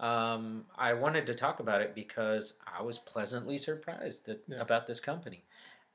Um, 0.00 0.64
I 0.76 0.92
wanted 0.92 1.26
to 1.26 1.34
talk 1.34 1.60
about 1.60 1.80
it 1.80 1.94
because 1.94 2.54
I 2.66 2.82
was 2.82 2.98
pleasantly 2.98 3.58
surprised 3.58 4.26
that, 4.26 4.42
Yeah. 4.48 4.60
about 4.60 4.86
this 4.86 5.00
company. 5.00 5.42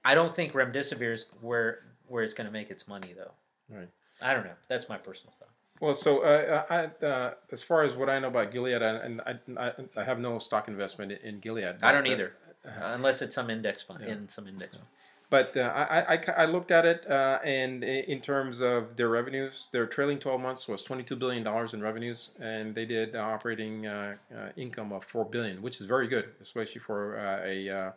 I 0.06 0.16
don't 0.16 0.34
think 0.34 0.54
remdesivir 0.54 1.12
is 1.14 1.30
where 1.42 1.84
where 2.08 2.24
it's 2.24 2.34
going 2.34 2.48
to 2.48 2.54
make 2.54 2.72
its 2.72 2.88
money 2.88 3.14
though. 3.16 3.32
Right. 3.70 3.90
I 4.22 4.34
don't 4.34 4.44
know. 4.46 4.56
That's 4.68 4.90
my 4.90 4.98
personal 4.98 5.34
thought. 5.38 5.50
Well, 5.80 5.94
so 5.94 6.22
uh, 6.24 6.64
I, 6.70 7.06
uh, 7.06 7.34
as 7.52 7.62
far 7.64 7.84
as 7.84 7.94
what 7.94 8.10
I 8.10 8.18
know 8.20 8.28
about 8.30 8.52
Gilead, 8.52 8.82
I, 8.82 8.96
and 8.96 9.22
I, 9.22 9.36
I, 9.58 9.72
I 9.96 10.04
have 10.04 10.20
no 10.20 10.40
stock 10.40 10.68
investment 10.68 11.12
in- 11.12 11.20
in 11.20 11.40
Gilead. 11.40 11.76
I 11.84 11.92
don't 11.92 12.08
uh, 12.08 12.12
either, 12.12 12.34
unless 12.64 13.22
it's 13.22 13.36
some 13.36 13.50
index 13.50 13.82
fund 13.82 14.04
Yeah. 14.04 14.14
in 14.14 14.28
some 14.28 14.48
index 14.48 14.76
fund. 14.76 14.88
But 15.30 15.56
uh, 15.56 15.62
I, 15.76 16.16
I, 16.16 16.24
I- 16.38 16.46
looked 16.46 16.72
at 16.72 16.86
it, 16.86 17.06
uh, 17.10 17.38
and 17.44 17.84
in 17.84 18.20
terms 18.20 18.62
of 18.62 18.96
their 18.98 19.10
revenues, 19.10 19.68
their 19.72 19.86
trailing 19.86 20.18
12 20.18 20.42
months 20.42 20.68
was 20.68 20.82
22 20.82 21.16
billion 21.16 21.44
dollars 21.44 21.76
in 21.76 21.82
revenues, 21.82 22.32
and 22.40 22.74
they 22.74 22.86
did 22.86 23.16
operating 23.16 23.86
uh, 23.86 24.16
uh, 24.36 24.50
income 24.58 24.92
of 24.92 25.04
4 25.04 25.26
billion, 25.26 25.62
which 25.62 25.80
is 25.80 25.86
very 25.86 26.08
good, 26.08 26.30
especially 26.42 26.82
for 26.82 27.20
uh, 27.20 27.42
a 27.46 27.70
uh, 27.70 27.92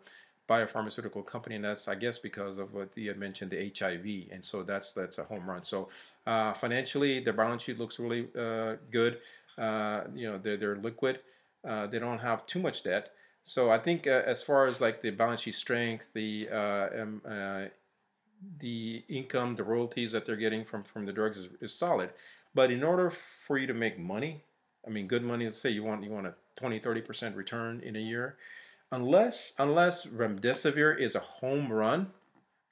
biopharmaceutical 0.46 1.24
company. 1.24 1.54
And 1.56 1.64
that's, 1.64 1.88
I 1.88 1.94
guess, 1.94 2.18
because 2.18 2.58
of 2.58 2.74
what 2.74 2.90
you 2.96 3.08
had 3.08 3.18
mentioned, 3.18 3.50
the 3.50 3.60
HIV, 3.60 4.28
and 4.30 4.44
so 4.44 4.62
that's 4.62 4.92
that's 4.92 5.16
a 5.16 5.24
home 5.24 5.48
run. 5.48 5.64
So 5.64 5.88
financially, 6.26 7.20
their 7.20 7.32
balance 7.32 7.62
sheet 7.62 7.78
looks 7.78 7.98
really 7.98 8.28
good. 8.90 9.18
You 9.56 10.28
know, 10.28 10.38
they're 10.42 10.56
they're 10.56 10.76
liquid. 10.76 11.20
They 11.64 11.98
don't 11.98 12.18
have 12.18 12.46
too 12.46 12.60
much 12.60 12.84
debt. 12.84 13.12
So 13.44 13.70
I 13.70 13.78
think 13.78 14.06
uh, 14.06 14.22
as 14.24 14.42
far 14.42 14.66
as 14.66 14.80
like 14.80 15.02
the 15.02 15.10
balance 15.10 15.42
sheet 15.42 15.56
strength, 15.56 16.10
the 16.14 16.48
uh, 16.50 16.88
um, 17.02 17.22
uh, 17.28 17.64
the 18.58 19.04
income, 19.08 19.56
the 19.56 19.64
royalties 19.64 20.12
that 20.12 20.26
they're 20.26 20.36
getting 20.36 20.64
from 20.64 20.84
from 20.84 21.06
the 21.06 21.12
drugs 21.12 21.38
is, 21.38 21.48
is 21.60 21.74
solid. 21.74 22.10
But 22.54 22.70
in 22.70 22.82
order 22.82 23.12
for 23.46 23.58
you 23.58 23.66
to 23.66 23.74
make 23.74 23.98
money, 23.98 24.44
I 24.86 24.90
mean, 24.90 25.06
good 25.06 25.22
money. 25.22 25.44
Let's 25.44 25.60
say 25.60 25.70
you 25.70 25.82
want 25.82 26.04
you 26.04 26.10
want 26.10 26.26
a 26.26 26.34
20, 26.56 26.78
30 26.78 27.00
percent 27.00 27.36
return 27.36 27.80
in 27.80 27.96
a 27.96 28.00
year, 28.00 28.36
unless 28.90 29.54
unless 29.58 30.06
remdesivir 30.06 30.98
is 30.98 31.14
a 31.14 31.20
home 31.20 31.72
run, 31.72 32.08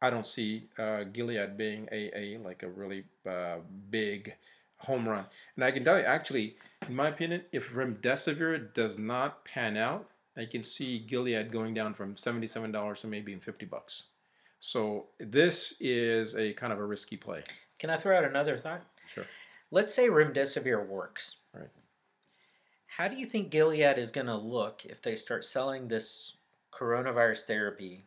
I 0.02 0.10
don't 0.10 0.26
see 0.26 0.68
uh, 0.78 1.04
Gilead 1.04 1.56
being 1.56 1.88
a, 1.90 2.10
a 2.16 2.38
like 2.38 2.62
a 2.62 2.68
really 2.68 3.04
uh, 3.28 3.58
big 3.90 4.34
home 4.78 5.08
run. 5.08 5.26
And 5.56 5.64
I 5.64 5.70
can 5.70 5.84
tell 5.84 5.98
you, 5.98 6.04
actually, 6.04 6.56
in 6.88 6.94
my 6.94 7.08
opinion, 7.08 7.42
if 7.52 7.72
remdesivir 7.72 8.72
does 8.72 8.98
not 8.98 9.44
pan 9.44 9.76
out, 9.76 10.09
I 10.36 10.44
can 10.44 10.62
see 10.62 10.98
Gilead 10.98 11.50
going 11.50 11.74
down 11.74 11.94
from 11.94 12.16
seventy-seven 12.16 12.72
dollars 12.72 13.00
to 13.00 13.06
maybe 13.06 13.34
fifty 13.36 13.66
bucks. 13.66 14.04
So 14.60 15.06
this 15.18 15.74
is 15.80 16.36
a 16.36 16.52
kind 16.52 16.72
of 16.72 16.78
a 16.78 16.84
risky 16.84 17.16
play. 17.16 17.42
Can 17.78 17.90
I 17.90 17.96
throw 17.96 18.16
out 18.16 18.24
another 18.24 18.58
thought? 18.58 18.82
Sure. 19.14 19.24
Let's 19.70 19.94
say 19.94 20.08
remdesivir 20.08 20.86
works. 20.86 21.36
Right. 21.54 21.70
How 22.86 23.08
do 23.08 23.16
you 23.16 23.26
think 23.26 23.50
Gilead 23.50 23.98
is 23.98 24.10
going 24.10 24.26
to 24.26 24.36
look 24.36 24.84
if 24.84 25.00
they 25.00 25.16
start 25.16 25.44
selling 25.44 25.88
this 25.88 26.36
coronavirus 26.72 27.44
therapy 27.44 28.04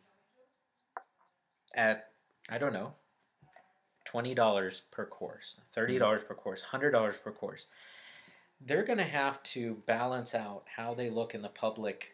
at, 1.74 2.10
I 2.48 2.58
don't 2.58 2.72
know, 2.72 2.92
$20 4.08 4.82
per 4.92 5.06
course, 5.06 5.56
$30 5.76 6.28
per 6.28 6.34
course, 6.34 6.62
$100 6.70 7.22
per 7.22 7.32
course? 7.32 7.66
They're 8.60 8.84
going 8.84 8.98
to 8.98 9.04
have 9.04 9.42
to 9.42 9.82
balance 9.86 10.34
out 10.34 10.64
how 10.76 10.94
they 10.94 11.10
look 11.10 11.34
in 11.34 11.42
the 11.42 11.48
public 11.48 12.13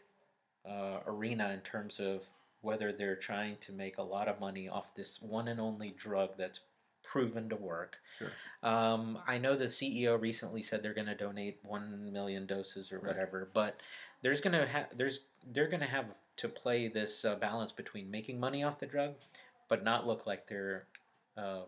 uh, 0.69 0.99
arena 1.07 1.51
in 1.51 1.61
terms 1.61 1.99
of 2.01 2.23
whether 2.63 2.93
they're 2.93 3.17
trying 3.17 3.57
to 3.61 3.73
make 3.73 3.99
a 3.99 4.03
lot 4.03 4.29
of 4.29 4.39
money 4.41 4.69
off 4.69 4.95
this 4.95 5.21
one 5.23 5.49
and 5.49 5.59
only 5.61 5.95
drug 5.97 6.31
that's 6.37 6.61
proven 7.03 7.49
to 7.49 7.57
work. 7.57 7.97
Sure. 8.19 8.31
Um, 8.63 9.19
I 9.27 9.39
know 9.39 9.57
the 9.57 9.65
CEO 9.65 10.21
recently 10.21 10.61
said 10.63 10.83
they're 10.83 10.93
going 10.95 11.07
to 11.07 11.15
donate 11.15 11.59
one 11.63 12.13
million 12.13 12.47
doses 12.47 12.93
or 12.93 12.97
Right. 12.99 13.07
whatever, 13.09 13.49
but 13.55 13.81
there's 14.23 14.41
going 14.43 14.53
to 14.53 14.67
have 14.67 14.87
there's 14.95 15.21
they're 15.53 15.69
going 15.69 15.81
to 15.81 15.87
have 15.87 16.05
to 16.37 16.49
play 16.49 16.89
this 16.89 17.25
uh, 17.25 17.35
balance 17.37 17.73
between 17.73 18.11
making 18.11 18.39
money 18.39 18.63
off 18.63 18.79
the 18.79 18.87
drug, 18.87 19.15
but 19.69 19.83
not 19.83 20.07
look 20.07 20.27
like 20.27 20.47
they're 20.47 20.85
uh, 21.39 21.63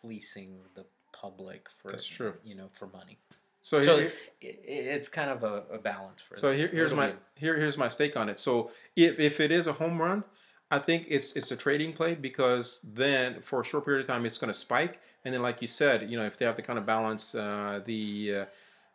fleecing 0.00 0.56
the 0.74 0.84
public 1.12 1.68
for 1.80 1.90
That's 1.90 2.04
true. 2.06 2.34
you 2.42 2.54
know 2.54 2.70
for 2.78 2.86
money. 2.88 3.18
So, 3.64 3.80
So 3.80 3.96
here, 3.96 4.12
it's 4.42 5.08
kind 5.08 5.30
of 5.30 5.42
a, 5.42 5.62
a 5.72 5.78
balance 5.78 6.20
for. 6.20 6.36
so 6.36 6.52
here, 6.52 6.68
here's 6.68 6.92
my 6.92 7.14
here 7.34 7.56
here's 7.56 7.78
my 7.78 7.88
stake 7.88 8.14
on 8.14 8.28
it. 8.28 8.38
So 8.38 8.70
if, 8.94 9.18
if 9.18 9.40
it 9.40 9.50
is 9.50 9.66
a 9.66 9.72
home 9.72 9.98
run, 10.00 10.22
I 10.70 10.78
think 10.80 11.06
it's 11.08 11.34
it's 11.34 11.50
a 11.50 11.56
trading 11.56 11.94
play 11.94 12.14
because 12.14 12.80
then 12.84 13.40
for 13.40 13.62
a 13.62 13.64
short 13.64 13.86
period 13.86 14.02
of 14.02 14.06
time 14.06 14.26
it's 14.26 14.36
going 14.36 14.52
to 14.52 14.58
spike, 14.58 15.00
and 15.24 15.32
then 15.32 15.40
like 15.40 15.62
you 15.62 15.66
said, 15.66 16.10
you 16.10 16.18
know 16.18 16.26
if 16.26 16.36
they 16.36 16.44
have 16.44 16.56
to 16.56 16.62
kind 16.62 16.78
of 16.78 16.84
balance 16.84 17.34
uh, 17.34 17.80
the 17.86 18.34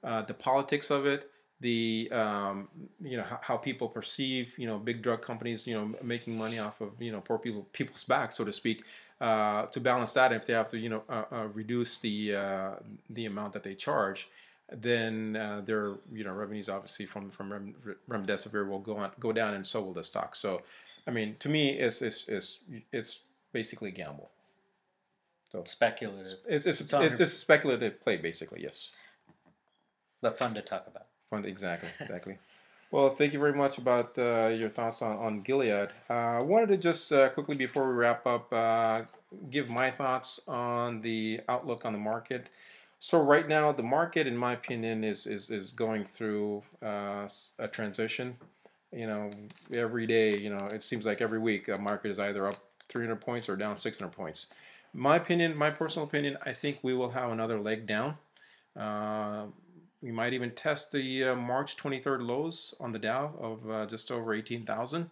uh, 0.04 0.08
uh, 0.08 0.22
the 0.22 0.36
politics 0.36 0.92
of 0.92 1.08
it, 1.08 1.32
the 1.62 2.08
um, 2.12 2.68
you 3.02 3.18
know 3.18 3.24
how, 3.24 3.40
how 3.42 3.58
people 3.58 3.88
perceive 3.88 4.54
you 4.60 4.68
know 4.68 4.78
big 4.78 5.02
drug 5.02 5.24
companies 5.24 5.66
you 5.66 5.74
know 5.74 5.96
making 6.04 6.38
money 6.38 6.60
off 6.60 6.80
of 6.80 6.92
you 7.00 7.12
know 7.12 7.22
poor 7.22 7.40
people 7.40 7.68
people's 7.74 8.04
back 8.04 8.32
so 8.32 8.46
to 8.46 8.54
speak. 8.54 8.84
Uh, 9.20 9.66
to 9.66 9.82
balance 9.82 10.14
that, 10.14 10.32
if 10.32 10.46
they 10.46 10.54
have 10.54 10.70
to 10.70 10.78
you 10.78 10.90
know 10.90 11.04
uh, 11.10 11.24
uh, 11.32 11.48
reduce 11.54 12.00
the 12.00 12.36
uh, 12.36 12.72
the 13.10 13.26
amount 13.26 13.52
that 13.52 13.64
they 13.64 13.76
charge, 13.76 14.30
then 14.72 15.36
uh, 15.36 15.62
their 15.66 15.96
you 16.12 16.24
know 16.24 16.34
revenues 16.34 16.70
obviously 16.70 17.06
from 17.06 17.30
from 17.32 17.52
rem, 17.52 17.76
remdesivir 18.10 18.68
will 18.68 18.80
go 18.80 18.98
on 18.98 19.12
go 19.20 19.32
down 19.32 19.54
and 19.54 19.66
so 19.66 19.82
will 19.82 19.94
the 19.94 20.04
stock. 20.04 20.36
So, 20.36 20.62
I 21.08 21.12
mean, 21.12 21.36
to 21.40 21.50
me, 21.50 21.72
it's 21.72 22.02
it's 22.02 22.28
it's, 22.28 22.64
it's 22.92 23.22
basically 23.52 23.90
a 23.90 23.94
gamble. 23.94 24.30
So 25.50 25.64
speculative, 25.66 26.40
it's 26.48 26.66
it's 26.68 26.82
It's 26.82 26.94
it's, 26.94 26.94
it's, 26.94 27.20
a 27.20 27.26
speculative 27.26 28.02
play, 28.02 28.18
basically. 28.18 28.62
Yes. 28.62 28.92
but 30.22 30.38
fun 30.38 30.54
to 30.54 30.62
talk 30.62 30.86
about. 30.88 31.08
Fun, 31.32 31.46
exactly, 31.46 31.90
exactly. 32.00 32.38
well, 32.92 33.10
thank 33.10 33.34
you 33.34 33.40
very 33.40 33.54
much 33.54 33.80
about 33.80 34.18
uh, 34.18 34.48
your 34.48 34.70
thoughts 34.70 35.02
on, 35.02 35.18
on 35.18 35.42
Gilead. 35.42 35.90
Uh, 36.10 36.14
I 36.14 36.44
wanted 36.44 36.70
to 36.70 36.78
just 36.78 37.12
uh, 37.12 37.30
quickly 37.30 37.56
before 37.56 37.88
we 37.88 37.96
wrap 37.96 38.28
up 38.28 38.54
uh, 38.54 39.02
give 39.50 39.70
my 39.70 39.90
thoughts 39.90 40.42
on 40.48 41.02
the 41.02 41.42
outlook 41.50 41.86
on 41.86 41.94
the 41.94 42.00
market. 42.00 42.50
So 43.00 43.22
right 43.22 43.48
now, 43.48 43.72
the 43.72 43.84
market, 43.84 44.28
in 44.28 44.36
my 44.36 44.54
opinion, 44.54 45.04
is 45.04 45.26
is, 45.26 45.50
is 45.50 45.72
going 45.72 46.06
through 46.06 46.64
uh, 46.84 47.28
a 47.58 47.68
transition. 47.68 48.36
You 48.92 49.08
know, 49.08 49.32
every 49.74 50.06
day, 50.08 50.38
you 50.38 50.50
know, 50.50 50.66
it 50.68 50.84
seems 50.84 51.06
like 51.06 51.22
every 51.22 51.40
week 51.40 51.68
a 51.68 51.78
market 51.78 52.12
is 52.12 52.20
either 52.20 52.48
up 52.48 52.56
300 52.90 53.16
points 53.18 53.48
or 53.48 53.56
down 53.56 53.78
600 53.78 54.12
points. 54.12 54.48
My 54.94 55.16
opinion, 55.16 55.56
my 55.56 55.70
personal 55.70 56.08
opinion, 56.08 56.38
I 56.44 56.54
think 56.54 56.80
we 56.82 56.96
will 56.96 57.12
have 57.12 57.32
another 57.32 57.60
leg 57.60 57.86
down. 57.86 58.18
Uh, 58.76 59.46
we 60.02 60.12
might 60.12 60.34
even 60.34 60.52
test 60.52 60.92
the 60.92 61.26
uh, 61.26 61.36
March 61.36 61.78
23rd 61.78 62.26
lows 62.26 62.74
on 62.80 62.92
the 62.92 63.00
Dow 63.00 63.34
of 63.40 63.70
uh, 63.70 63.86
just 63.86 64.12
over 64.12 64.34
18,000. 64.34 65.10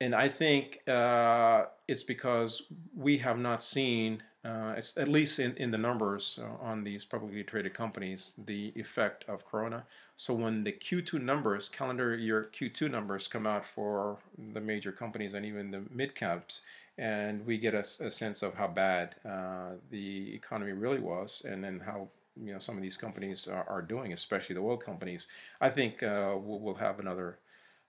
And 0.00 0.14
I 0.14 0.28
think 0.28 0.80
uh, 0.88 1.66
it's 1.86 2.02
because 2.02 2.62
we 2.96 3.18
have 3.18 3.38
not 3.38 3.62
seen, 3.62 4.22
uh, 4.42 4.74
it's 4.76 4.96
at 4.96 5.08
least 5.08 5.38
in, 5.38 5.54
in 5.56 5.70
the 5.70 5.78
numbers 5.78 6.38
uh, 6.42 6.64
on 6.64 6.82
these 6.82 7.04
publicly 7.04 7.44
traded 7.44 7.74
companies, 7.74 8.32
the 8.38 8.72
effect 8.74 9.24
of 9.28 9.44
Corona. 9.44 9.84
So 10.16 10.32
when 10.32 10.64
the 10.64 10.72
Q2 10.72 11.20
numbers, 11.20 11.68
calendar 11.68 12.16
year 12.16 12.48
Q2 12.52 12.90
numbers 12.90 13.28
come 13.28 13.46
out 13.46 13.66
for 13.66 14.18
the 14.54 14.60
major 14.60 14.92
companies 14.92 15.34
and 15.34 15.44
even 15.44 15.70
the 15.70 15.82
mid 15.90 16.14
caps, 16.14 16.62
and 16.96 17.44
we 17.46 17.58
get 17.58 17.74
a 17.74 17.84
sense 17.84 18.42
of 18.42 18.54
how 18.54 18.66
bad 18.66 19.14
uh, 19.28 19.72
the 19.90 20.34
economy 20.34 20.72
really 20.72 21.00
was, 21.00 21.42
and 21.46 21.62
then 21.62 21.80
how 21.80 22.08
you 22.36 22.52
know 22.52 22.58
some 22.58 22.76
of 22.76 22.82
these 22.82 22.96
companies 22.96 23.46
are, 23.46 23.64
are 23.68 23.82
doing, 23.82 24.12
especially 24.12 24.54
the 24.54 24.60
oil 24.60 24.76
companies. 24.76 25.28
I 25.60 25.70
think 25.70 26.02
uh, 26.02 26.34
we'll, 26.36 26.60
we'll 26.60 26.74
have 26.74 26.98
another 26.98 27.38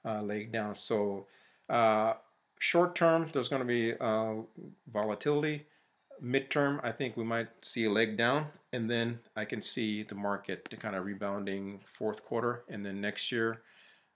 uh, 0.05 0.21
leg 0.21 0.51
down. 0.51 0.75
So 0.75 1.27
uh, 1.69 2.13
short 2.59 2.95
term, 2.95 3.27
there's 3.31 3.49
going 3.49 3.61
to 3.61 3.65
be 3.65 3.93
volatility. 4.87 5.65
Midterm, 6.23 6.79
I 6.83 6.91
think 6.91 7.17
we 7.17 7.23
might 7.23 7.49
see 7.61 7.85
a 7.85 7.91
leg 7.91 8.15
down, 8.15 8.47
and 8.71 8.89
then 8.89 9.19
I 9.35 9.45
can 9.45 9.61
see 9.61 10.03
the 10.03 10.15
market 10.15 10.69
to 10.69 10.77
kind 10.77 10.95
of 10.95 11.03
rebounding 11.05 11.81
fourth 11.97 12.23
quarter, 12.23 12.63
and 12.69 12.85
then 12.85 13.01
next 13.01 13.31
year, 13.31 13.61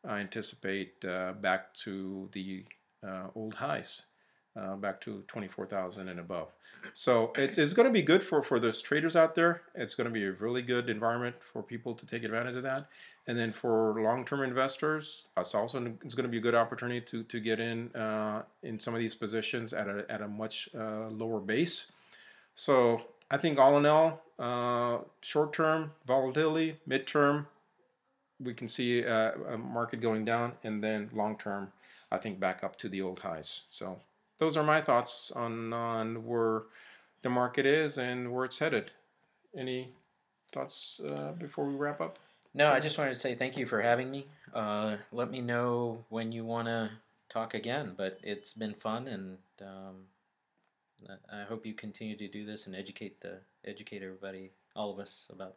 I 0.08 0.20
anticipate 0.20 1.04
uh, 1.04 1.34
back 1.34 1.74
to 1.86 2.30
the 2.32 2.66
uh, 3.06 3.28
old 3.34 3.56
highs, 3.56 4.04
uh, 4.60 4.76
back 4.76 5.02
to 5.02 5.24
24,000 5.28 6.10
and 6.10 6.20
above. 6.20 6.50
So 6.94 7.34
it's, 7.36 7.58
it's 7.58 7.74
going 7.74 7.88
to 7.88 7.94
be 7.94 8.02
good 8.02 8.22
for, 8.24 8.44
for 8.44 8.60
those 8.60 8.82
traders 8.82 9.16
out 9.16 9.36
there. 9.36 9.62
It's 9.74 9.96
going 9.96 10.06
to 10.06 10.14
be 10.14 10.26
a 10.26 10.32
really 10.32 10.62
good 10.62 10.90
environment 10.90 11.36
for 11.52 11.64
people 11.64 11.94
to 11.96 12.06
take 12.06 12.24
advantage 12.24 12.56
of 12.56 12.64
that. 12.64 12.88
And 13.28 13.38
then 13.38 13.52
for 13.52 14.00
long-term 14.00 14.44
investors, 14.44 15.24
it's 15.36 15.56
also 15.56 15.96
it's 16.04 16.14
going 16.14 16.26
to 16.26 16.30
be 16.30 16.38
a 16.38 16.42
good 16.42 16.54
opportunity 16.54 17.02
to, 17.02 17.24
to 17.24 17.40
get 17.40 17.60
in 17.60 17.94
uh, 17.96 18.44
in 18.62 18.80
some 18.80 18.94
of 18.94 19.00
these 19.00 19.16
positions 19.16 19.74
at 19.74 19.88
a, 19.88 20.06
at 20.10 20.22
a 20.22 20.28
much 20.28 20.70
uh, 20.78 21.08
lower 21.10 21.40
base. 21.40 21.92
So 22.54 23.02
I 23.32 23.38
think 23.38 23.58
all 23.58 23.78
in 23.78 23.86
all, 23.88 24.22
uh, 24.38 25.04
short-term 25.22 25.92
volatility, 26.06 26.78
mid-term, 26.86 27.48
we 28.40 28.54
can 28.54 28.68
see 28.68 29.04
uh, 29.04 29.32
a 29.50 29.58
market 29.58 30.02
going 30.02 30.24
down, 30.24 30.54
and 30.64 30.84
then 30.84 31.10
long-term, 31.14 31.72
I 32.12 32.18
think 32.18 32.40
back 32.40 32.64
up 32.64 32.78
to 32.80 32.90
the 32.90 33.02
old 33.02 33.20
highs. 33.20 33.62
So 33.72 33.98
those 34.38 34.58
are 34.58 34.64
my 34.64 34.82
thoughts 34.82 35.32
on 35.32 35.74
on 35.74 36.26
where 36.26 36.64
the 37.22 37.30
market 37.30 37.66
is 37.66 37.98
and 37.98 38.32
where 38.34 38.46
it's 38.46 38.60
headed. 38.60 38.92
Any 39.58 39.90
thoughts 40.52 41.02
uh, 41.10 41.32
before 41.34 41.66
we 41.66 41.76
wrap 41.76 42.02
up? 42.02 42.20
No, 42.54 42.72
I 42.72 42.80
just 42.80 42.98
wanted 42.98 43.14
to 43.14 43.20
say 43.20 43.36
thank 43.36 43.58
you 43.58 43.66
for 43.66 43.82
having 43.82 44.10
me. 44.12 44.28
Uh, 44.54 44.98
let 45.12 45.30
me 45.30 45.42
know 45.42 46.06
when 46.10 46.32
you 46.32 46.46
want 46.46 46.68
to 46.68 46.90
talk 47.30 47.54
again. 47.54 47.94
But 47.98 48.20
it's 48.24 48.54
been 48.54 48.74
fun, 48.74 49.08
and 49.08 49.38
um, 49.62 49.96
I- 51.32 51.44
hope 51.44 51.66
you 51.66 51.74
continue 51.74 52.16
to 52.18 52.28
do 52.28 52.46
this 52.46 52.68
and 52.68 52.76
educate 52.76 53.20
the 53.22 53.40
educate 53.66 54.02
everybody, 54.04 54.52
all 54.76 54.92
of 54.92 55.00
us, 55.00 55.28
about 55.30 55.56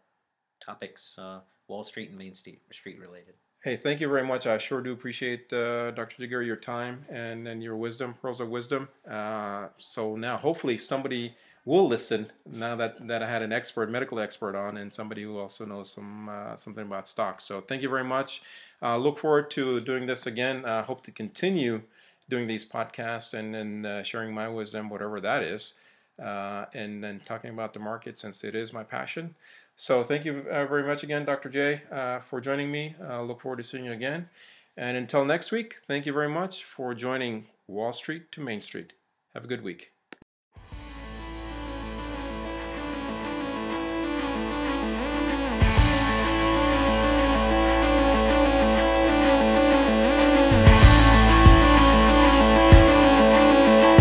topics 0.60 1.16
uh, 1.18 1.40
Wall 1.68 1.84
Street 1.84 2.08
and 2.10 2.18
Main 2.18 2.34
Street 2.34 2.60
Street 2.72 2.98
related. 2.98 3.34
Hey, 3.60 3.76
thank 3.76 4.00
you 4.00 4.08
very 4.08 4.24
much. 4.24 4.46
I 4.46 4.56
sure 4.58 4.80
do 4.80 4.92
appreciate 4.92 5.52
uh, 5.52 5.90
Dr. 5.90 6.22
Jagir 6.22 6.46
your 6.46 6.56
time 6.56 7.02
and, 7.10 7.46
and 7.48 7.62
your 7.62 7.76
wisdom, 7.76 8.14
pearls 8.22 8.40
of 8.40 8.48
wisdom. 8.48 8.88
Uh, 9.08 9.68
so 9.78 10.14
now, 10.14 10.36
hopefully, 10.36 10.78
somebody 10.78 11.34
will 11.64 11.88
listen 11.88 12.30
now 12.46 12.76
that, 12.76 13.06
that 13.08 13.20
I 13.22 13.28
had 13.28 13.42
an 13.42 13.52
expert, 13.52 13.90
medical 13.90 14.20
expert 14.20 14.54
on, 14.54 14.76
and 14.76 14.92
somebody 14.92 15.24
who 15.24 15.38
also 15.38 15.66
knows 15.66 15.90
some 15.90 16.28
uh, 16.28 16.54
something 16.56 16.84
about 16.84 17.08
stocks. 17.08 17.44
So 17.44 17.60
thank 17.60 17.82
you 17.82 17.88
very 17.88 18.04
much. 18.04 18.42
Uh, 18.80 18.96
look 18.96 19.18
forward 19.18 19.50
to 19.52 19.80
doing 19.80 20.06
this 20.06 20.24
again. 20.26 20.64
I 20.64 20.82
hope 20.82 21.02
to 21.04 21.10
continue 21.10 21.82
doing 22.30 22.46
these 22.46 22.68
podcasts 22.68 23.34
and 23.34 23.52
then 23.54 23.84
uh, 23.84 24.02
sharing 24.04 24.32
my 24.32 24.48
wisdom, 24.48 24.88
whatever 24.88 25.20
that 25.20 25.42
is, 25.42 25.74
uh, 26.22 26.66
and 26.74 27.02
then 27.02 27.20
talking 27.24 27.50
about 27.50 27.72
the 27.72 27.80
market 27.80 28.18
since 28.20 28.44
it 28.44 28.54
is 28.54 28.72
my 28.72 28.84
passion. 28.84 29.34
So 29.80 30.02
thank 30.02 30.24
you 30.24 30.44
uh, 30.50 30.66
very 30.66 30.82
much 30.82 31.04
again, 31.04 31.24
Dr. 31.24 31.48
J, 31.48 31.82
uh, 31.92 32.18
for 32.18 32.40
joining 32.40 32.72
me. 32.72 32.96
Uh, 33.00 33.22
look 33.22 33.40
forward 33.40 33.58
to 33.58 33.64
seeing 33.64 33.84
you 33.84 33.92
again. 33.92 34.28
And 34.76 34.96
until 34.96 35.24
next 35.24 35.52
week, 35.52 35.76
thank 35.86 36.04
you 36.04 36.12
very 36.12 36.28
much 36.28 36.64
for 36.64 36.94
joining 36.94 37.46
Wall 37.68 37.92
Street 37.92 38.32
to 38.32 38.40
Main 38.40 38.60
Street. 38.60 38.94
Have 39.34 39.44
a 39.44 39.46
good 39.46 39.62
week. 39.62 39.92